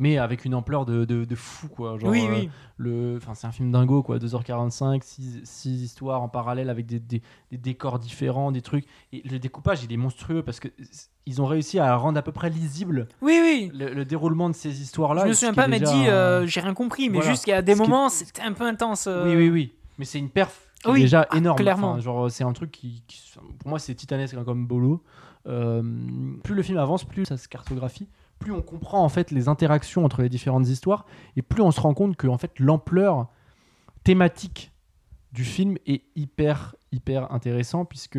[0.00, 1.96] Mais avec une ampleur de, de, de fou, quoi.
[1.98, 2.50] Genre, oui, euh, oui.
[2.78, 5.00] le enfin c'est un film dingo quoi 2h45
[5.44, 7.22] 6, histoires en parallèle avec des, des-
[7.52, 10.66] des décors différents des trucs et le découpage il est monstrueux parce que
[11.26, 13.70] ils ont réussi à rendre à peu près lisible Oui, oui.
[13.72, 16.60] le, le déroulement de ces histoires là je me souviens pas, mais dit, euh, j'ai
[16.60, 17.30] rien compris, mais Voilà.
[17.30, 19.06] juste qu'il y a des Ce qui est- moments, c'était un peu intense.
[19.06, 21.92] euh, oui oui oui mais c'est une perf qui est Oui, déjà ah, énorme clairement.
[21.92, 25.04] Enfin, genre c'est un truc qui, qui- pour moi c'est titanesque hein, comme bolo
[25.44, 28.08] plus le film avance plus ça se cartographie
[28.38, 31.06] plus on comprend en fait les interactions entre les différentes histoires
[31.36, 33.28] et plus on se rend compte que en fait l'ampleur
[34.02, 34.72] thématique
[35.32, 38.18] du film est hyper hyper intéressant puisque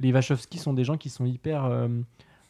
[0.00, 1.88] les Wachowski sont des gens qui sont hyper euh,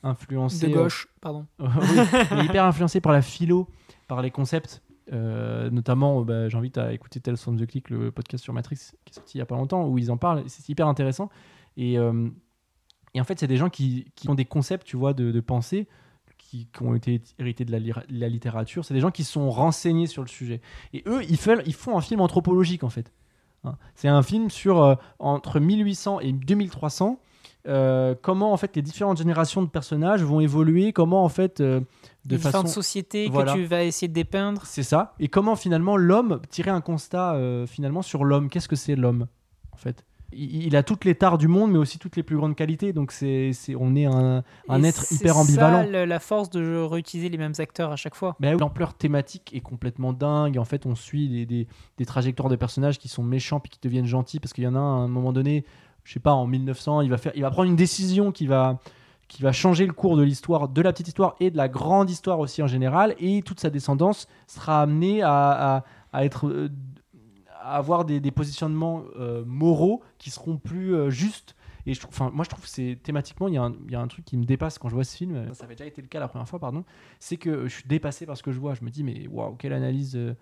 [0.02, 1.46] influencés De euh, gauche, pardon.
[1.58, 3.68] oui, hyper influencés par la philo,
[4.08, 4.82] par les concepts.
[5.12, 8.92] Euh, notamment, euh, bah, j'invite à écouter Tales from the Click, le podcast sur Matrix
[9.04, 10.44] qui est sorti il y a pas longtemps, où ils en parlent.
[10.46, 11.28] C'est hyper intéressant.
[11.76, 15.30] Et, et en fait, c'est des gens qui, qui ont des concepts, tu vois, de,
[15.30, 15.88] de pensée
[16.52, 18.84] qui, qui ont été hérités de la, littérature.
[18.84, 20.60] C'est des gens qui sont renseignés sur le sujet.
[20.92, 23.10] Et eux, ils, font- ils font un film anthropologique, en fait.
[23.64, 23.76] Hein.
[23.94, 27.18] C'est un film sur euh, entre 1800 et 2300.
[27.68, 31.80] euh, comment en fait les différentes générations de personnages vont évoluer, comment en fait euh,
[32.26, 33.52] de les façon sociétés Voilà.
[33.54, 34.62] que tu vas essayer de dépeindre.
[34.66, 35.14] c'est ça.
[35.20, 38.50] Et comment finalement l'homme tirer un constat finalement sur l'homme.
[38.50, 39.26] Qu'est-ce que c'est l'homme
[39.72, 40.04] en fait?
[40.34, 42.92] Il, il a toutes les tares du monde, mais aussi toutes les plus grandes qualités.
[42.92, 45.84] Donc c'est, c'est on est un, un être c'est hyper ambivalent.
[45.90, 48.36] le- la force de réutiliser les mêmes acteurs à chaque fois.
[48.40, 50.58] Mais l'ampleur thématique est complètement dingue.
[50.58, 51.66] En fait, on suit des, des-
[51.98, 54.74] des trajectoires de personnages qui sont méchants puis qui deviennent gentils parce qu'il y en
[54.74, 55.64] a un, à un moment donné,
[56.04, 58.78] je sais pas, en 1900, il va faire, il va prendre une décision qui va
[59.28, 62.10] qui va changer le cours de l'histoire, de la petite histoire et de la grande
[62.10, 66.68] histoire aussi en général, et toute sa descendance sera amenée à, à- à être euh,
[67.62, 71.54] avoir des, positionnements euh, moraux qui seront plus euh, justes.
[71.86, 74.36] Et je trouve, moi je trouve que c'est thématiquement, il y, a un- truc qui
[74.36, 75.52] me dépasse quand je vois ce film.
[75.52, 76.84] Ça avait déjà été le cas la première fois, pardon.
[77.18, 78.74] C'est que je suis dépassé par ce que je vois.
[78.74, 80.14] Je me dis, mais waouh, quelle analyse.
[80.14, 80.34] euh,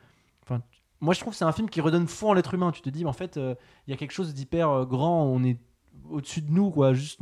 [0.43, 0.63] Enfin,
[1.01, 2.73] moi je trouve que c'est un film qui redonne foi en l'être humain.
[2.73, 5.25] Tu te dis, mais en fait, il y a quelque chose d'hyper grand.
[5.25, 5.59] On est
[6.11, 6.93] au-dessus de nous, quoi.
[6.93, 7.21] Juste.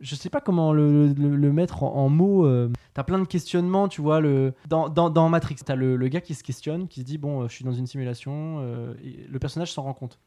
[0.00, 2.46] Je sais pas comment le, le- mettre en, en mots.
[2.46, 2.70] euh.
[2.94, 4.20] T'as plein de questionnements, tu vois.
[4.20, 7.18] Le, dans, dans, dans Matrix, t'as le, le gars qui se questionne, qui se dit
[7.18, 8.58] Bon, euh, je suis dans une simulation.
[8.60, 8.94] euh,
[9.28, 10.18] le personnage s'en rend compte,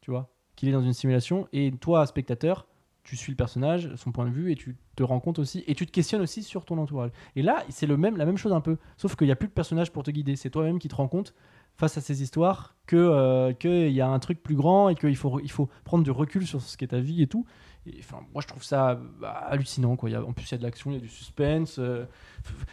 [0.00, 1.46] tu vois, qu'il est dans une simulation.
[1.52, 2.66] Et toi, spectateur,
[3.04, 5.74] tu suis le personnage, son point de vue, et tu te rends compte aussi, et
[5.74, 7.10] tu te questionnes aussi sur ton entourage.
[7.36, 9.48] Et là, c'est le même, la même chose un peu, sauf qu'il n'y a plus
[9.48, 10.36] de personnage pour te guider.
[10.36, 11.34] C'est toi-même qui te rends compte
[11.74, 15.40] face à ces histoires que qu'il y a un truc plus grand et qu'il faut
[15.40, 17.46] il faut prendre du recul sur ce qu'est ta vie et tout.
[17.86, 19.96] Et, enfin, moi, je trouve ça bah, hallucinant.
[19.96, 20.08] Quoi.
[20.10, 21.76] Il y a, en plus, il y a de l'action, il y a du suspense.
[21.78, 22.04] euh,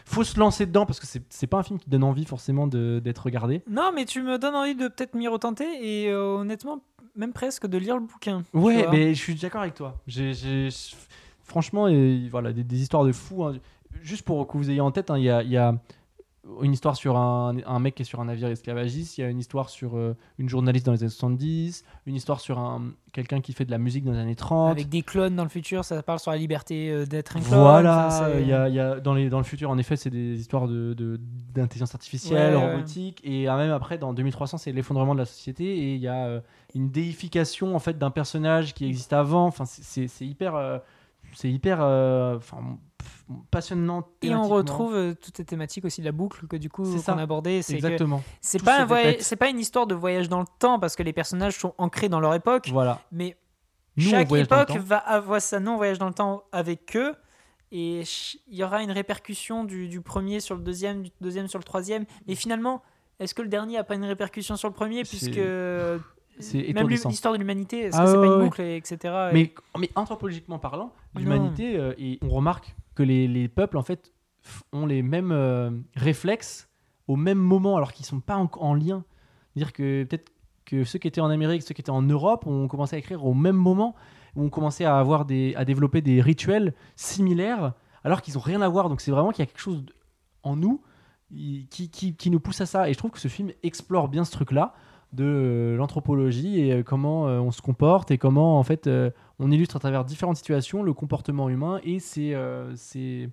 [0.06, 3.20] faut se lancer dedans parce que c'est pas un film qui donne envie forcément d'être
[3.24, 3.64] regardé.
[3.70, 6.82] Non, mais tu me donnes envie de peut-être m'y retenter et euh, honnêtement,
[7.16, 8.44] même presque de lire le bouquin.
[8.54, 9.98] Ouais, mais je suis d'accord avec toi.
[10.08, 10.70] J'ai-
[11.44, 13.44] franchement, et, voilà, des, des histoires de fous.
[13.46, 13.56] hein.
[14.04, 15.76] Juste pour que vous ayez en tête, hein, il y, a, il y a
[16.64, 19.30] une histoire sur un, un mec qui est sur un navire esclavagiste, il y a
[19.30, 23.42] une histoire sur euh, une journaliste dans les années 70, une histoire sur un, quelqu'un
[23.42, 24.72] qui fait de la musique dans les années 30.
[24.72, 27.60] Avec des clones dans le futur, ça parle sur la liberté euh, d'être un clone.
[27.60, 30.10] Voilà, il y a, il y a- dans, les, dans le futur, en effet, c'est
[30.10, 31.20] des histoires de, de-
[31.54, 32.72] d'intelligence artificielle, Ouais, ouais.
[32.74, 36.08] robotique, et euh, même après, dans 2300, c'est l'effondrement de la société, et il y
[36.08, 36.40] a euh,
[36.74, 39.46] une déification en fait d'un personnage qui existe avant.
[39.46, 40.56] Enfin, c'est, hyper,
[41.34, 42.40] c'est hyper, euh,
[43.52, 44.08] passionnant.
[44.22, 46.98] Et on retrouve euh, toutes les thématiques aussi de la boucle que du coup qu'on
[46.98, 47.14] ça.
[47.14, 47.62] abordait.
[47.62, 48.24] C'est exactement.
[48.42, 51.14] c'est pas un c'est pas une histoire de voyage dans le temps parce que les
[51.14, 53.02] personnages sont ancrés dans leur époque, Voilà.
[53.12, 53.38] mais
[53.98, 57.16] Nous, on chaque époque va avoir sa non voyage dans le temps avec eux
[57.72, 58.02] et
[58.48, 61.64] il y aura une répercussion du, du premier sur le deuxième, du deuxième sur le
[61.64, 62.06] troisième.
[62.28, 62.82] Mais finalement,
[63.20, 65.38] est-ce que le dernier a pas une répercussion sur le premier puisque
[66.40, 68.46] c'est même l'histoire de l'humanité, est-ce Ah que c'est ouais, pas une ouais.
[68.46, 68.98] boucle, et- etc.
[69.34, 71.22] Mais, mais anthropologiquement parlant, Non.
[71.22, 74.12] l'humanité, euh, et on remarque que les, les peuples, en fait,
[74.74, 76.70] ont les mêmes euh, réflexes
[77.08, 79.04] au même moment, alors qu'ils sont pas en, en lien.
[79.56, 80.32] Dire que peut-être
[80.66, 83.26] que ceux qui étaient en Amérique, ceux qui étaient en Europe, ont commencé à écrire
[83.26, 83.96] au même moment,
[84.36, 87.74] ont commencé à, avoir des, à développer des rituels similaires,
[88.04, 88.88] alors qu'ils n'ont rien à voir.
[88.90, 89.84] Donc c'est vraiment qu'il y a quelque chose
[90.44, 90.82] en nous
[91.32, 92.88] i- qui, qui, qui nous pousse à ça.
[92.90, 94.74] Et je trouve que ce film explore bien ce truc-là
[95.14, 98.90] de euh, l'anthropologie et euh, comment euh, on se comporte et comment en fait
[99.40, 102.38] on illustre à travers différentes situations le comportement humain et ses,
[102.76, 103.30] ses,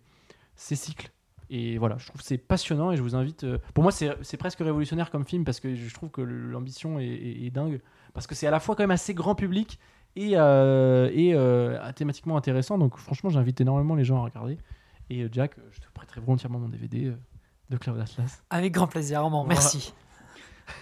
[0.55, 1.11] ses cycles.
[1.51, 3.47] Et voilà, je trouve que c'est passionnant et je vous invite.
[3.74, 7.47] pour moi, c'est presque révolutionnaire comme film parce que je trouve que l'ambition est, est-
[7.47, 7.81] est dingue.
[8.14, 9.79] Parce que c'est à la fois quand même assez grand public
[10.16, 12.79] et, euh, et euh, thématiquement intéressant.
[12.79, 14.59] Donc franchement, j'invite énormément les gens à regarder.
[15.11, 17.12] Et Jack, je te prêterai volontiers mon DVD
[17.70, 18.43] de Cloud Atlas.
[18.51, 19.61] Avec grand plaisir, Armand, Voilà.
[19.61, 19.93] merci.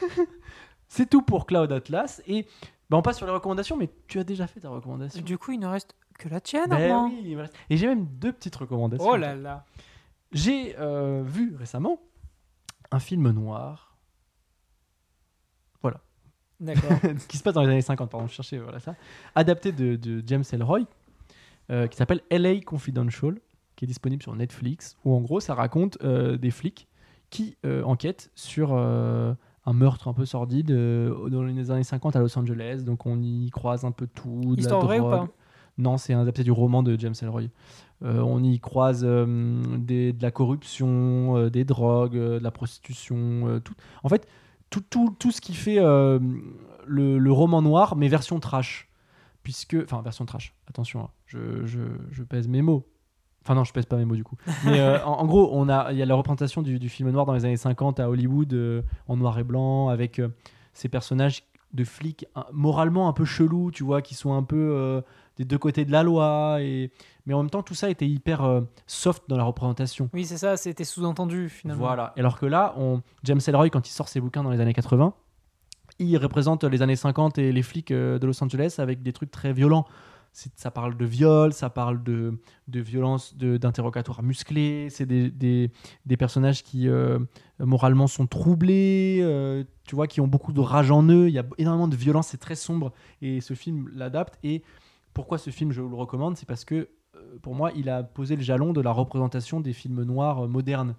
[0.95, 2.22] C'est tout pour Cloud Atlas.
[2.26, 2.47] Et
[2.88, 5.20] bah, on passe sur les recommandations, mais tu as déjà fait ta recommandation.
[5.22, 7.09] Du coup, il ne reste que la tienne, Ben Armand.
[7.09, 9.09] oui, il me reste- Et j'ai même deux petites recommandations.
[9.09, 9.64] Oh là là.
[10.30, 12.01] J'ai euh, vu récemment
[12.92, 13.90] un film noir
[16.61, 16.92] D'accord.
[17.28, 18.95] qui se passe dans les années 50, pardon, je cherchais voilà ça,
[19.34, 20.82] adapté de, de James Ellroy,
[21.70, 23.40] euh, qui s'appelle LA Confidential,
[23.74, 26.86] qui est disponible sur Netflix, où en gros ça raconte euh, des flics
[27.30, 29.34] qui euh, enquêtent sur euh,
[29.66, 33.20] un meurtre un peu sordide euh, dans les années 50 à Los Angeles, donc on
[33.22, 34.40] y croise un peu tout.
[34.42, 35.28] de la Histoire vraie ou pas?
[35.78, 37.44] Non, c'est un adapté du roman de James Ellroy.
[38.04, 43.74] Euh, on y croise euh, des- de la corruption, des drogues, de la prostitution, tout.
[44.02, 44.28] En fait,
[44.70, 48.88] tout, tout, tout ce qui fait le, le roman noir, mais version trash.
[49.42, 50.54] Puisque, enfin, version trash.
[50.68, 52.86] Attention, hein, je, je, je pèse mes mots.
[53.45, 54.36] Enfin non, je pèse pas mes mots du coup.
[54.64, 57.11] Mais euh, en, en gros, on a, il y a la représentation du, du film
[57.11, 60.28] noir dans les années 50 à Hollywood euh, en noir et blanc avec euh,
[60.72, 65.03] ces personnages de flics moralement un peu chelous, tu vois, qui sont un peu
[65.36, 66.59] des deux côtés de la loi.
[66.61, 66.92] Et...
[67.26, 70.09] Mais en même temps, tout ça était hyper soft dans la représentation.
[70.14, 71.85] Oui, c'est ça, c'était sous-entendu finalement.
[71.85, 72.12] Voilà.
[72.14, 73.02] Et alors que là, on...
[73.24, 75.14] James Ellroy, quand il sort ses bouquins dans les années 80,
[75.98, 79.52] il représente les années 50 et les flics de Los Angeles avec des trucs très
[79.52, 79.85] violents.
[80.36, 84.89] Ça parle de viol, ça parle de, de violence, de- d'interrogatoires musclés.
[84.90, 85.70] C'est des, des,
[86.06, 87.20] des personnages qui euh,
[87.61, 91.28] moralement sont troublés, euh, tu vois, qui ont beaucoup de rage en eux.
[91.28, 92.93] Il y a énormément de violence, c'est très sombre.
[93.23, 94.36] Et ce film l'adapte.
[94.43, 94.65] Et
[95.12, 98.02] pourquoi ce film, je vous le recommande C'est parce que euh, pour moi, il a
[98.02, 100.97] posé le jalon de la représentation des films noirs modernes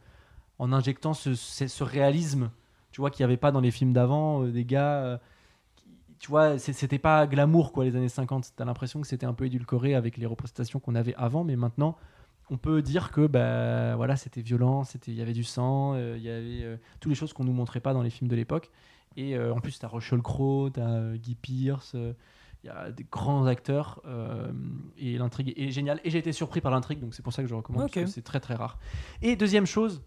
[0.59, 2.51] en injectant ce, ce- ce réalisme,
[2.91, 5.19] tu vois, qu'il n'y avait pas dans les films d'avant, des gars,
[6.19, 8.53] tu vois, c'était pas glamour, quoi, les années 50.
[8.55, 11.97] T'as l'impression que c'était un peu édulcoré avec les représentations qu'on avait avant, mais maintenant,
[12.49, 16.15] on peut dire que, bah, voilà, c'était violent, c'était, il y avait du sang, euh,
[16.17, 18.35] il y avait euh, toutes les choses qu'on nous montrait pas dans les films de
[18.35, 18.71] l'époque.
[19.17, 23.45] Et euh, en plus, t'as Russell Crowe, t'as Guy Pearce, il y a des grands
[23.45, 24.01] acteurs
[24.97, 26.01] et l'intrigue est géniale.
[26.03, 28.05] Et j'ai été surpris par l'intrigue, donc c'est pour ça que je recommande, parce que
[28.07, 28.77] c'est très très rare.
[29.21, 30.03] Et deuxième chose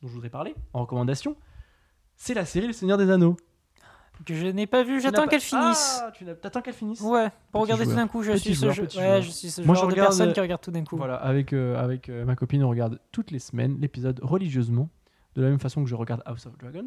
[0.00, 1.36] dont je voudrais parler en recommandation,
[2.16, 3.36] c'est la série Le Seigneur des Anneaux.
[4.24, 6.00] Que je n'ai pas vu, j'attends qu'elle finisse.
[6.02, 8.54] Ah, tu t'attends qu'elle finisse Ouais, pour Petit regarder tout d'un coup, je Petit suis
[8.56, 10.60] ce jeu- ouais, je suis ce Moi, je genre de regarde, personne euh, qui regarde
[10.60, 10.96] tout d'un coup.
[10.96, 14.88] Voilà, avec, euh, avec euh, ma copine, on regarde toutes les semaines l'épisode religieusement
[15.34, 16.84] de la même façon que je regarde House of Dragon.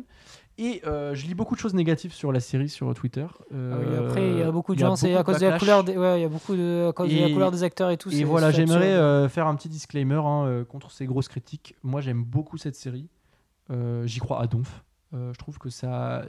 [0.60, 3.26] Et euh, je lis beaucoup de choses négatives sur la série sur Twitter.
[3.52, 5.84] Ah oui, après, il y a beaucoup de gens, c'est à cause de la couleur
[5.84, 7.90] des, ouais, il y a beaucoup de, à cause de la Et- couleur des acteurs
[7.90, 8.10] et tout.
[8.14, 11.76] Et voilà, j'aimerais faire un petit disclaimer hein, contre ces grosses critiques.
[11.84, 13.10] Moi, j'aime beaucoup cette série.
[14.06, 14.84] J'y crois à donf.
[15.12, 16.24] Je trouve que ça,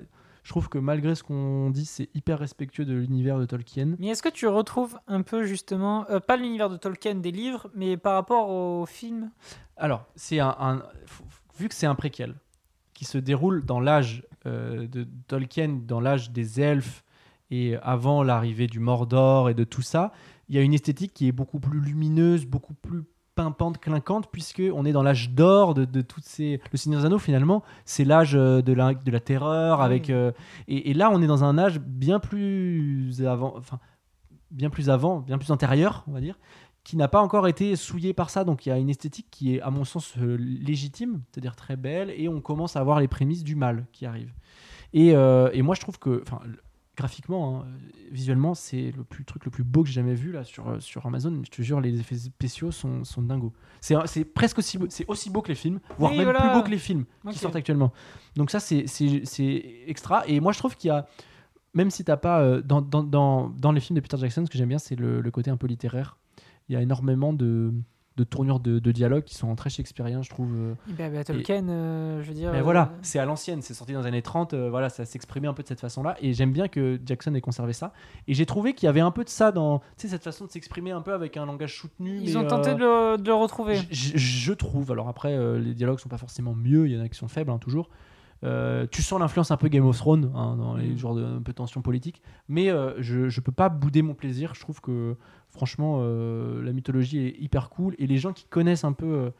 [0.46, 3.96] je trouve que malgré ce qu'on dit, c'est hyper respectueux de l'univers de Tolkien.
[3.98, 7.68] Mais est-ce que tu retrouves un peu justement, euh, pas l'univers de Tolkien des livres,
[7.74, 9.32] mais par rapport au film
[9.76, 10.84] Alors, c'est un,
[11.58, 12.36] vu que c'est un préquel
[12.94, 17.02] qui se déroule dans l'âge euh, de Tolkien, dans l'âge des elfes
[17.50, 20.12] et avant l'arrivée du Mordor et de tout ça,
[20.48, 23.02] il y a une esthétique qui est beaucoup plus lumineuse, beaucoup plus
[23.36, 26.60] pimpante, clinquante, puisque on est dans l'âge d'or de, de toutes ces.
[26.72, 30.10] Le Seigneur des Anneaux, finalement, c'est l'âge euh, de la, de la terreur, avec.
[30.10, 30.32] euh,
[30.66, 33.78] et, et là, on est dans un âge bien plus avant, enfin,
[34.50, 36.38] bien plus avant, bien plus antérieur, on va dire,
[36.82, 38.44] qui n'a pas encore été souillé par ça.
[38.44, 41.76] Donc il y a une esthétique qui est, à mon sens, euh, légitime, c'est-à-dire très
[41.76, 44.32] belle, et on commence à voir les prémices du mal qui arrive.
[44.92, 46.40] Et, euh, et moi, je trouve que, enfin,
[46.96, 47.66] graphiquement, hein,
[48.10, 50.80] visuellement, c'est le plus, truc le plus beau que j'ai jamais vu là sur, euh,
[50.80, 51.42] sur Amazon.
[51.44, 53.52] Je te jure, les effets spéciaux sont, sont dingos.
[53.80, 56.40] C'est c'est presque aussi beau, c'est aussi beau que les films, voire Oui, même voilà.
[56.40, 57.92] plus beau que les films qui sortent actuellement.
[58.36, 60.26] Donc ça, c'est- c'est c'est extra.
[60.26, 61.06] Et moi, je trouve qu'il y a,
[61.74, 64.50] même si t'as pas euh, dans, dans, dans, dans les films de Peter Jackson, ce
[64.50, 66.16] que j'aime bien, c'est le, le côté un peu littéraire.
[66.68, 67.72] Il y a énormément de,
[68.16, 70.52] de tournures de, de dialogues qui sont très shakespeariens, je trouve.
[70.54, 70.74] euh.
[70.88, 72.52] Eh ben, ben, Tolkien, euh, je veux dire.
[72.52, 75.04] Mais euh, voilà, c'est à l'ancienne, c'est sorti dans les années 30, euh, voilà, ça
[75.04, 76.16] s'exprimait un peu de cette façon-là.
[76.20, 77.92] Et j'aime bien que Jackson ait conservé ça.
[78.28, 80.46] Et j'ai trouvé qu'il y avait un peu de ça dans, tu sais, cette façon
[80.46, 82.18] de s'exprimer un peu avec un langage soutenu.
[82.22, 83.80] Ils mais, ont tenté euh, de le, de le retrouver.
[83.90, 87.08] je, trouve, alors après, euh, les dialogues sont pas forcément mieux, il y en a
[87.08, 87.88] qui sont faibles, hein, toujours.
[88.44, 90.98] Euh, tu sens l'influence un peu Game of Thrones hein, dans les Mm.
[90.98, 94.54] genres de un peu tension politique, mais euh, je, je peux pas bouder mon plaisir.
[94.54, 95.16] Je trouve que
[95.48, 99.32] franchement, euh, la mythologie est hyper cool et les gens qui connaissent un peu.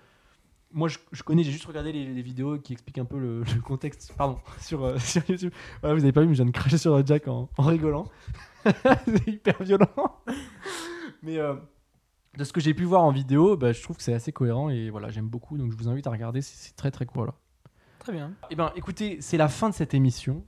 [0.73, 3.40] moi, je, je connais, j'ai juste regardé les, les vidéos qui expliquent un peu le,
[3.43, 5.52] le contexte, pardon, sur, sur YouTube.
[5.82, 8.06] Voilà, vous avez pas vu, mais je viens de cracher sur Jack en, en rigolant.
[8.64, 9.89] c'est hyper violent.
[11.23, 11.39] mais
[12.36, 14.68] de ce que j'ai pu voir en vidéo, bah, je trouve que c'est assez cohérent
[14.70, 15.56] et voilà, j'aime beaucoup.
[15.59, 17.16] Donc je vous invite à regarder, c'est c'est très très cool.
[17.16, 17.35] Voilà.
[18.07, 18.35] Très bien.
[18.51, 20.45] Eh ben, écoutez, c'est la fin de cette émission.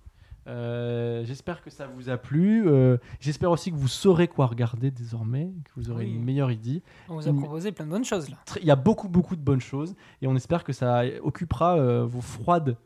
[0.46, 2.68] Euh, J'espère que ça vous a plu.
[2.68, 6.14] Euh, J'espère aussi que vous saurez quoi regarder désormais, que vous aurez Oui.
[6.14, 6.84] une meilleure idée.
[7.08, 8.36] On vous a proposé plein de bonnes choses là.
[8.60, 12.06] Il y a beaucoup beaucoup de bonnes choses et on espère que ça occupera euh,
[12.06, 12.76] vos froides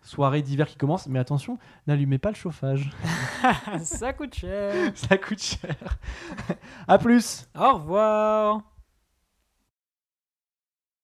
[0.00, 1.08] soirées d'hiver qui commencent.
[1.08, 2.88] Mais attention, n'allumez pas le chauffage,
[3.82, 4.92] Ça coûte cher.
[4.94, 5.98] ça coûte cher.
[6.88, 7.46] à plus.
[7.54, 8.62] Au revoir.